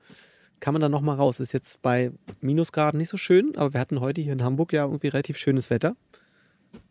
kann 0.59 0.73
man 0.73 0.81
dann 0.81 0.91
nochmal 0.91 1.17
raus. 1.17 1.39
Ist 1.39 1.53
jetzt 1.53 1.81
bei 1.81 2.11
Minusgraden 2.41 2.97
nicht 2.97 3.09
so 3.09 3.17
schön, 3.17 3.55
aber 3.55 3.73
wir 3.73 3.79
hatten 3.79 4.01
heute 4.01 4.21
hier 4.21 4.33
in 4.33 4.43
Hamburg 4.43 4.73
ja 4.73 4.85
irgendwie 4.85 5.07
relativ 5.07 5.37
schönes 5.37 5.69
Wetter. 5.69 5.95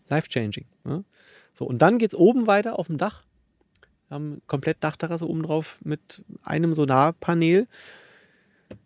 Life-changing. 0.08 0.66
Ne? 0.84 1.04
So, 1.54 1.64
und 1.64 1.82
dann 1.82 1.98
geht 1.98 2.12
es 2.12 2.18
oben 2.18 2.46
weiter 2.46 2.78
auf 2.78 2.86
dem 2.86 2.98
Dach. 2.98 3.24
Wir 4.08 4.14
haben 4.14 4.40
komplett 4.46 4.78
Dachterrasse 4.84 5.28
oben 5.28 5.42
drauf 5.42 5.78
mit 5.82 6.22
einem 6.44 6.74
Solarpanel. 6.74 7.66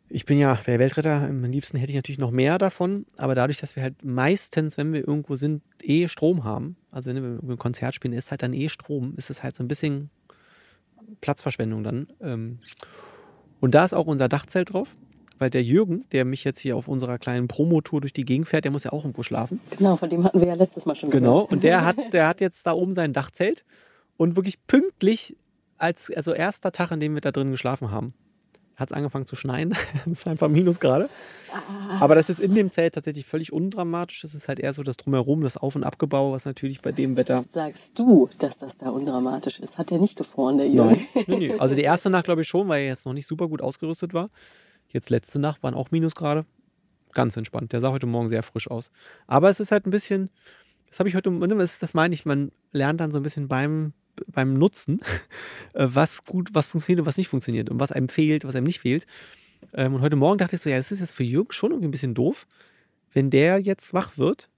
Ich 0.08 0.24
bin 0.24 0.38
ja 0.38 0.58
der 0.66 0.78
Weltretter, 0.78 1.22
am 1.22 1.44
liebsten 1.44 1.78
hätte 1.78 1.92
ich 1.92 1.96
natürlich 1.96 2.18
noch 2.18 2.32
mehr 2.32 2.58
davon, 2.58 3.06
aber 3.16 3.34
dadurch, 3.34 3.58
dass 3.58 3.76
wir 3.76 3.82
halt 3.82 4.04
meistens, 4.04 4.76
wenn 4.76 4.92
wir 4.92 5.06
irgendwo 5.06 5.36
sind, 5.36 5.62
eh 5.82 6.08
Strom 6.08 6.42
haben, 6.44 6.76
also 6.90 7.14
wenn 7.14 7.22
wir 7.42 7.54
ein 7.54 7.58
Konzert 7.58 7.94
spielen, 7.94 8.12
ist 8.12 8.30
halt 8.30 8.42
dann 8.42 8.52
eh 8.52 8.68
Strom, 8.68 9.14
ist 9.16 9.30
es 9.30 9.42
halt 9.42 9.54
so 9.54 9.62
ein 9.62 9.68
bisschen 9.68 10.10
Platzverschwendung 11.20 11.84
dann. 11.84 12.08
Ähm, 12.20 12.58
und 13.60 13.74
da 13.74 13.84
ist 13.84 13.94
auch 13.94 14.06
unser 14.06 14.28
Dachzelt 14.28 14.72
drauf, 14.72 14.88
weil 15.38 15.50
der 15.50 15.62
Jürgen, 15.62 16.04
der 16.12 16.24
mich 16.24 16.44
jetzt 16.44 16.58
hier 16.60 16.76
auf 16.76 16.88
unserer 16.88 17.18
kleinen 17.18 17.46
Promotour 17.46 18.00
durch 18.00 18.12
die 18.12 18.24
Gegend 18.24 18.48
fährt, 18.48 18.64
der 18.64 18.72
muss 18.72 18.84
ja 18.84 18.92
auch 18.92 19.04
irgendwo 19.04 19.22
schlafen. 19.22 19.60
Genau, 19.78 19.96
von 19.96 20.10
dem 20.10 20.24
hatten 20.24 20.40
wir 20.40 20.48
ja 20.48 20.54
letztes 20.54 20.86
Mal 20.86 20.96
schon 20.96 21.10
Genau, 21.10 21.34
gehört. 21.34 21.52
und 21.52 21.62
der 21.62 21.84
hat, 21.84 21.96
der 22.12 22.26
hat 22.26 22.40
jetzt 22.40 22.66
da 22.66 22.72
oben 22.72 22.94
sein 22.94 23.12
Dachzelt 23.12 23.64
und 24.20 24.36
wirklich 24.36 24.66
pünktlich 24.66 25.34
als 25.78 26.12
also 26.14 26.34
erster 26.34 26.72
Tag, 26.72 26.92
an 26.92 27.00
dem 27.00 27.14
wir 27.14 27.22
da 27.22 27.32
drin 27.32 27.52
geschlafen 27.52 27.90
haben, 27.90 28.12
hat 28.76 28.90
es 28.90 28.94
angefangen 28.94 29.24
zu 29.24 29.34
schneien. 29.34 29.74
Das 30.04 30.26
war 30.26 30.32
einfach 30.32 30.50
Minusgrade. 30.50 31.08
Aber 32.00 32.14
das 32.16 32.28
ist 32.28 32.38
in 32.38 32.54
dem 32.54 32.70
Zelt 32.70 32.96
tatsächlich 32.96 33.24
völlig 33.24 33.50
undramatisch. 33.50 34.20
Das 34.20 34.34
ist 34.34 34.46
halt 34.46 34.60
eher 34.60 34.74
so 34.74 34.82
das 34.82 34.98
Drumherum, 34.98 35.40
das 35.40 35.56
Auf- 35.56 35.74
und 35.74 35.84
Abgebau, 35.84 36.32
was 36.32 36.44
natürlich 36.44 36.82
bei 36.82 36.92
dem 36.92 37.16
Wetter. 37.16 37.42
Sagst 37.44 37.98
du, 37.98 38.28
dass 38.38 38.58
das 38.58 38.76
da 38.76 38.90
undramatisch 38.90 39.58
ist? 39.58 39.78
Hat 39.78 39.90
der 39.90 39.98
nicht 39.98 40.16
gefroren, 40.16 40.58
der 40.58 40.68
Jürgen? 40.68 41.06
Nein. 41.14 41.24
nee, 41.26 41.36
nee. 41.38 41.54
Also 41.58 41.74
die 41.74 41.82
erste 41.82 42.10
Nacht 42.10 42.24
glaube 42.24 42.42
ich 42.42 42.48
schon, 42.48 42.68
weil 42.68 42.82
er 42.82 42.88
jetzt 42.88 43.06
noch 43.06 43.14
nicht 43.14 43.26
super 43.26 43.48
gut 43.48 43.62
ausgerüstet 43.62 44.12
war. 44.12 44.28
Jetzt 44.88 45.08
letzte 45.08 45.38
Nacht 45.38 45.62
waren 45.62 45.72
auch 45.72 45.92
Minusgrade. 45.92 46.44
Ganz 47.14 47.38
entspannt. 47.38 47.72
Der 47.72 47.80
sah 47.80 47.90
heute 47.90 48.06
Morgen 48.06 48.28
sehr 48.28 48.42
frisch 48.42 48.70
aus. 48.70 48.90
Aber 49.26 49.48
es 49.48 49.60
ist 49.60 49.72
halt 49.72 49.86
ein 49.86 49.90
bisschen, 49.90 50.28
das 50.90 50.98
habe 50.98 51.08
ich 51.08 51.14
heute, 51.14 51.30
das 51.30 51.94
meine 51.94 52.12
ich, 52.12 52.26
man 52.26 52.52
lernt 52.72 53.00
dann 53.00 53.12
so 53.12 53.18
ein 53.18 53.22
bisschen 53.22 53.48
beim, 53.48 53.94
beim 54.28 54.52
Nutzen, 54.52 55.00
äh, 55.74 55.86
was 55.88 56.24
gut, 56.24 56.50
was 56.52 56.66
funktioniert 56.66 57.00
und 57.00 57.06
was 57.06 57.16
nicht 57.16 57.28
funktioniert 57.28 57.70
und 57.70 57.80
was 57.80 57.92
einem 57.92 58.08
fehlt, 58.08 58.44
was 58.44 58.54
einem 58.54 58.66
nicht 58.66 58.80
fehlt. 58.80 59.06
Ähm, 59.74 59.94
Und 59.94 60.00
heute 60.00 60.16
Morgen 60.16 60.38
dachte 60.38 60.56
ich 60.56 60.62
so, 60.62 60.70
ja, 60.70 60.76
es 60.76 60.92
ist 60.92 61.00
jetzt 61.00 61.12
für 61.12 61.24
Jürgen 61.24 61.52
schon 61.52 61.70
irgendwie 61.70 61.88
ein 61.88 61.92
bisschen 61.92 62.14
doof, 62.14 62.46
wenn 63.12 63.30
der 63.30 63.58
jetzt 63.58 63.92
wach 63.94 64.16
wird, 64.18 64.48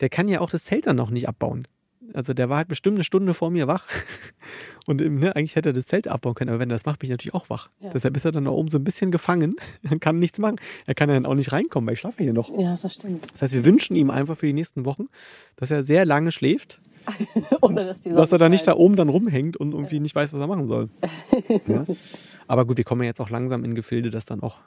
der 0.00 0.08
kann 0.08 0.28
ja 0.28 0.40
auch 0.40 0.50
das 0.50 0.64
Zelt 0.64 0.86
dann 0.86 0.96
noch 0.96 1.10
nicht 1.10 1.28
abbauen. 1.28 1.66
Also 2.12 2.34
der 2.34 2.48
war 2.48 2.56
halt 2.56 2.68
bestimmt 2.68 2.96
eine 2.96 3.04
Stunde 3.04 3.34
vor 3.34 3.50
mir 3.50 3.68
wach. 3.68 3.86
Und 4.86 5.00
ne, 5.00 5.36
eigentlich 5.36 5.54
hätte 5.54 5.68
er 5.68 5.72
das 5.72 5.86
Zelt 5.86 6.08
abbauen 6.08 6.34
können, 6.34 6.50
aber 6.50 6.58
wenn 6.58 6.70
er 6.70 6.74
das 6.74 6.86
macht, 6.86 6.98
bin 6.98 7.06
ich 7.06 7.12
natürlich 7.12 7.34
auch 7.34 7.50
wach. 7.50 7.70
Ja. 7.80 7.90
Deshalb 7.90 8.16
ist 8.16 8.24
er 8.24 8.32
dann 8.32 8.46
da 8.46 8.50
oben 8.50 8.68
so 8.70 8.78
ein 8.78 8.84
bisschen 8.84 9.10
gefangen. 9.10 9.54
Er 9.88 9.98
kann 9.98 10.18
nichts 10.18 10.38
machen. 10.38 10.56
Er 10.86 10.94
kann 10.94 11.08
dann 11.08 11.26
auch 11.26 11.34
nicht 11.34 11.52
reinkommen, 11.52 11.86
weil 11.86 11.94
ich 11.94 12.00
schlafe 12.00 12.22
hier 12.22 12.32
noch. 12.32 12.50
Ja, 12.58 12.76
das 12.80 12.94
stimmt. 12.94 13.30
Das 13.32 13.42
heißt, 13.42 13.52
wir 13.52 13.64
wünschen 13.64 13.94
ihm 13.94 14.10
einfach 14.10 14.36
für 14.36 14.46
die 14.46 14.52
nächsten 14.52 14.84
Wochen, 14.84 15.06
dass 15.56 15.70
er 15.70 15.82
sehr 15.82 16.04
lange 16.04 16.32
schläft, 16.32 16.80
Oder 17.60 17.84
dass, 17.84 18.00
die 18.00 18.10
dass 18.10 18.32
er 18.32 18.38
da 18.38 18.48
nicht 18.48 18.66
da 18.66 18.74
oben 18.74 18.96
dann 18.96 19.08
rumhängt 19.08 19.56
und 19.56 19.72
irgendwie 19.72 20.00
nicht 20.00 20.14
weiß, 20.14 20.32
was 20.32 20.40
er 20.40 20.46
machen 20.46 20.66
soll. 20.66 20.88
Ja. 21.66 21.84
Aber 22.46 22.64
gut, 22.64 22.76
wir 22.76 22.84
kommen 22.84 23.02
ja 23.02 23.08
jetzt 23.08 23.20
auch 23.20 23.30
langsam 23.30 23.64
in 23.64 23.74
Gefilde, 23.74 24.10
dass 24.10 24.24
dann 24.24 24.42
auch 24.42 24.58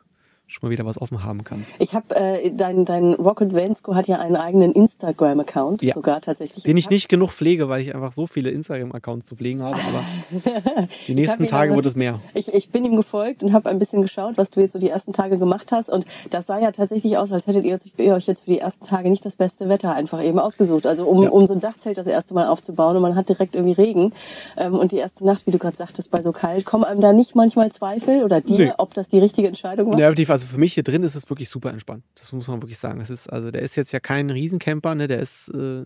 schon 0.53 0.67
mal 0.67 0.71
wieder 0.71 0.85
was 0.85 1.01
offen 1.01 1.23
haben 1.23 1.43
kann. 1.43 1.65
Ich 1.79 1.95
habe, 1.95 2.15
äh, 2.15 2.51
dein, 2.51 2.85
dein 2.85 3.13
Rocket 3.15 3.53
Vansco 3.55 3.95
hat 3.95 4.07
ja 4.07 4.19
einen 4.19 4.35
eigenen 4.35 4.71
Instagram-Account, 4.73 5.81
Ja. 5.81 5.93
sogar 5.95 6.21
tatsächlich. 6.21 6.63
Den 6.63 6.77
ich 6.77 6.89
nicht 6.89 7.09
genug 7.09 7.31
pflege, 7.31 7.69
weil 7.69 7.81
ich 7.81 7.93
einfach 7.95 8.11
so 8.11 8.27
viele 8.27 8.51
Instagram-Accounts 8.51 9.27
zu 9.27 9.35
pflegen 9.35 9.63
habe, 9.63 9.75
aber 9.77 10.03
die 11.07 11.15
nächsten 11.15 11.47
Tage 11.47 11.71
aber- 11.71 11.77
wird 11.77 11.85
es 11.87 11.95
mehr. 11.95 12.19
Ich, 12.33 12.53
ich 12.53 12.69
bin 12.69 12.85
ihm 12.85 12.95
gefolgt 12.95 13.43
und 13.43 13.53
habe 13.53 13.69
ein 13.69 13.79
bisschen 13.79 14.01
geschaut, 14.01 14.37
was 14.37 14.49
du 14.51 14.61
jetzt 14.61 14.73
so 14.73 14.79
die 14.79 14.89
ersten 14.89 15.13
Tage 15.13 15.37
gemacht 15.37 15.71
hast. 15.71 15.89
Und 15.89 16.05
das 16.29 16.47
sah 16.47 16.59
ja 16.59 16.71
tatsächlich 16.71 17.17
aus, 17.17 17.31
als 17.31 17.47
hättet 17.47 17.65
ihr 17.65 17.73
euch- 18.13 18.27
jetzt 18.27 18.41
für 18.45 18.51
die 18.51 18.59
ersten 18.59 18.85
Tage 18.85 19.09
nicht 19.09 19.25
das 19.25 19.35
beste 19.35 19.69
Wetter 19.69 19.93
einfach 19.95 20.21
eben 20.23 20.39
ausgesucht. 20.39 20.85
Also 20.85 21.05
um, 21.05 21.23
Ja. 21.23 21.29
um 21.29 21.45
so 21.47 21.53
ein 21.53 21.59
Dachzelt 21.59 21.97
das 21.97 22.07
erste 22.07 22.33
Mal 22.33 22.47
aufzubauen 22.47 22.95
und 22.95 23.01
man 23.01 23.15
hat 23.15 23.27
direkt 23.29 23.55
irgendwie 23.55 23.73
Regen. 23.73 24.13
Ähm, 24.57 24.75
und 24.75 24.91
die 24.91 24.97
erste 24.97 25.25
Nacht, 25.25 25.47
wie 25.47 25.51
du 25.51 25.57
gerade 25.57 25.77
sagtest, 25.77 26.11
bei 26.11 26.21
so 26.21 26.31
kalt, 26.31 26.65
kommen 26.65 26.83
einem 26.83 27.01
da 27.01 27.11
nicht 27.13 27.35
manchmal 27.35 27.71
Zweifel 27.71 28.23
oder 28.23 28.39
dir, 28.41 28.57
Nee. 28.67 28.73
ob 28.77 28.93
das 28.93 29.09
die 29.09 29.19
richtige 29.19 29.47
Entscheidung 29.47 29.91
war? 29.91 29.99
Ja, 29.99 30.09
definitiv. 30.11 30.42
Also 30.43 30.56
für 30.56 30.60
mich 30.60 30.73
hier 30.73 30.84
drin 30.84 31.03
ist 31.03 31.15
es 31.15 31.29
wirklich 31.29 31.47
super 31.47 31.71
entspannt. 31.71 32.03
Das 32.15 32.34
muss 32.34 32.49
man 32.49 32.62
wirklich 32.62 32.77
sagen. 32.77 32.99
Es 32.99 33.10
ist, 33.10 33.32
also 33.32 33.49
der 33.49 33.62
ist 33.62 33.77
jetzt 33.77 33.93
ja 33.93 34.01
kein 34.01 34.29
Riesencamper, 34.29 34.93
ne? 34.93 35.08
Der 35.08 35.19
ist, 35.19 35.47
äh, 35.47 35.86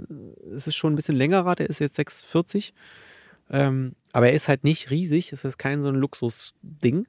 es 0.55 0.65
ist 0.65 0.75
schon 0.75 0.93
ein 0.93 0.95
bisschen 0.95 1.15
längerer, 1.15 1.53
der 1.53 1.69
ist 1.69 1.77
jetzt 1.77 1.95
640. 1.95 2.73
Ähm, 3.51 3.93
aber 4.13 4.29
er 4.29 4.33
ist 4.33 4.47
halt 4.47 4.63
nicht 4.63 4.89
riesig, 4.89 5.31
es 5.31 5.45
ist 5.45 5.59
kein 5.59 5.83
so 5.83 5.89
ein 5.89 5.95
Luxusding. 5.95 7.05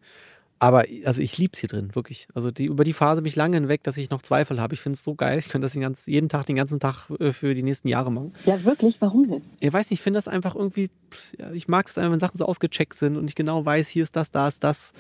Aber 0.59 0.85
also 1.05 1.23
ich 1.23 1.39
liebe 1.39 1.53
es 1.55 1.61
hier 1.61 1.71
drin, 1.71 1.95
wirklich. 1.95 2.29
Also 2.35 2.51
die, 2.51 2.67
über 2.67 2.85
die 2.85 2.93
Phase 2.93 3.23
bin 3.23 3.29
ich 3.29 3.37
lange 3.37 3.57
hinweg, 3.57 3.83
dass 3.85 3.97
ich 3.97 4.11
noch 4.11 4.21
Zweifel 4.21 4.61
habe. 4.61 4.75
Ich 4.75 4.81
finde 4.81 4.97
es 4.97 5.05
so 5.05 5.15
geil. 5.15 5.39
Ich 5.39 5.49
könnte 5.49 5.65
das 5.65 5.73
den 5.73 5.83
ganz, 5.83 6.05
jeden 6.07 6.29
Tag, 6.29 6.45
den 6.47 6.57
ganzen 6.57 6.81
Tag 6.81 7.09
äh, 7.19 7.33
für 7.33 7.55
die 7.55 7.63
nächsten 7.63 7.89
Jahre 7.89 8.13
machen. 8.13 8.35
Ja, 8.45 8.63
wirklich? 8.65 9.01
Warum 9.01 9.27
denn? 9.27 9.43
Ich 9.61 9.73
weiß 9.73 9.89
nicht, 9.89 10.01
ich 10.01 10.03
finde 10.03 10.19
das 10.19 10.29
einfach 10.29 10.55
irgendwie, 10.55 10.91
ich 11.55 11.67
mag 11.67 11.87
das 11.87 11.97
einfach, 11.97 12.13
wenn 12.13 12.19
Sachen 12.19 12.37
so 12.37 12.45
ausgecheckt 12.45 12.95
sind 12.95 13.17
und 13.17 13.31
ich 13.31 13.37
genau 13.37 13.65
weiß, 13.65 13.89
hier 13.89 14.03
ist 14.03 14.17
das, 14.17 14.33
da 14.33 14.49
ist 14.49 14.63
das. 14.63 14.93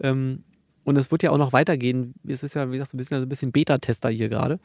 Ähm, 0.00 0.44
und 0.88 0.96
es 0.96 1.10
wird 1.10 1.22
ja 1.22 1.30
auch 1.30 1.38
noch 1.38 1.52
weitergehen. 1.52 2.14
Es 2.26 2.42
ist 2.42 2.54
ja, 2.54 2.66
wie 2.68 2.72
gesagt, 2.72 2.92
so 2.92 2.96
ein 2.96 2.98
bisschen, 2.98 3.14
also 3.16 3.26
ein 3.26 3.28
bisschen 3.28 3.52
Beta-Tester 3.52 4.08
hier 4.08 4.28
gerade. 4.28 4.58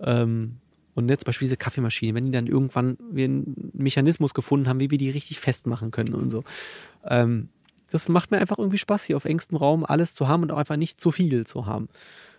Ähm, 0.00 0.56
und 0.94 1.08
jetzt 1.08 1.20
zum 1.24 1.26
Beispiel 1.26 1.46
diese 1.46 1.58
Kaffeemaschine, 1.58 2.14
wenn 2.14 2.24
die 2.24 2.30
dann 2.30 2.46
irgendwann 2.46 2.96
wir 3.10 3.26
einen 3.26 3.70
Mechanismus 3.74 4.32
gefunden 4.34 4.66
haben, 4.68 4.80
wie 4.80 4.90
wir 4.90 4.98
die 4.98 5.10
richtig 5.10 5.38
festmachen 5.38 5.90
können 5.90 6.14
und 6.14 6.30
so. 6.30 6.42
Ähm, 7.04 7.50
das 7.90 8.08
macht 8.08 8.30
mir 8.30 8.38
einfach 8.38 8.58
irgendwie 8.58 8.78
Spaß, 8.78 9.04
hier 9.04 9.16
auf 9.16 9.26
engstem 9.26 9.58
Raum 9.58 9.84
alles 9.84 10.14
zu 10.14 10.26
haben 10.26 10.42
und 10.42 10.50
auch 10.52 10.58
einfach 10.58 10.76
nicht 10.76 11.00
zu 11.00 11.10
viel 11.10 11.46
zu 11.46 11.66
haben. 11.66 11.88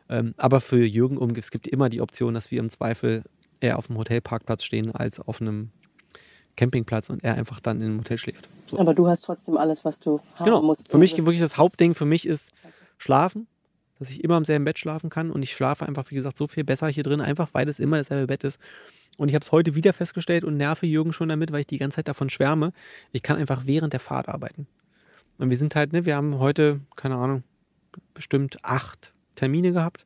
Ähm, 0.10 0.34
aber 0.38 0.60
für 0.60 0.84
Jürgen 0.84 1.18
um, 1.18 1.30
es 1.36 1.52
gibt 1.52 1.68
immer 1.68 1.90
die 1.90 2.02
Option, 2.02 2.34
dass 2.34 2.50
wir 2.50 2.60
im 2.60 2.70
Zweifel 2.70 3.24
eher 3.60 3.78
auf 3.78 3.88
dem 3.88 3.98
Hotelparkplatz 3.98 4.64
stehen 4.64 4.94
als 4.94 5.20
auf 5.20 5.40
einem 5.40 5.70
Campingplatz 6.56 7.10
und 7.10 7.24
er 7.24 7.36
einfach 7.36 7.60
dann 7.60 7.78
in 7.80 7.86
einem 7.88 8.00
Hotel 8.00 8.18
schläft. 8.18 8.50
So. 8.66 8.80
Aber 8.80 8.94
du 8.94 9.08
hast 9.08 9.22
trotzdem 9.22 9.56
alles, 9.56 9.86
was 9.86 10.00
du 10.00 10.20
haben 10.36 10.46
Genau. 10.46 10.62
musst. 10.62 10.90
Für 10.90 10.98
mich 10.98 11.14
Also, 11.14 11.26
wirklich 11.26 11.40
das 11.40 11.58
Hauptding 11.58 11.94
für 11.96 12.06
mich 12.06 12.26
ist 12.28 12.52
Schlafen, 13.00 13.48
dass 13.98 14.12
ich 14.12 14.24
immer 14.24 14.38
im 14.38 14.46
selben 14.46 14.66
Bett 14.66 14.78
schlafen 14.78 15.10
kann 15.10 15.32
und 15.32 15.42
ich 15.42 15.54
schlafe 15.54 15.88
einfach, 15.88 16.12
wie 16.12 16.16
gesagt, 16.16 16.38
so 16.38 16.48
viel 16.48 16.64
besser 16.64 16.88
hier 16.88 17.04
drin, 17.04 17.22
einfach 17.22 17.50
weil 17.54 17.68
es 17.68 17.80
immer 17.80 17.98
dasselbe 17.98 18.28
Bett 18.28 18.44
ist. 18.44 18.60
Und 19.18 19.30
ich 19.30 19.36
habe 19.36 19.44
es 19.44 19.52
heute 19.52 19.74
wieder 19.76 19.94
festgestellt 19.94 20.44
und 20.44 20.56
nerve 20.56 20.86
Jürgen 20.86 21.12
schon 21.12 21.30
damit, 21.30 21.52
weil 21.52 21.62
ich 21.62 21.68
die 21.68 21.78
ganze 21.78 21.96
Zeit 21.96 22.08
davon 22.08 22.30
schwärme. 22.30 22.72
Ich 23.12 23.24
kann 23.24 23.38
einfach 23.38 23.66
während 23.66 23.94
der 23.94 24.00
Fahrt 24.00 24.30
arbeiten. 24.30 24.68
Und 25.38 25.50
wir 25.50 25.58
sind 25.58 25.76
halt, 25.76 25.92
ne, 25.92 26.06
wir 26.06 26.16
haben 26.16 26.38
heute, 26.40 26.82
keine 26.96 27.16
Ahnung, 27.16 27.44
bestimmt 28.14 28.64
acht 28.64 29.14
Termine 29.36 29.72
gehabt 29.72 30.06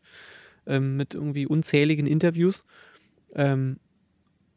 ähm, 0.66 0.96
mit 0.98 1.14
irgendwie 1.14 1.46
unzähligen 1.46 2.08
Interviews. 2.08 2.64
Ähm, 3.36 3.80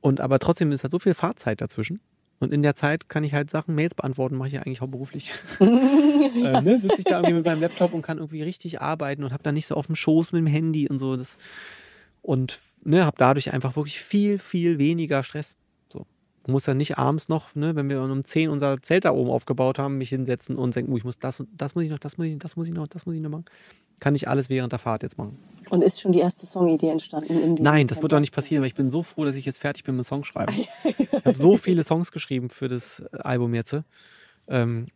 und 0.00 0.20
aber 0.20 0.38
trotzdem 0.38 0.72
ist 0.72 0.84
halt 0.84 0.92
so 0.92 0.98
viel 0.98 1.14
Fahrzeit 1.14 1.60
dazwischen. 1.60 2.00
Und 2.38 2.52
in 2.52 2.62
der 2.62 2.74
Zeit 2.74 3.08
kann 3.08 3.24
ich 3.24 3.32
halt 3.32 3.50
Sachen, 3.50 3.74
Mails 3.74 3.94
beantworten, 3.94 4.36
mache 4.36 4.48
ich 4.48 4.54
ja 4.54 4.62
eigentlich 4.62 4.80
hauptberuflich. 4.80 5.32
ähm, 5.60 6.64
ne, 6.64 6.78
sitze 6.78 6.98
ich 6.98 7.04
da 7.04 7.18
irgendwie 7.18 7.34
mit 7.34 7.46
meinem 7.46 7.62
Laptop 7.62 7.94
und 7.94 8.02
kann 8.02 8.18
irgendwie 8.18 8.42
richtig 8.42 8.80
arbeiten 8.80 9.24
und 9.24 9.32
habe 9.32 9.42
dann 9.42 9.54
nicht 9.54 9.66
so 9.66 9.74
auf 9.74 9.86
dem 9.86 9.96
Schoß 9.96 10.32
mit 10.32 10.40
dem 10.40 10.46
Handy 10.46 10.88
und 10.88 10.98
so. 10.98 11.16
Das, 11.16 11.38
und 12.22 12.60
ne, 12.84 13.06
habe 13.06 13.16
dadurch 13.18 13.52
einfach 13.52 13.76
wirklich 13.76 14.00
viel, 14.00 14.38
viel 14.38 14.78
weniger 14.78 15.22
Stress. 15.22 15.56
So. 15.88 16.06
Ich 16.44 16.52
muss 16.52 16.64
dann 16.64 16.76
nicht 16.76 16.98
abends 16.98 17.28
noch, 17.28 17.54
ne, 17.54 17.74
wenn 17.74 17.88
wir 17.88 18.02
um 18.02 18.24
10 18.24 18.50
unser 18.50 18.82
Zelt 18.82 19.06
da 19.06 19.12
oben 19.12 19.30
aufgebaut 19.30 19.78
haben, 19.78 19.96
mich 19.96 20.10
hinsetzen 20.10 20.56
und 20.56 20.76
denken, 20.76 20.92
uh, 20.92 20.98
ich 20.98 21.04
muss 21.04 21.18
das, 21.18 21.40
und 21.40 21.48
das 21.56 21.74
muss 21.74 21.84
ich 21.84 21.90
noch, 21.90 21.98
das 21.98 22.18
muss 22.18 22.26
ich, 22.26 22.38
das 22.38 22.56
muss 22.56 22.68
ich 22.68 22.74
noch, 22.74 22.86
das 22.86 23.06
muss 23.06 23.14
ich 23.14 23.22
noch 23.22 23.30
machen. 23.30 23.46
Kann 23.98 24.14
ich 24.14 24.28
alles 24.28 24.50
während 24.50 24.72
der 24.72 24.78
Fahrt 24.78 25.02
jetzt 25.02 25.16
machen. 25.16 25.38
Und 25.70 25.82
ist 25.82 26.00
schon 26.00 26.12
die 26.12 26.20
erste 26.20 26.46
Songidee 26.46 26.90
entstanden? 26.90 27.56
Nein, 27.60 27.86
das 27.86 28.02
wird 28.02 28.12
doch 28.12 28.20
nicht 28.20 28.32
passieren, 28.32 28.62
weil 28.62 28.68
ich 28.68 28.74
bin 28.74 28.90
so 28.90 29.02
froh, 29.02 29.24
dass 29.24 29.34
ich 29.34 29.44
jetzt 29.44 29.58
fertig 29.58 29.84
bin 29.84 29.96
mit 29.96 30.06
Songschreiben. 30.06 30.54
Ich 30.84 31.24
habe 31.24 31.36
so 31.36 31.56
viele 31.56 31.82
Songs 31.82 32.12
geschrieben 32.12 32.50
für 32.50 32.68
das 32.68 33.00
äh, 33.00 33.18
Album 33.18 33.52
jetzt. 33.52 33.76
Ähm, 34.46 34.86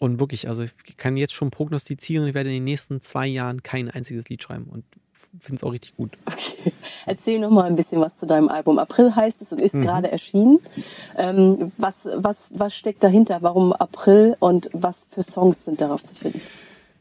und 0.00 0.18
wirklich, 0.18 0.48
also 0.48 0.64
ich 0.64 0.96
kann 0.96 1.16
jetzt 1.16 1.32
schon 1.32 1.50
prognostizieren, 1.50 2.26
ich 2.26 2.34
werde 2.34 2.48
in 2.48 2.56
den 2.56 2.64
nächsten 2.64 3.00
zwei 3.00 3.26
Jahren 3.26 3.62
kein 3.62 3.88
einziges 3.88 4.28
Lied 4.28 4.42
schreiben 4.42 4.64
und 4.64 4.84
finde 5.40 5.56
es 5.56 5.64
auch 5.64 5.72
richtig 5.72 5.96
gut. 5.96 6.16
Erzähl 7.06 7.38
noch 7.38 7.50
mal 7.50 7.64
ein 7.64 7.76
bisschen 7.76 8.00
was 8.00 8.16
zu 8.18 8.26
deinem 8.26 8.48
Album. 8.48 8.78
April 8.78 9.14
heißt 9.14 9.42
es 9.42 9.52
und 9.52 9.60
ist 9.60 9.72
gerade 9.72 10.10
erschienen. 10.10 10.58
Ähm, 11.16 11.72
was, 11.76 12.08
was, 12.14 12.36
was 12.50 12.74
steckt 12.74 13.02
dahinter? 13.02 13.38
Warum 13.42 13.72
April 13.72 14.36
und 14.40 14.70
was 14.72 15.06
für 15.10 15.22
Songs 15.22 15.64
sind 15.64 15.80
darauf 15.80 16.04
zu 16.04 16.14
finden? 16.14 16.40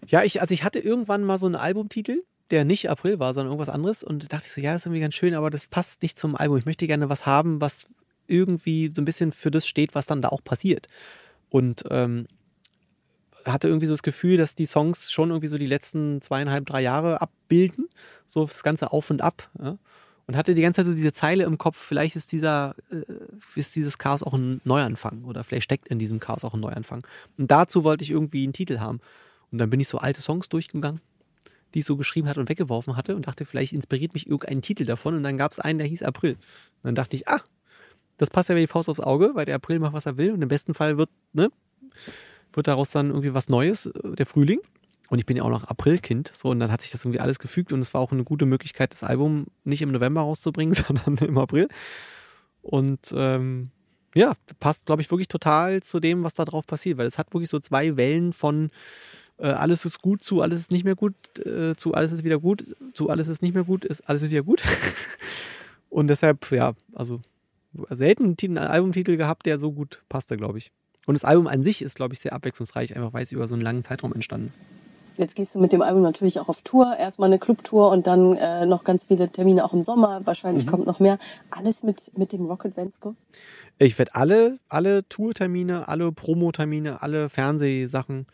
Ja, 0.08 0.24
ich, 0.24 0.42
also 0.42 0.54
ich 0.54 0.64
hatte 0.64 0.80
irgendwann 0.80 1.24
mal 1.24 1.38
so 1.38 1.48
einen 1.48 1.56
Albumtitel, 1.56 2.24
der 2.52 2.66
nicht 2.66 2.90
April 2.90 3.20
war, 3.20 3.34
sondern 3.34 3.52
irgendwas 3.52 3.74
anderes. 3.74 4.04
Und 4.04 4.24
da 4.24 4.28
dachte 4.28 4.46
ich 4.48 4.54
so, 4.54 4.62
ja, 4.62 4.76
ist 4.76 4.86
irgendwie 4.86 5.02
ganz 5.02 5.16
schön, 5.16 5.34
aber 5.34 5.50
das 5.50 5.66
passt 5.66 6.02
nicht 6.02 6.20
zum 6.20 6.36
Album. 6.36 6.58
Ich 6.58 6.66
möchte 6.66 6.88
gerne 6.88 7.10
was 7.10 7.26
haben, 7.26 7.62
was 7.62 7.88
irgendwie 8.28 8.92
so 8.94 9.02
ein 9.02 9.06
bisschen 9.06 9.32
für 9.32 9.52
das 9.52 9.68
steht, 9.68 9.96
was 9.96 10.06
dann 10.06 10.22
da 10.22 10.30
auch 10.30 10.44
passiert. 10.44 10.88
Und 11.50 11.84
ähm, 11.90 12.28
hatte 13.46 13.68
irgendwie 13.68 13.86
so 13.88 13.94
das 13.94 14.04
Gefühl, 14.04 14.38
dass 14.38 14.56
die 14.56 14.66
Songs 14.66 15.12
schon 15.12 15.30
irgendwie 15.30 15.48
so 15.48 15.58
die 15.58 15.68
letzten 15.68 16.22
zweieinhalb, 16.22 16.66
drei 16.66 16.82
Jahre 16.82 17.22
abbilden. 17.22 17.90
So 18.26 18.46
das 18.46 18.64
ganze 18.64 18.92
Auf 18.92 19.10
und 19.10 19.22
Ab. 19.22 19.50
Ja? 19.62 19.78
Und 20.28 20.36
hatte 20.36 20.56
die 20.56 20.62
ganze 20.62 20.80
Zeit 20.82 20.88
so 20.88 20.96
diese 20.96 21.14
Zeile 21.14 21.44
im 21.44 21.60
Kopf, 21.60 21.78
vielleicht 21.78 22.16
ist 22.16 22.32
dieser, 22.32 22.76
äh, 22.90 23.04
ist 23.56 23.76
dieses 23.76 24.00
Chaos 24.00 24.24
auch 24.24 24.34
ein 24.34 24.60
Neuanfang 24.64 25.24
oder 25.24 25.44
vielleicht 25.44 25.66
steckt 25.66 25.88
in 25.88 26.00
diesem 26.00 26.20
Chaos 26.20 26.44
auch 26.44 26.56
ein 26.56 26.60
Neuanfang. 26.60 27.06
Und 27.38 27.52
dazu 27.52 27.84
wollte 27.84 28.04
ich 28.04 28.10
irgendwie 28.10 28.44
einen 28.44 28.54
Titel 28.54 28.80
haben. 28.80 29.02
Und 29.52 29.60
dann 29.60 29.70
bin 29.70 29.80
ich 29.80 29.88
so 29.88 30.00
alte 30.00 30.22
Songs 30.22 30.50
durchgegangen, 30.50 31.00
die 31.76 31.80
ich 31.80 31.86
so 31.86 31.98
geschrieben 31.98 32.28
hatte 32.30 32.40
und 32.40 32.50
weggeworfen 32.50 32.96
hatte 32.96 33.16
und 33.16 33.28
dachte, 33.28 33.44
vielleicht 33.46 33.74
inspiriert 33.74 34.14
mich 34.14 34.28
irgendein 34.28 34.62
Titel 34.62 34.86
davon. 34.86 35.14
Und 35.16 35.24
dann 35.24 35.38
gab 35.38 35.52
es 35.52 35.60
einen, 35.60 35.78
der 35.78 35.88
hieß 35.88 36.04
April. 36.04 36.32
Und 36.32 36.84
dann 36.84 36.96
dachte 36.96 37.18
ich, 37.18 37.28
ah, 37.28 37.42
das 38.18 38.30
passt 38.30 38.48
ja 38.48 38.56
wie 38.56 38.62
die 38.62 38.68
Faust 38.68 38.88
aufs 38.88 39.02
Auge, 39.02 39.32
weil 39.34 39.46
der 39.46 39.56
April 39.56 39.80
macht, 39.80 39.92
was 39.92 40.06
er 40.06 40.16
will. 40.16 40.32
Und 40.32 40.42
im 40.42 40.48
besten 40.48 40.74
Fall 40.74 40.98
wird, 40.98 41.10
ne, 41.34 41.52
wird 42.54 42.68
daraus 42.68 42.92
dann 42.92 43.10
irgendwie 43.10 43.34
was 43.34 43.50
Neues, 43.50 43.88
äh, 43.88 44.16
der 44.16 44.26
Frühling. 44.26 44.62
Und 45.10 45.20
ich 45.20 45.26
bin 45.26 45.36
ja 45.36 45.44
auch 45.44 45.50
noch 45.50 45.66
Aprilkind, 45.66 46.32
so 46.34 46.50
und 46.50 46.60
dann 46.60 46.72
hat 46.72 46.82
sich 46.82 46.90
das 46.90 47.06
irgendwie 47.06 47.20
alles 47.20 47.38
gefügt 47.38 47.72
und 47.72 47.80
es 47.80 47.94
war 47.94 48.02
auch 48.02 48.12
eine 48.12 48.24
gute 48.24 48.48
Möglichkeit, 48.48 48.92
das 48.92 49.04
Album 49.04 49.46
nicht 49.64 49.84
im 49.84 49.92
November 49.92 50.22
rauszubringen, 50.22 50.74
sondern 50.88 51.18
im 51.18 51.38
April. 51.38 51.68
Und 52.64 53.14
ähm, 53.16 53.70
ja, 54.16 54.34
passt, 54.60 54.86
glaube 54.86 55.04
ich, 55.04 55.12
wirklich 55.12 55.28
total 55.28 55.84
zu 55.84 56.00
dem, 56.00 56.24
was 56.24 56.34
da 56.34 56.46
drauf 56.46 56.66
passiert, 56.66 56.98
weil 56.98 57.06
es 57.06 57.18
hat 57.18 57.34
wirklich 57.34 57.50
so 57.50 57.60
zwei 57.60 57.98
Wellen 57.98 58.34
von 58.34 58.72
äh, 59.38 59.48
alles 59.48 59.86
ist 59.86 60.02
gut 60.02 60.24
zu 60.24 60.42
alles 60.42 60.60
ist 60.60 60.72
nicht 60.72 60.86
mehr 60.86 60.96
gut, 60.96 61.16
äh, 61.46 61.76
zu 61.76 61.94
alles 61.94 62.12
ist 62.12 62.24
wieder 62.24 62.40
gut, 62.40 62.76
zu 62.94 63.10
alles 63.10 63.28
ist 63.28 63.42
nicht 63.42 63.54
mehr 63.54 63.64
gut, 63.64 63.86
ist 63.86 64.08
alles 64.08 64.24
ist 64.24 64.32
wieder 64.32 64.44
gut. 64.44 64.64
und 65.90 66.08
deshalb, 66.08 66.52
ja, 66.52 66.74
also 66.94 67.22
selten 67.90 68.24
einen 68.24 68.38
Titel- 68.38 68.58
einen 68.58 68.68
Albumtitel 68.68 69.18
gehabt, 69.18 69.46
der 69.46 69.60
so 69.60 69.72
gut 69.72 70.04
passte, 70.10 70.38
glaube 70.38 70.58
ich. 70.58 70.72
Und 71.06 71.14
das 71.14 71.24
Album 71.24 71.48
an 71.48 71.64
sich 71.64 71.82
ist, 71.82 71.96
glaube 71.96 72.14
ich, 72.14 72.20
sehr 72.20 72.34
abwechslungsreich, 72.34 72.96
einfach 72.96 73.14
weil 73.14 73.24
es 73.24 73.32
über 73.32 73.48
so 73.48 73.54
einen 73.56 73.62
langen 73.62 73.84
Zeitraum 73.84 74.14
entstanden 74.14 74.48
ist. 74.48 74.62
Jetzt 75.18 75.36
gehst 75.36 75.56
du 75.56 75.60
mit 75.60 75.72
dem 75.72 75.82
Album 75.82 76.02
natürlich 76.02 76.40
auch 76.40 76.50
auf 76.50 76.62
Tour. 76.64 76.98
Erstmal 76.98 77.30
eine 77.30 77.40
Clubtour 77.40 77.90
und 77.92 78.06
dann 78.06 78.36
äh, 78.36 78.66
noch 78.66 78.84
ganz 78.84 79.06
viele 79.06 79.30
Termine 79.30 79.64
auch 79.64 79.74
im 79.74 79.84
Sommer. 79.84 80.22
Wahrscheinlich 80.26 80.68
kommt 80.68 80.86
noch 80.86 81.00
mehr. 81.00 81.20
Alles 81.52 81.84
mit, 81.84 82.18
mit 82.18 82.34
dem 82.34 82.46
Rocket 82.46 82.76
Vansco. 82.76 83.16
Ich 83.78 83.98
werde 83.98 84.14
alle, 84.16 84.60
alle 84.68 85.08
Tourtermine, 85.08 85.88
alle 85.88 86.12
Promotermine, 86.12 87.02
alle 87.02 87.30
Fernsehsachen, 87.30 88.26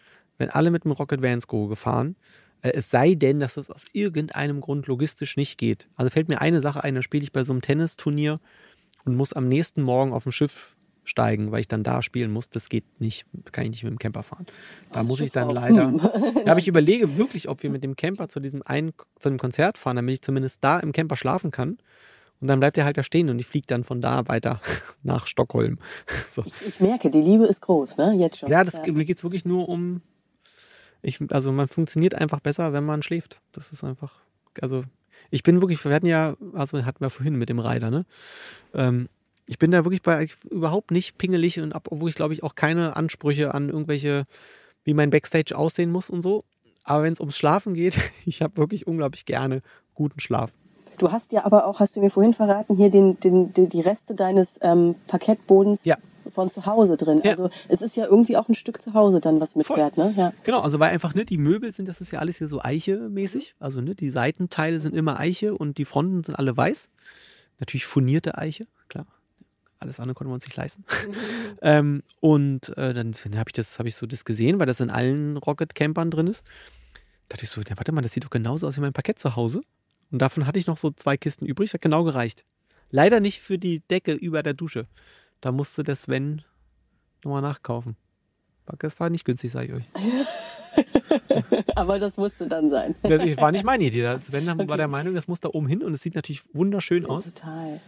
werden 0.42 0.52
alle 0.52 0.72
mit 0.72 0.84
dem 0.84 0.92
Rocket 0.92 1.22
Vans 1.22 1.48
Go 1.48 1.68
gefahren. 1.68 2.16
Äh, 2.62 2.72
Es 2.76 2.90
sei 2.90 3.16
denn, 3.16 3.40
dass 3.40 3.56
es 3.58 3.70
aus 3.72 3.86
irgendeinem 3.94 4.60
Grund 4.60 4.88
logistisch 4.88 5.38
nicht 5.38 5.58
geht. 5.58 5.88
Also 5.96 6.10
fällt 6.10 6.28
mir 6.28 6.42
eine 6.42 6.60
Sache 6.60 6.84
ein, 6.84 6.96
da 6.96 7.02
spiele 7.02 7.24
ich 7.24 7.32
bei 7.32 7.44
so 7.46 7.54
einem 7.54 7.62
Tennisturnier 7.62 8.40
und 9.06 9.16
muss 9.16 9.32
am 9.34 9.48
nächsten 9.48 9.82
Morgen 9.82 10.12
auf 10.14 10.26
ein 10.26 10.32
Schiff 10.34 10.76
steigen, 11.04 11.52
weil 11.52 11.62
ich 11.62 11.68
dann 11.68 11.84
da 11.84 12.02
spielen 12.04 12.32
muss. 12.32 12.50
Das 12.52 12.70
geht 12.70 12.84
nicht, 13.00 13.26
kann 13.52 13.64
ich 13.64 13.72
nicht 13.72 13.84
mit 13.84 13.92
dem 13.92 13.98
Camper 14.00 14.22
fahren. 14.22 14.46
Da 14.92 15.02
muss 15.04 15.20
ich 15.20 15.32
dann 15.32 15.50
leider. 15.50 15.92
Ja, 16.46 16.52
aber 16.52 16.60
ich 16.60 16.68
überlege 16.68 17.18
wirklich, 17.18 17.50
ob 17.50 17.64
wir 17.64 17.70
mit 17.72 17.84
dem 17.84 17.96
Camper 17.96 18.30
zu 18.30 18.40
diesem 18.40 18.62
einen 18.64 18.94
zu 19.20 19.30
einem 19.30 19.40
Konzert 19.40 19.78
fahren, 19.80 19.96
damit 19.96 20.14
ich 20.14 20.22
zumindest 20.22 20.64
da 20.64 20.80
im 20.80 20.92
Camper 20.92 21.16
schlafen 21.16 21.50
kann. 21.52 21.78
Und 22.40 22.48
dann 22.48 22.60
bleibt 22.60 22.78
er 22.78 22.86
halt 22.86 22.98
da 22.98 23.04
stehen 23.04 23.30
und 23.30 23.38
ich 23.40 23.46
fliege 23.46 23.68
dann 23.68 23.84
von 23.84 24.02
da 24.02 24.28
weiter 24.28 24.62
nach 25.04 25.28
Stockholm. 25.28 25.80
So. 26.28 26.44
Ich 26.68 26.80
merke, 26.80 27.10
die 27.10 27.20
Liebe 27.22 27.46
ist 27.46 27.62
groß, 27.62 27.98
ne? 27.98 28.16
Jetzt 28.18 28.38
schon. 28.40 28.50
Ja, 28.50 28.64
das, 28.64 28.82
mir 28.86 29.06
geht 29.06 29.18
es 29.18 29.24
wirklich 29.24 29.46
nur 29.46 29.68
um. 29.70 30.02
Ich, 31.02 31.20
also 31.32 31.52
man 31.52 31.68
funktioniert 31.68 32.16
einfach 32.16 32.40
besser, 32.40 32.74
wenn 32.74 32.86
man 32.86 33.04
schläft. 33.04 33.42
Das 33.52 33.72
ist 33.72 33.84
einfach. 33.84 34.22
Also 34.62 34.84
ich 35.30 35.44
bin 35.44 35.62
wirklich, 35.62 35.84
wir 35.84 35.94
hatten 35.94 36.08
ja, 36.08 36.36
also 36.54 36.84
hatten 36.86 37.02
wir 37.02 37.10
vorhin 37.10 37.36
mit 37.36 37.50
dem 37.50 37.60
Reiter, 37.60 37.92
ne? 37.92 38.06
Ähm, 38.74 39.10
ich 39.48 39.60
bin 39.60 39.72
da 39.72 39.84
wirklich 39.84 40.02
bei 40.02 40.30
überhaupt 40.50 40.92
nicht 40.92 41.18
pingelig 41.18 41.60
und 41.60 41.74
ab, 41.74 41.88
obwohl 41.90 42.10
ich 42.10 42.16
glaube 42.16 42.34
ich 42.34 42.44
auch 42.44 42.56
keine 42.56 42.96
Ansprüche 42.96 43.54
an 43.54 43.70
irgendwelche, 43.70 44.26
wie 44.84 44.94
mein 44.94 45.10
Backstage 45.10 45.58
aussehen 45.58 45.92
muss 45.92 46.10
und 46.10 46.22
so. 46.22 46.46
Aber 46.84 47.04
wenn 47.04 47.14
es 47.14 47.20
ums 47.20 47.38
Schlafen 47.38 47.74
geht, 47.74 47.98
ich 48.26 48.42
habe 48.42 48.58
wirklich 48.58 48.88
unglaublich 48.88 49.26
gerne 49.26 49.62
guten 49.94 50.20
Schlaf. 50.20 50.52
Du 50.98 51.12
hast 51.12 51.32
ja 51.32 51.46
aber 51.46 51.66
auch, 51.66 51.80
hast 51.80 51.96
du 51.96 52.00
mir 52.00 52.12
vorhin 52.12 52.34
verraten, 52.34 52.78
hier 52.78 52.90
den, 52.90 53.20
den, 53.20 53.54
die, 53.54 53.68
die 53.68 53.82
Reste 53.82 54.14
deines 54.14 54.60
ähm, 54.62 54.96
Parkettbodens 55.08 55.84
Ja. 55.84 55.98
Von 56.34 56.52
zu 56.52 56.66
Hause 56.66 56.98
drin. 56.98 57.22
Ja. 57.24 57.32
Also 57.32 57.50
es 57.68 57.82
ist 57.82 57.96
ja 57.96 58.06
irgendwie 58.06 58.38
auch 58.38 58.50
ein 58.50 58.56
Stück 58.56 58.82
zu 58.82 58.94
Hause 58.94 59.22
dann, 59.22 59.40
was 59.40 59.56
mitfährt, 59.56 59.98
ne? 59.98 60.14
Ja. 60.18 60.34
Genau, 60.44 60.62
also 60.62 60.80
weil 60.80 60.92
einfach 60.92 61.16
ne, 61.16 61.26
die 61.26 61.38
Möbel 61.38 61.72
sind, 61.74 61.88
das 61.88 62.02
ist 62.02 62.12
ja 62.12 62.20
alles 62.20 62.38
hier 62.38 62.48
so 62.48 62.62
Eiche-mäßig. 62.62 63.56
Also 63.60 63.82
ne, 63.82 63.96
die 63.96 64.10
Seitenteile 64.10 64.80
sind 64.80 64.96
immer 64.96 65.20
Eiche 65.20 65.56
und 65.56 65.78
die 65.78 65.86
Fronten 65.86 66.24
sind 66.24 66.36
alle 66.36 66.56
weiß. 66.56 66.90
Natürlich 67.60 67.86
furnierte 67.86 68.38
Eiche, 68.38 68.68
klar. 68.88 69.06
Alles 69.80 70.00
andere 70.00 70.14
konnte 70.14 70.30
man 70.30 70.36
uns 70.36 70.46
nicht 70.46 70.58
leisten. 70.58 70.86
ähm, 71.62 72.04
und 72.20 72.76
äh, 72.78 72.94
dann 72.94 73.14
habe 73.36 73.50
ich 73.50 73.54
das, 73.54 73.80
habe 73.80 73.90
ich 73.90 73.96
so 73.96 74.06
das 74.06 74.26
gesehen, 74.26 74.60
weil 74.60 74.68
das 74.68 74.80
in 74.80 74.90
allen 74.90 75.38
Rocket 75.38 75.74
Campern 75.74 76.12
drin 76.12 76.28
ist. 76.28 76.46
Da 77.28 77.36
dachte 77.36 77.46
ich 77.46 77.50
so, 77.50 77.62
ja, 77.62 77.78
warte 77.78 77.92
mal, 77.92 78.02
das 78.02 78.12
sieht 78.12 78.24
doch 78.26 78.30
genauso 78.30 78.68
aus 78.68 78.78
wie 78.78 78.82
mein 78.82 78.94
Parkett 78.94 79.18
zu 79.18 79.36
Hause. 79.36 79.62
Und 80.12 80.20
davon 80.20 80.46
hatte 80.46 80.60
ich 80.60 80.68
noch 80.68 80.78
so 80.78 80.92
zwei 80.92 81.18
Kisten 81.18 81.46
übrig, 81.46 81.70
das 81.70 81.76
hat 81.76 81.82
genau 81.82 82.04
gereicht. 82.04 82.44
Leider 82.92 83.22
nicht 83.22 83.40
für 83.40 83.58
die 83.58 83.80
Decke 83.80 84.14
über 84.14 84.44
der 84.44 84.54
Dusche. 84.54 84.88
Da 85.42 85.52
musste 85.52 85.84
der 85.84 85.96
Sven 85.96 86.44
nochmal 87.24 87.42
nachkaufen. 87.42 87.96
Das 88.80 89.00
war 89.00 89.10
nicht 89.10 89.26
günstig, 89.26 89.52
sage 89.52 89.68
ich 89.68 89.74
euch. 89.74 90.28
Aber 91.76 92.00
das 92.00 92.16
musste 92.18 92.48
dann 92.48 92.70
sein. 92.70 92.96
Das 93.02 93.22
war 93.38 93.52
nicht 93.52 93.66
meine 93.66 93.84
Idee. 93.84 94.18
Sven 94.22 94.46
war 94.68 94.78
der 94.78 94.88
Meinung, 94.88 95.16
das 95.16 95.28
muss 95.28 95.40
da 95.40 95.50
oben 95.50 95.68
hin 95.68 95.84
und 95.84 95.94
es 95.94 96.02
sieht 96.02 96.16
natürlich 96.16 96.44
wunderschön 96.54 97.06
aus. 97.06 97.26
Total. 97.26 97.82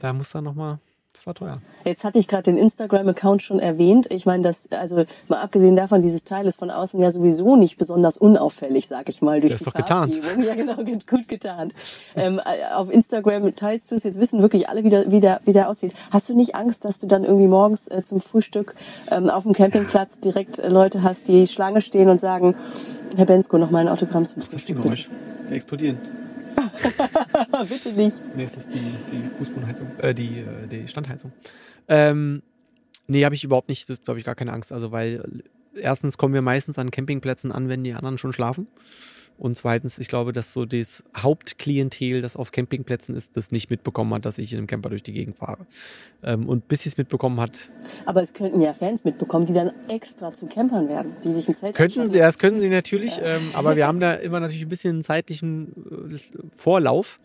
Da 0.00 0.12
muss 0.12 0.30
da 0.30 0.42
nochmal, 0.42 0.80
das 1.12 1.26
war 1.26 1.34
teuer. 1.34 1.58
Jetzt 1.84 2.04
hatte 2.04 2.18
ich 2.18 2.26
gerade 2.26 2.44
den 2.44 2.56
Instagram-Account 2.56 3.42
schon 3.42 3.58
erwähnt. 3.60 4.06
Ich 4.10 4.24
meine, 4.24 4.42
das, 4.42 4.56
also 4.70 5.04
mal 5.28 5.40
abgesehen 5.42 5.76
davon, 5.76 6.00
dieses 6.00 6.24
Teil 6.24 6.46
ist 6.46 6.58
von 6.58 6.70
außen 6.70 6.98
ja 7.00 7.10
sowieso 7.10 7.56
nicht 7.56 7.76
besonders 7.76 8.16
unauffällig, 8.16 8.88
sag 8.88 9.08
ich 9.10 9.20
mal. 9.20 9.40
Durch 9.40 9.50
Der 9.50 9.56
ist 9.56 9.66
doch 9.66 9.74
getarnt. 9.74 10.18
Ja, 10.42 10.54
genau, 10.54 10.76
gut- 11.06 11.28
getarnt. 11.28 11.74
ähm, 12.16 12.38
äh, 12.42 12.72
auf 12.74 12.90
Instagram 12.90 13.54
teilst 13.54 13.90
du 13.90 13.96
es, 13.96 14.04
jetzt 14.04 14.18
wissen 14.18 14.40
wirklich 14.40 14.68
alle, 14.70 14.84
wie 14.84 14.88
der, 14.90 15.10
wie, 15.12 15.20
der, 15.20 15.40
wie 15.44 15.52
der 15.52 15.68
aussieht. 15.68 15.92
Hast 16.10 16.28
du 16.30 16.34
nicht 16.34 16.54
Angst, 16.54 16.84
dass 16.84 16.98
du 16.98 17.06
dann 17.06 17.24
irgendwie 17.24 17.46
morgens 17.46 17.88
äh, 17.88 18.02
zum 18.02 18.20
Frühstück 18.20 18.74
ähm, 19.10 19.28
auf 19.28 19.42
dem 19.42 19.52
Campingplatz 19.52 20.18
direkt 20.20 20.58
äh, 20.60 20.68
Leute 20.68 21.02
hast, 21.02 21.28
die 21.28 21.46
Schlange 21.46 21.82
stehen 21.82 22.08
und 22.08 22.20
sagen, 22.22 22.54
Herr 23.16 23.26
Bensko, 23.26 23.58
noch 23.58 23.70
mal 23.70 23.80
ein 23.80 23.88
Autogramm 23.88 24.26
zum 24.26 24.40
Frühstück. 24.42 24.82
bitte?" 24.82 24.96
Wir 25.48 25.56
explodieren. 25.56 25.98
Bitte 27.68 27.92
nicht. 27.92 28.16
Nee, 28.36 28.44
es 28.44 28.56
ist 28.56 28.72
die, 28.72 28.94
die 29.10 29.28
Fußbodenheizung, 29.38 29.86
äh, 29.98 30.14
die, 30.14 30.40
äh, 30.40 30.66
die 30.68 30.88
Standheizung. 30.88 31.32
Ähm, 31.88 32.42
Nee, 33.06 33.24
habe 33.24 33.34
ich 33.34 33.44
überhaupt 33.44 33.68
nicht, 33.68 33.88
das 33.90 34.00
habe 34.06 34.18
ich 34.18 34.24
gar 34.24 34.34
keine 34.34 34.52
Angst. 34.52 34.72
Also, 34.72 34.92
weil 34.92 35.42
erstens 35.74 36.18
kommen 36.18 36.34
wir 36.34 36.42
meistens 36.42 36.78
an 36.78 36.90
Campingplätzen 36.90 37.52
an, 37.52 37.68
wenn 37.68 37.84
die 37.84 37.94
anderen 37.94 38.18
schon 38.18 38.32
schlafen. 38.32 38.68
Und 39.38 39.56
zweitens, 39.56 39.98
ich 39.98 40.08
glaube, 40.08 40.32
dass 40.32 40.52
so 40.52 40.66
das 40.66 41.02
Hauptklientel, 41.16 42.22
das 42.22 42.36
auf 42.36 42.52
Campingplätzen 42.52 43.14
ist, 43.16 43.36
das 43.36 43.50
nicht 43.50 43.70
mitbekommen 43.70 44.12
hat, 44.14 44.24
dass 44.24 44.38
ich 44.38 44.52
in 44.52 44.58
einem 44.58 44.66
Camper 44.66 44.90
durch 44.90 45.02
die 45.02 45.12
Gegend 45.12 45.38
fahre. 45.38 45.66
Ähm, 46.22 46.48
und 46.48 46.68
bis 46.68 46.82
sie 46.82 46.90
es 46.90 46.98
mitbekommen 46.98 47.40
hat, 47.40 47.70
Aber 48.04 48.22
es 48.22 48.34
könnten 48.34 48.60
ja 48.60 48.72
Fans 48.72 49.04
mitbekommen, 49.04 49.46
die 49.46 49.54
dann 49.54 49.72
extra 49.88 50.32
zu 50.32 50.46
Campern 50.46 50.88
werden, 50.88 51.16
die 51.24 51.32
sich 51.32 51.48
ein 51.48 51.56
Zelt 51.58 51.74
könnten 51.74 52.08
sie, 52.08 52.18
das 52.18 52.38
können 52.38 52.60
sie 52.60 52.68
natürlich, 52.68 53.18
ähm, 53.22 53.50
aber 53.54 53.74
wir 53.74 53.86
haben 53.86 54.00
da 54.00 54.12
immer 54.12 54.38
natürlich 54.38 54.62
ein 54.62 54.68
bisschen 54.68 55.02
zeitlichen 55.02 55.72
äh, 56.12 56.18
Vorlauf, 56.54 57.18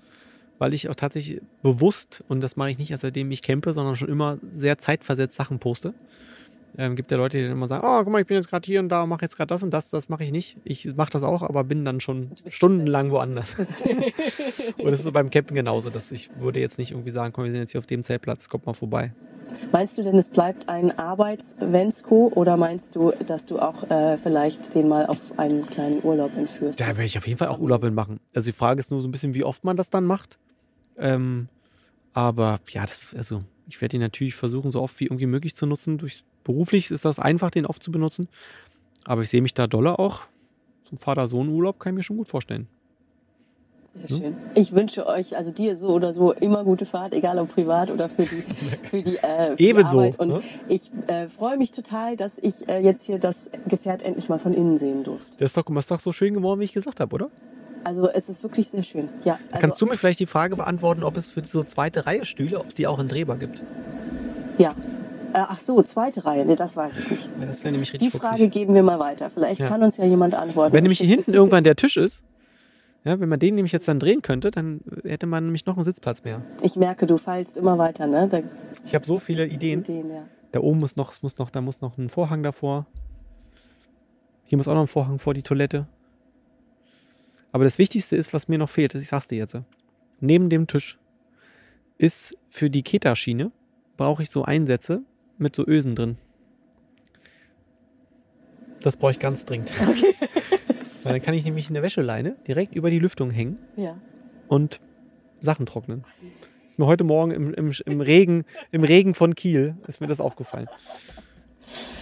weil 0.59 0.73
ich 0.73 0.89
auch 0.89 0.95
tatsächlich 0.95 1.41
bewusst, 1.61 2.23
und 2.27 2.41
das 2.41 2.55
mache 2.55 2.71
ich 2.71 2.77
nicht 2.77 2.91
erst 2.91 3.01
seitdem 3.01 3.31
ich 3.31 3.41
campe, 3.41 3.73
sondern 3.73 3.95
schon 3.95 4.09
immer 4.09 4.37
sehr 4.53 4.77
zeitversetzt 4.77 5.35
Sachen 5.35 5.59
poste. 5.59 5.93
Ähm, 6.79 6.95
gibt 6.95 7.09
ja 7.09 7.17
Leute, 7.17 7.37
die 7.37 7.43
dann 7.43 7.53
immer 7.53 7.67
sagen, 7.67 7.83
oh, 7.87 8.03
guck 8.03 8.13
mal, 8.13 8.21
ich 8.21 8.27
bin 8.27 8.37
jetzt 8.37 8.49
gerade 8.49 8.65
hier 8.65 8.79
und 8.79 8.89
da, 8.89 9.05
mache 9.07 9.23
jetzt 9.23 9.35
gerade 9.35 9.47
das 9.47 9.63
und 9.63 9.71
das, 9.71 9.89
das 9.89 10.09
mache 10.09 10.23
ich 10.23 10.31
nicht. 10.31 10.57
Ich 10.63 10.85
mache 10.95 11.09
das 11.09 11.23
auch, 11.23 11.41
aber 11.41 11.63
bin 11.63 11.83
dann 11.83 11.99
schon 11.99 12.33
stundenlang 12.47 13.09
woanders. 13.09 13.55
und 14.77 14.85
das 14.85 14.99
ist 14.99 15.03
so 15.03 15.11
beim 15.11 15.31
Campen 15.31 15.55
genauso, 15.55 15.89
dass 15.89 16.11
ich 16.11 16.29
würde 16.39 16.59
jetzt 16.59 16.77
nicht 16.77 16.91
irgendwie 16.91 17.09
sagen, 17.09 17.33
komm, 17.33 17.45
wir 17.45 17.51
sind 17.51 17.61
jetzt 17.61 17.71
hier 17.71 17.79
auf 17.79 17.87
dem 17.87 18.03
Zeltplatz, 18.03 18.47
kommt 18.47 18.67
mal 18.67 18.73
vorbei. 18.73 19.11
Meinst 19.71 19.97
du 19.97 20.03
denn, 20.03 20.17
es 20.17 20.29
bleibt 20.29 20.69
ein 20.69 20.97
Arbeits-Vensko 20.97 22.31
oder 22.35 22.57
meinst 22.57 22.95
du, 22.95 23.11
dass 23.25 23.45
du 23.45 23.59
auch 23.59 23.89
äh, 23.89 24.17
vielleicht 24.17 24.75
den 24.75 24.87
mal 24.87 25.07
auf 25.07 25.17
einen 25.37 25.65
kleinen 25.65 26.03
Urlaub 26.03 26.35
entführst? 26.37 26.79
Da 26.79 26.87
werde 26.87 27.05
ich 27.05 27.17
auf 27.17 27.25
jeden 27.25 27.39
Fall 27.39 27.47
auch 27.47 27.59
Urlaub 27.59 27.83
machen. 27.89 28.19
Also 28.35 28.51
die 28.51 28.57
Frage 28.57 28.79
ist 28.79 28.91
nur 28.91 29.01
so 29.01 29.07
ein 29.07 29.11
bisschen, 29.11 29.33
wie 29.33 29.43
oft 29.43 29.63
man 29.63 29.77
das 29.77 29.89
dann 29.89 30.05
macht. 30.05 30.37
Ähm, 30.97 31.49
aber 32.13 32.59
ja, 32.69 32.85
das, 32.85 33.01
also 33.15 33.43
ich 33.67 33.81
werde 33.81 33.97
ihn 33.97 34.01
natürlich 34.01 34.35
versuchen, 34.35 34.71
so 34.71 34.81
oft 34.81 34.99
wie 34.99 35.05
irgendwie 35.05 35.25
möglich 35.25 35.55
zu 35.55 35.65
nutzen. 35.65 35.97
Durch, 35.97 36.23
beruflich 36.43 36.91
ist 36.91 37.05
das 37.05 37.19
einfach, 37.19 37.51
den 37.51 37.65
oft 37.65 37.83
zu 37.83 37.91
benutzen. 37.91 38.27
Aber 39.05 39.21
ich 39.21 39.29
sehe 39.29 39.41
mich 39.41 39.53
da 39.53 39.67
doller 39.67 39.99
auch. 39.99 40.21
Ein 40.91 40.97
Vater-Sohn-Urlaub 40.97 41.79
kann 41.79 41.93
ich 41.93 41.97
mir 41.97 42.03
schon 42.03 42.17
gut 42.17 42.27
vorstellen. 42.27 42.67
Sehr 44.05 44.17
schön. 44.17 44.35
Ich 44.53 44.73
wünsche 44.73 45.07
euch, 45.07 45.35
also 45.35 45.51
dir 45.51 45.75
so 45.75 45.89
oder 45.89 46.13
so, 46.13 46.31
immer 46.31 46.63
gute 46.63 46.85
Fahrt, 46.85 47.13
egal 47.13 47.39
ob 47.39 47.49
privat 47.49 47.89
oder 47.89 48.09
für 48.09 48.23
die, 48.23 48.43
für 48.89 49.01
die, 49.01 49.17
äh, 49.17 49.55
für 49.55 49.63
Ebenso, 49.63 49.99
Arbeit. 49.99 50.19
Und 50.19 50.29
ne? 50.29 50.41
ich 50.67 50.91
äh, 51.07 51.27
freue 51.27 51.57
mich 51.57 51.71
total, 51.71 52.15
dass 52.15 52.37
ich 52.37 52.67
äh, 52.69 52.79
jetzt 52.79 53.03
hier 53.03 53.19
das 53.19 53.49
Gefährt 53.67 54.01
endlich 54.01 54.29
mal 54.29 54.39
von 54.39 54.53
innen 54.53 54.77
sehen 54.77 55.03
durfte. 55.03 55.25
Das 55.37 55.51
ist 55.51 55.57
doch, 55.57 55.65
das 55.65 55.77
ist 55.85 55.91
doch 55.91 55.99
so 55.99 56.11
schön 56.11 56.33
geworden, 56.33 56.59
wie 56.59 56.65
ich 56.65 56.73
gesagt 56.73 56.99
habe, 56.99 57.13
oder? 57.13 57.31
Also 57.87 58.09
es 58.09 58.27
ist 58.27 58.43
wirklich 58.43 58.67
sehr 58.67 58.83
schön. 58.83 59.07
Ja, 59.23 59.39
also, 59.49 59.61
Kannst 59.61 59.79
du 59.81 59.85
mir 59.85 59.95
vielleicht 59.95 60.19
die 60.19 60.25
Frage 60.25 60.57
beantworten, 60.57 61.03
ob 61.03 61.15
es 61.15 61.29
für 61.29 61.41
so 61.45 61.63
zweite 61.63 62.05
Reihe 62.05 62.25
Stühle, 62.25 62.59
ob 62.59 62.67
es 62.67 62.75
die 62.75 62.85
auch 62.85 62.99
in 62.99 63.07
drehbar 63.07 63.37
gibt? 63.37 63.63
Ja. 64.57 64.71
Äh, 65.31 65.37
ach 65.47 65.57
so, 65.59 65.81
zweite 65.83 66.25
Reihe, 66.25 66.45
nee, 66.45 66.57
das 66.57 66.75
weiß 66.75 66.97
ich 66.97 67.09
nicht. 67.11 67.29
Das 67.39 67.63
wäre 67.63 67.71
nämlich 67.71 67.91
Die 67.91 67.97
richtig 67.97 68.11
Frage 68.19 68.33
fuchsig. 68.35 68.51
geben 68.51 68.73
wir 68.75 68.83
mal 68.83 68.99
weiter. 68.99 69.29
Vielleicht 69.29 69.61
Ja. 69.61 69.69
kann 69.69 69.83
uns 69.83 69.95
ja 69.95 70.03
jemand 70.03 70.35
antworten. 70.35 70.73
Wenn 70.73 70.83
nämlich 70.83 70.99
hier 70.99 71.07
hinten 71.07 71.33
irgendwann 71.33 71.63
der 71.63 71.77
Tisch 71.77 71.95
ist, 71.95 72.25
ja, 73.05 73.17
wenn 73.21 73.29
man 73.29 73.39
den 73.39 73.55
nämlich 73.55 73.71
jetzt 73.71 73.87
dann 73.87 73.99
drehen 73.99 74.21
könnte, 74.21 74.51
dann 74.51 74.81
hätte 75.05 75.25
man 75.25 75.45
nämlich 75.45 75.65
noch 75.65 75.77
einen 75.77 75.85
Sitzplatz 75.85 76.25
mehr. 76.25 76.41
Ich 76.61 76.75
merke, 76.75 77.07
du 77.07 77.15
feilst 77.17 77.57
immer 77.57 77.77
weiter, 77.77 78.05
ne? 78.05 78.27
Da, 78.29 78.39
Ich 78.85 78.95
habe 78.95 79.05
so 79.05 79.17
viele 79.17 79.45
Ideen. 79.47 79.79
Ideen, 79.79 80.09
ja. 80.09 80.23
Da 80.51 80.59
oben 80.59 80.79
muss 80.81 80.97
noch, 80.97 81.13
muss 81.21 81.37
noch, 81.37 81.49
da 81.51 81.61
muss 81.61 81.79
noch 81.79 81.97
ein 81.97 82.09
Vorhang 82.09 82.43
davor. 82.43 82.85
Hier 84.43 84.57
muss 84.57 84.67
auch 84.67 84.73
noch 84.73 84.81
ein 84.81 84.87
Vorhang 84.87 85.19
vor 85.19 85.33
die 85.33 85.41
Toilette. 85.43 85.87
Aber 87.57 87.63
das 87.63 87.79
Wichtigste 87.79 88.15
ist, 88.15 88.33
was 88.33 88.47
mir 88.47 88.59
noch 88.59 88.69
fehlt, 88.69 88.93
ich 88.93 89.07
sag's 89.07 89.29
dir 89.29 89.39
jetzt. 89.39 89.57
Neben 90.19 90.47
dem 90.51 90.67
Tisch 90.67 90.99
ist 91.97 92.37
für 92.51 92.69
die 92.69 92.83
Keta-Schiene 92.83 93.51
brauche 93.97 94.21
ich 94.21 94.29
so 94.29 94.43
Einsätze 94.43 95.01
mit 95.39 95.55
so 95.55 95.65
Ösen 95.65 95.95
drin. 95.95 96.19
Das 98.83 98.95
brauche 98.95 99.09
ich 99.09 99.17
ganz 99.17 99.43
dringend. 99.43 99.71
Weil 101.03 101.13
dann 101.13 101.21
kann 101.23 101.33
ich 101.33 101.45
nämlich 101.45 101.67
eine 101.71 101.81
Wäscheleine 101.81 102.35
direkt 102.47 102.75
über 102.75 102.91
die 102.91 102.99
Lüftung 102.99 103.31
hängen 103.31 103.57
ja. 103.75 103.99
und 104.47 104.79
Sachen 105.41 105.65
trocknen. 105.65 106.03
Ist 106.69 106.77
mir 106.77 106.85
heute 106.85 107.05
Morgen 107.05 107.31
im, 107.31 107.55
im, 107.55 107.71
im, 107.87 108.01
Regen, 108.01 108.45
im 108.69 108.83
Regen 108.83 109.15
von 109.15 109.33
Kiel 109.33 109.75
ist 109.87 109.99
mir 109.99 110.05
das 110.05 110.21
aufgefallen. 110.21 110.67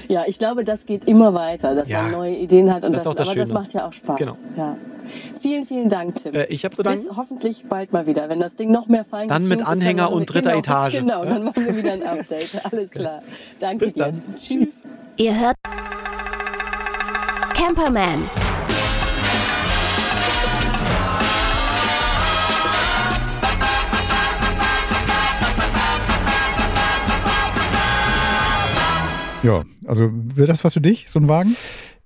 Ja, 0.08 0.24
ich 0.28 0.38
glaube, 0.40 0.64
das 0.64 0.86
geht 0.86 1.06
immer 1.08 1.34
weiter, 1.34 1.76
dass 1.76 1.90
Ja. 1.90 2.04
man 2.04 2.12
neue 2.12 2.36
Ideen 2.36 2.74
hat 2.74 2.84
und 2.84 2.94
Das 2.94 3.04
das, 3.04 3.12
auch 3.12 3.16
das 3.16 3.30
aber 3.30 3.40
das 3.40 3.52
macht 3.52 3.74
ja 3.74 3.88
auch 3.88 3.94
Spaß. 3.94 4.18
Genau. 4.18 4.38
Ja. 4.56 4.76
Vielen, 5.42 5.66
vielen 5.66 5.90
Dank, 5.90 6.16
Tim. 6.16 6.34
Äh, 6.34 6.46
ich 6.46 6.66
habe 6.66 6.76
zu 6.76 6.82
danken. 6.84 7.08
Bis 7.08 7.16
hoffentlich 7.18 7.66
bald 7.70 7.94
mal 7.94 8.08
wieder, 8.08 8.28
wenn 8.30 8.40
das 8.40 8.56
Ding 8.56 8.72
noch 8.72 8.88
mehr 8.88 9.06
fein 9.06 9.28
Dann 9.28 9.48
mit 9.48 9.62
ist, 9.62 9.68
Anhänger 9.68 10.10
wir- 10.10 10.16
und 10.16 10.26
dritter 10.26 10.50
genau, 10.52 10.60
Etage. 10.60 10.94
Genau, 10.94 11.24
Ja? 11.24 11.30
dann 11.30 11.44
machen 11.44 11.66
wir 11.66 11.78
wieder 11.78 11.94
ein 11.94 12.04
Update. 12.04 12.50
Alles 12.72 12.90
klar. 12.92 13.22
Danke 13.60 13.86
Bis 13.86 13.94
dir. 13.94 14.04
dann. 14.06 14.22
Tschüss. 14.38 14.84
Ihr 15.18 15.40
hört 15.40 15.56
Camperman. 17.54 18.24
Ja, 29.46 29.64
also 29.86 30.10
wäre 30.12 30.48
das 30.48 30.64
was 30.64 30.74
für 30.74 30.82
dich, 30.82 31.10
so 31.10 31.20
ein 31.20 31.28
Wagen? 31.28 31.56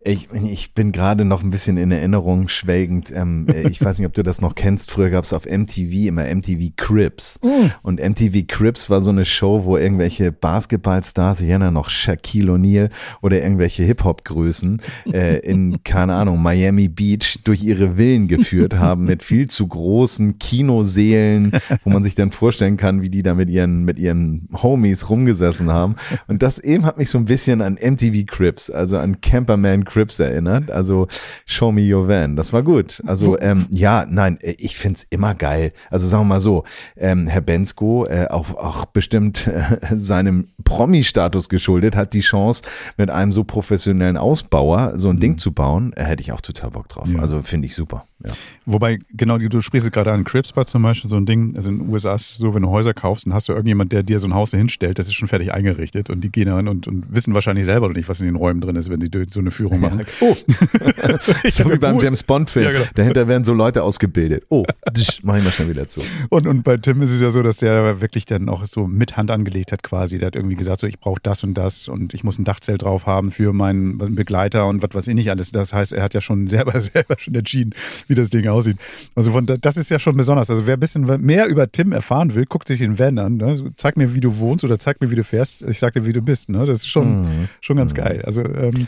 Ich, 0.01 0.29
ich 0.31 0.73
bin 0.73 0.93
gerade 0.93 1.25
noch 1.25 1.43
ein 1.43 1.49
bisschen 1.49 1.75
in 1.75 1.91
Erinnerung 1.91 2.47
schwelgend. 2.47 3.11
Ähm, 3.13 3.47
äh, 3.49 3.67
ich 3.67 3.83
weiß 3.83 3.99
nicht, 3.99 4.07
ob 4.07 4.13
du 4.13 4.23
das 4.23 4.39
noch 4.39 4.55
kennst. 4.55 4.91
Früher 4.91 5.09
gab 5.09 5.25
es 5.25 5.33
auf 5.33 5.45
MTV 5.45 6.07
immer 6.07 6.23
MTV 6.23 6.71
Crips. 6.77 7.37
Und 7.83 7.99
MTV 7.99 8.47
Crips 8.47 8.89
war 8.89 9.01
so 9.01 9.09
eine 9.09 9.25
Show, 9.25 9.65
wo 9.65 9.75
irgendwelche 9.75 10.31
Basketballstars, 10.31 11.41
ich 11.41 11.49
erinnere 11.49 11.73
noch 11.73 11.89
Shaquille 11.89 12.53
O'Neal 12.53 12.91
oder 13.21 13.41
irgendwelche 13.41 13.83
Hip-Hop-Größen 13.83 14.81
äh, 15.11 15.39
in, 15.39 15.83
keine 15.83 16.13
Ahnung, 16.13 16.41
Miami 16.41 16.87
Beach 16.87 17.39
durch 17.43 17.61
ihre 17.61 17.97
Villen 17.97 18.29
geführt 18.29 18.75
haben 18.75 19.03
mit 19.03 19.21
viel 19.21 19.49
zu 19.49 19.67
großen 19.67 20.39
Kinoseelen, 20.39 21.51
wo 21.83 21.89
man 21.89 22.03
sich 22.03 22.15
dann 22.15 22.31
vorstellen 22.31 22.77
kann, 22.77 23.01
wie 23.01 23.09
die 23.09 23.21
da 23.21 23.33
mit 23.33 23.49
ihren, 23.49 23.83
mit 23.83 23.99
ihren 23.99 24.47
Homies 24.53 25.09
rumgesessen 25.09 25.73
haben. 25.73 25.97
Und 26.27 26.41
das 26.41 26.57
eben 26.57 26.85
hat 26.85 26.97
mich 26.97 27.09
so 27.09 27.17
ein 27.17 27.25
bisschen 27.25 27.61
an 27.61 27.73
MTV 27.73 28.25
Crips, 28.25 28.69
also 28.69 28.97
an 28.97 29.19
Camperman 29.19 29.83
Crips 29.89 30.19
erinnert. 30.19 30.71
Also 30.71 31.07
Show 31.45 31.71
Me 31.71 31.93
Your 31.93 32.07
Van. 32.07 32.35
Das 32.35 32.53
war 32.53 32.63
gut. 32.63 33.01
Also 33.05 33.37
ähm, 33.39 33.67
ja, 33.71 34.05
nein, 34.07 34.37
äh, 34.41 34.55
ich 34.57 34.77
find's 34.77 35.05
immer 35.09 35.35
geil. 35.35 35.73
Also 35.89 36.07
sagen 36.07 36.23
wir 36.23 36.35
mal 36.35 36.39
so, 36.39 36.63
ähm, 36.95 37.27
Herr 37.27 37.41
Bensko, 37.41 38.05
äh, 38.05 38.27
auch, 38.29 38.55
auch 38.55 38.85
bestimmt 38.85 39.47
äh, 39.47 39.77
seinem 39.97 40.47
Promi-Status 40.63 41.49
geschuldet, 41.49 41.95
hat 41.95 42.13
die 42.13 42.21
Chance, 42.21 42.63
mit 42.97 43.09
einem 43.09 43.31
so 43.31 43.43
professionellen 43.43 44.17
Ausbauer 44.17 44.93
so 44.95 45.09
ein 45.09 45.19
Ding 45.19 45.37
zu 45.37 45.51
bauen. 45.51 45.93
Äh, 45.93 46.03
hätte 46.03 46.21
ich 46.21 46.31
auch 46.31 46.41
total 46.41 46.71
Bock 46.71 46.87
drauf. 46.87 47.07
Ja. 47.07 47.19
Also 47.19 47.41
finde 47.41 47.67
ich 47.67 47.75
super. 47.75 48.05
Ja. 48.25 48.33
Wobei, 48.65 48.99
genau, 49.13 49.37
du 49.37 49.61
sprichst 49.61 49.87
es 49.87 49.91
gerade 49.93 50.11
an 50.11 50.25
Cribspot 50.25 50.67
zum 50.67 50.81
Beispiel, 50.81 51.09
so 51.09 51.15
ein 51.15 51.25
Ding. 51.25 51.55
Also 51.55 51.69
in 51.69 51.79
den 51.79 51.89
USA 51.89 52.15
ist 52.15 52.31
es 52.31 52.37
so, 52.37 52.53
wenn 52.53 52.63
du 52.63 52.69
Häuser 52.69 52.93
kaufst, 52.93 53.25
dann 53.25 53.33
hast 53.33 53.47
du 53.47 53.53
irgendjemand, 53.53 53.93
der 53.93 54.03
dir 54.03 54.19
so 54.19 54.27
ein 54.27 54.33
Haus 54.33 54.51
hinstellt, 54.51 54.99
das 54.99 55.07
ist 55.07 55.13
schon 55.13 55.29
fertig 55.29 55.53
eingerichtet 55.53 56.09
und 56.09 56.21
die 56.21 56.31
gehen 56.31 56.47
dann 56.47 56.67
und, 56.67 56.87
und 56.87 57.13
wissen 57.13 57.33
wahrscheinlich 57.33 57.65
selber 57.65 57.87
noch 57.87 57.95
nicht, 57.95 58.09
was 58.09 58.19
in 58.19 58.25
den 58.25 58.35
Räumen 58.35 58.59
drin 58.59 58.75
ist, 58.75 58.89
wenn 58.89 58.99
sie 58.99 59.09
so 59.31 59.39
eine 59.39 59.51
Führung 59.51 59.78
machen. 59.79 60.05
Oh, 60.21 60.35
so 61.49 61.71
wie 61.71 61.77
beim 61.77 61.95
cool. 61.95 62.03
James 62.03 62.23
Bond-Film. 62.23 62.65
Ja, 62.65 62.71
genau. 62.71 62.85
Dahinter 62.95 63.27
werden 63.27 63.43
so 63.43 63.53
Leute 63.53 63.83
ausgebildet. 63.83 64.43
Oh, 64.49 64.65
mach 65.23 65.37
ich 65.37 65.43
mal 65.43 65.51
schnell 65.51 65.69
wieder 65.69 65.87
zu. 65.87 66.01
Und, 66.29 66.47
und 66.47 66.63
bei 66.63 66.77
Tim 66.77 67.01
ist 67.01 67.11
es 67.11 67.21
ja 67.21 67.29
so, 67.29 67.41
dass 67.43 67.57
der 67.57 68.01
wirklich 68.01 68.25
dann 68.25 68.49
auch 68.49 68.65
so 68.65 68.87
mit 68.87 69.17
Hand 69.17 69.31
angelegt 69.31 69.71
hat 69.71 69.83
quasi. 69.83 70.17
Der 70.19 70.27
hat 70.27 70.35
irgendwie 70.35 70.55
gesagt, 70.55 70.81
so 70.81 70.87
ich 70.87 70.99
brauche 70.99 71.19
das 71.21 71.43
und 71.43 71.53
das 71.55 71.87
und 71.87 72.13
ich 72.13 72.23
muss 72.23 72.37
ein 72.37 72.43
Dachzelt 72.43 72.81
drauf 72.83 73.05
haben 73.05 73.31
für 73.31 73.53
meinen 73.53 73.97
Begleiter 74.15 74.67
und 74.67 74.83
was 74.83 74.93
weiß 74.93 75.07
ich 75.07 75.15
nicht 75.15 75.29
alles. 75.29 75.51
Das 75.51 75.73
heißt, 75.73 75.93
er 75.93 76.03
hat 76.03 76.13
ja 76.13 76.21
schon 76.21 76.47
selber 76.49 76.79
selber 76.79 77.15
schon 77.17 77.35
entschieden, 77.35 77.71
wie 78.07 78.15
das 78.15 78.29
Ding 78.29 78.47
aussieht. 78.47 78.77
Also 79.15 79.31
von 79.31 79.45
da- 79.45 79.57
das 79.57 79.77
ist 79.77 79.89
ja 79.89 79.99
schon 79.99 80.15
besonders. 80.17 80.49
Also 80.49 80.65
wer 80.67 80.75
ein 80.75 80.79
bisschen 80.79 81.05
mehr 81.25 81.47
über 81.47 81.71
Tim 81.71 81.91
erfahren 81.91 82.35
will, 82.35 82.45
guckt 82.45 82.67
sich 82.67 82.79
den 82.79 82.97
Van 82.99 83.17
an. 83.17 83.37
Ne? 83.37 83.71
Zeig 83.77 83.97
mir, 83.97 84.13
wie 84.13 84.19
du 84.19 84.37
wohnst 84.37 84.63
oder 84.63 84.79
zeig 84.79 85.01
mir, 85.01 85.11
wie 85.11 85.15
du 85.15 85.23
fährst. 85.23 85.61
Ich 85.63 85.79
sag 85.79 85.93
dir, 85.93 86.05
wie 86.05 86.13
du 86.13 86.21
bist. 86.21 86.49
Ne? 86.49 86.65
Das 86.65 86.79
ist 86.79 86.87
schon, 86.87 87.47
schon 87.61 87.77
ganz 87.77 87.93
geil. 87.93 88.21
Also 88.25 88.41
ähm, 88.41 88.87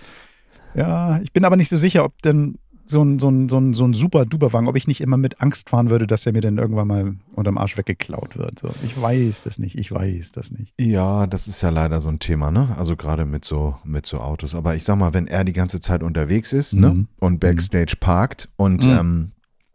ja, 0.76 1.20
ich 1.22 1.32
bin 1.34 1.46
aber 1.46 1.56
nicht 1.58 1.70
so 1.70 1.78
sicher, 1.78 2.04
ob 2.06 2.22
denn 2.22 2.56
so 2.86 3.04
ein, 3.04 3.20
so 3.20 3.30
ein, 3.30 3.48
so 3.48 3.58
ein, 3.58 3.74
so 3.74 3.86
ein 3.86 3.94
super 3.94 4.26
Duberwagen, 4.26 4.68
ob 4.68 4.76
ich 4.76 4.86
nicht 4.86 5.00
immer 5.00 5.16
mit 5.16 5.40
Angst 5.40 5.70
fahren 5.70 5.90
würde, 5.90 6.08
dass 6.08 6.24
der 6.24 6.34
mir 6.34 6.42
dann 6.42 6.58
irgendwann 6.58 6.88
mal 6.88 7.16
unterm 7.36 7.58
Arsch 7.58 7.78
weggeklaut 7.78 8.38
wird. 8.38 8.60
So, 8.60 8.70
ich 8.84 9.00
weiß 9.02 9.44
das 9.44 9.60
nicht, 9.60 9.78
ich 9.78 9.92
weiß 9.94 10.32
das 10.34 10.52
nicht. 10.52 10.74
Ja, 10.80 11.26
das 11.26 11.48
ist 11.48 11.62
ja 11.62 11.70
leider 11.70 12.02
so 12.02 12.10
ein 12.10 12.20
Thema, 12.20 12.52
ne? 12.52 12.76
Also 12.78 12.98
gerade 12.98 13.24
mit 13.26 13.46
so 13.46 13.76
mit 13.86 14.06
so 14.08 14.18
Autos. 14.20 14.56
Aber 14.56 14.76
ich 14.76 14.84
sag 14.84 14.98
mal, 14.98 15.14
wenn 15.14 15.28
er 15.28 15.46
die 15.46 15.54
ganze 15.54 15.80
Zeit 15.80 16.04
unterwegs 16.04 16.52
ist, 16.52 16.74
ne? 16.74 16.90
Mhm. 16.90 17.08
Und 17.20 17.40
Backstage 17.40 17.94
parkt 17.98 18.50
und 18.58 18.84
Mhm. 18.86 18.92
ähm, 18.92 19.32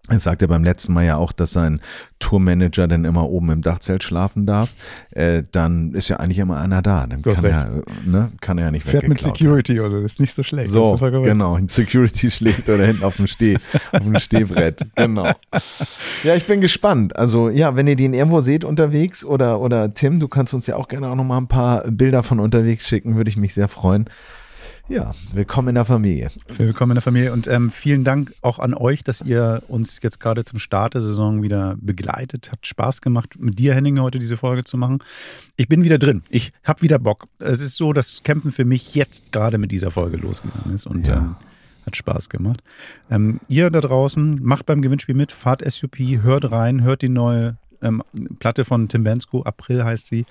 Er 0.09 0.21
sagte 0.21 0.47
beim 0.47 0.63
letzten 0.63 0.93
Mal 0.93 1.05
ja 1.05 1.17
auch, 1.17 1.33
dass 1.33 1.53
sein 1.53 1.81
Tourmanager 2.21 2.87
dann 2.87 3.05
immer 3.05 3.29
oben 3.29 3.51
im 3.51 3.63
Dachzelt 3.63 4.05
schlafen 4.05 4.47
darf. 4.47 4.73
Äh, 5.11 5.43
dann 5.51 5.95
ist 5.95 6.09
ja 6.09 6.19
eigentlich 6.19 6.39
immer 6.39 6.59
einer 6.59 6.81
da. 6.81 7.07
Dann 7.07 7.23
Du 7.23 7.31
hast 7.31 7.43
kann, 7.43 7.53
recht. 7.53 7.67
Er, 7.67 8.09
ne, 8.09 8.33
kann 8.41 8.59
er 8.59 8.67
ja 8.67 8.71
nicht 8.71 8.87
Fährt 8.87 9.09
mit 9.09 9.21
Security 9.21 9.81
oder 9.81 9.99
ist 9.99 10.21
nicht 10.21 10.33
so 10.33 10.43
schlecht. 10.43 10.71
so, 10.71 10.97
genau. 10.97 11.57
Ein 11.57 11.69
Security 11.69 12.31
schlägt 12.31 12.69
oder 12.69 12.85
hinten 12.85 13.03
auf 13.03 13.17
dem 13.17 13.27
Steh, 13.27 13.59
auf 13.93 14.03
dem 14.03 14.19
Stehbrett. 14.21 14.87
Genau. 14.95 15.31
Ja, 16.23 16.35
ich 16.35 16.47
bin 16.47 16.61
gespannt. 16.61 17.17
Also, 17.17 17.49
ja, 17.49 17.75
wenn 17.75 17.87
ihr 17.87 17.97
den 17.97 18.15
irgendwo 18.15 18.41
seht 18.41 18.65
unterwegs 18.65 19.25
oder, 19.25 19.61
oder 19.61 19.93
Tim, 19.93 20.21
du 20.21 20.29
kannst 20.29 20.55
uns 20.55 20.67
ja 20.67 20.77
auch 20.77 20.89
gerne 20.89 21.09
auch 21.09 21.17
noch 21.17 21.25
mal 21.25 21.39
ein 21.39 21.49
paar 21.49 21.83
Bilder 21.91 22.23
von 22.23 22.41
unterwegs 22.41 22.87
schicken, 22.87 23.17
würde 23.17 23.29
ich 23.29 23.37
mich 23.37 23.55
sehr 23.55 23.69
freuen. 23.69 24.09
Ja, 24.89 25.13
willkommen 25.33 25.71
in 25.71 25.75
der 25.75 25.85
Familie. 25.85 26.31
Willkommen 26.47 26.93
in 26.93 26.95
der 26.95 27.03
Familie 27.03 27.33
und 27.33 27.49
ähm, 27.49 27.73
vielen 27.73 28.05
Dank 28.05 28.33
auch 28.43 28.61
an 28.61 28.73
euch, 28.73 29.03
dass 29.03 29.21
ihr 29.21 29.65
uns 29.67 29.99
jetzt 30.01 30.21
gerade 30.21 30.45
zum 30.45 30.61
Start 30.61 30.95
der 30.95 31.03
Saison 31.03 31.43
wieder 31.43 31.75
begleitet. 31.81 32.53
Hat 32.53 32.65
Spaß 32.65 33.01
gemacht, 33.01 33.35
mit 33.37 33.59
dir, 33.59 33.75
Henning, 33.75 34.01
heute 34.01 34.21
diese 34.21 34.37
Folge 34.37 34.63
zu 34.63 34.77
machen. 34.77 35.01
Ich 35.57 35.67
bin 35.67 35.83
wieder 35.83 35.99
drin. 35.99 36.23
Ich 36.31 36.53
habe 36.63 36.83
wieder 36.83 37.01
Bock. 37.01 37.27
Es 37.41 37.61
ist 37.61 37.77
so, 37.77 37.93
dass 37.93 38.23
Campen 38.23 38.53
für 38.53 38.65
mich 38.65 38.95
jetzt 38.95 39.33
gerade 39.33 39.59
mit 39.59 39.73
dieser 39.73 39.91
Folge 39.91 40.19
losgegangen 40.19 40.73
ist 40.73 40.87
und 40.87 41.09
Ja. 41.09 41.17
ähm, 41.17 41.37
hat 41.85 41.97
Spaß 41.97 42.29
gemacht. 42.29 42.63
Ähm, 43.11 43.41
ihr 43.49 43.71
da 43.71 43.81
draußen, 43.81 44.39
macht 44.41 44.67
beim 44.67 44.83
Gewinnspiel 44.83 45.17
mit, 45.17 45.33
fahrt 45.33 45.69
SUP, 45.69 45.99
hört 45.99 46.53
rein, 46.53 46.85
hört 46.85 47.03
die 47.03 47.09
neue 47.09 47.57
ähm, 47.83 48.05
Platte 48.39 48.65
von 48.65 48.89
Tim 48.89 49.03
Bensko, 49.03 49.43
April 49.43 49.85
heißt 49.85 50.07
sie. 50.07 50.27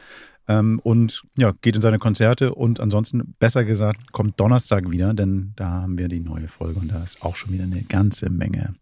Ähm, 0.48 0.80
und 0.84 1.24
ja, 1.38 1.54
geht 1.62 1.76
in 1.76 1.82
seine 1.82 2.00
Konzerte 2.00 2.54
und 2.54 2.80
ansonsten, 2.80 3.36
besser 3.40 3.66
gesagt, 3.66 4.12
kommt 4.12 4.40
Donnerstag 4.40 4.92
wieder, 4.92 5.14
denn 5.14 5.54
da 5.56 5.70
haben 5.70 5.98
wir 5.98 6.08
die 6.08 6.20
neue 6.20 6.48
Folge 6.48 6.80
und 6.80 6.90
da 6.90 7.04
ist 7.04 7.22
auch 7.24 7.36
schon 7.36 7.52
wieder 7.52 7.64
eine 7.64 7.84
ganze 7.84 8.30
Menge 8.30 8.76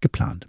geplant. 0.00 0.48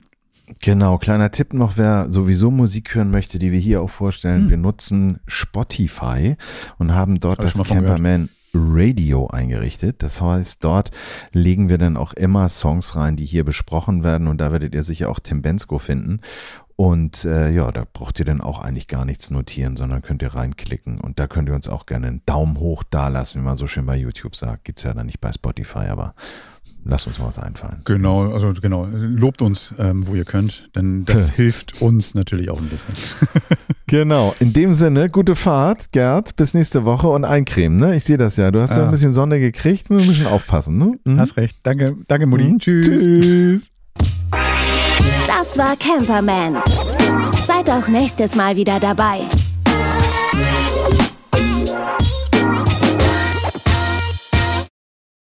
Genau, 0.61 0.97
kleiner 0.97 1.29
Tipp 1.31 1.53
noch, 1.53 1.75
wer 1.75 2.09
sowieso 2.09 2.51
Musik 2.51 2.95
hören 2.95 3.11
möchte, 3.11 3.37
die 3.37 3.51
wir 3.51 3.59
hier 3.59 3.81
auch 3.81 3.89
vorstellen. 3.89 4.43
Hm. 4.43 4.49
Wir 4.49 4.57
nutzen 4.57 5.19
Spotify 5.27 6.37
und 6.77 6.93
haben 6.93 7.19
dort 7.19 7.39
Hab 7.39 7.45
das. 7.45 7.67
Camperman 7.67 8.29
Radio 8.53 9.27
eingerichtet. 9.27 10.01
Das 10.03 10.21
heißt, 10.21 10.63
dort 10.63 10.91
legen 11.31 11.69
wir 11.69 11.77
dann 11.77 11.97
auch 11.97 12.13
immer 12.13 12.49
Songs 12.49 12.95
rein, 12.95 13.15
die 13.15 13.25
hier 13.25 13.43
besprochen 13.43 14.03
werden 14.03 14.27
und 14.27 14.39
da 14.39 14.51
werdet 14.51 14.73
ihr 14.73 14.83
sicher 14.83 15.09
auch 15.09 15.19
Tim 15.19 15.41
Bensko 15.41 15.79
finden. 15.79 16.21
Und 16.75 17.25
äh, 17.25 17.49
ja, 17.49 17.71
da 17.71 17.85
braucht 17.91 18.19
ihr 18.19 18.25
dann 18.25 18.39
auch 18.39 18.59
eigentlich 18.59 18.87
gar 18.87 19.03
nichts 19.03 19.31
notieren, 19.31 19.77
sondern 19.77 20.03
könnt 20.03 20.21
ihr 20.21 20.35
reinklicken. 20.35 21.01
Und 21.01 21.17
da 21.17 21.25
könnt 21.25 21.49
ihr 21.49 21.55
uns 21.55 21.67
auch 21.67 21.87
gerne 21.87 22.07
einen 22.07 22.21
Daumen 22.27 22.59
hoch 22.59 22.83
dalassen, 22.83 23.41
wie 23.41 23.45
man 23.45 23.55
so 23.55 23.65
schön 23.65 23.87
bei 23.87 23.97
YouTube 23.97 24.35
sagt. 24.35 24.65
Gibt's 24.65 24.83
ja 24.83 24.93
dann 24.93 25.07
nicht 25.07 25.19
bei 25.19 25.31
Spotify, 25.31 25.87
aber 25.89 26.13
lasst 26.87 27.07
uns 27.07 27.19
mal 27.19 27.27
was 27.27 27.37
einfallen. 27.39 27.81
Genau, 27.85 28.31
also 28.31 28.53
genau, 28.61 28.87
lobt 28.91 29.41
uns, 29.41 29.73
ähm, 29.77 30.07
wo 30.07 30.15
ihr 30.15 30.25
könnt, 30.25 30.69
denn 30.75 31.05
das 31.05 31.29
hilft 31.35 31.81
uns 31.81 32.15
natürlich 32.15 32.49
auch 32.49 32.59
ein 32.59 32.69
bisschen. 32.69 32.93
Genau, 33.89 34.35
in 34.41 34.51
dem 34.51 34.73
Sinne, 34.73 35.07
gute 35.09 35.33
Fahrt, 35.33 35.93
Gerd, 35.93 36.35
bis 36.35 36.53
nächste 36.53 36.83
Woche 36.83 37.07
und 37.07 37.23
eincremen, 37.23 37.77
ne? 37.79 37.95
Ich 37.95 38.03
sehe 38.03 38.17
das 38.17 38.35
ja. 38.35 38.51
Du 38.51 38.61
hast 38.61 38.71
ja 38.71 38.79
Ja. 38.79 38.83
ein 38.83 38.91
bisschen 38.91 39.13
Sonne 39.13 39.39
gekriegt, 39.39 39.89
wir 39.89 39.95
müssen 39.95 40.27
aufpassen, 40.27 40.77
ne? 40.77 40.89
Mhm. 41.05 41.17
Hast 41.17 41.37
recht. 41.37 41.55
Danke, 41.63 41.95
danke 42.05 42.25
Mutti. 42.27 42.43
Mhm. 42.43 42.59
Tschüss. 42.59 43.03
Tschüss. 43.05 43.69
Das 45.25 45.57
war 45.57 45.77
Camperman. 45.77 46.57
Seid 47.45 47.69
auch 47.69 47.87
nächstes 47.87 48.35
Mal 48.35 48.57
wieder 48.57 48.77
dabei. 48.81 49.21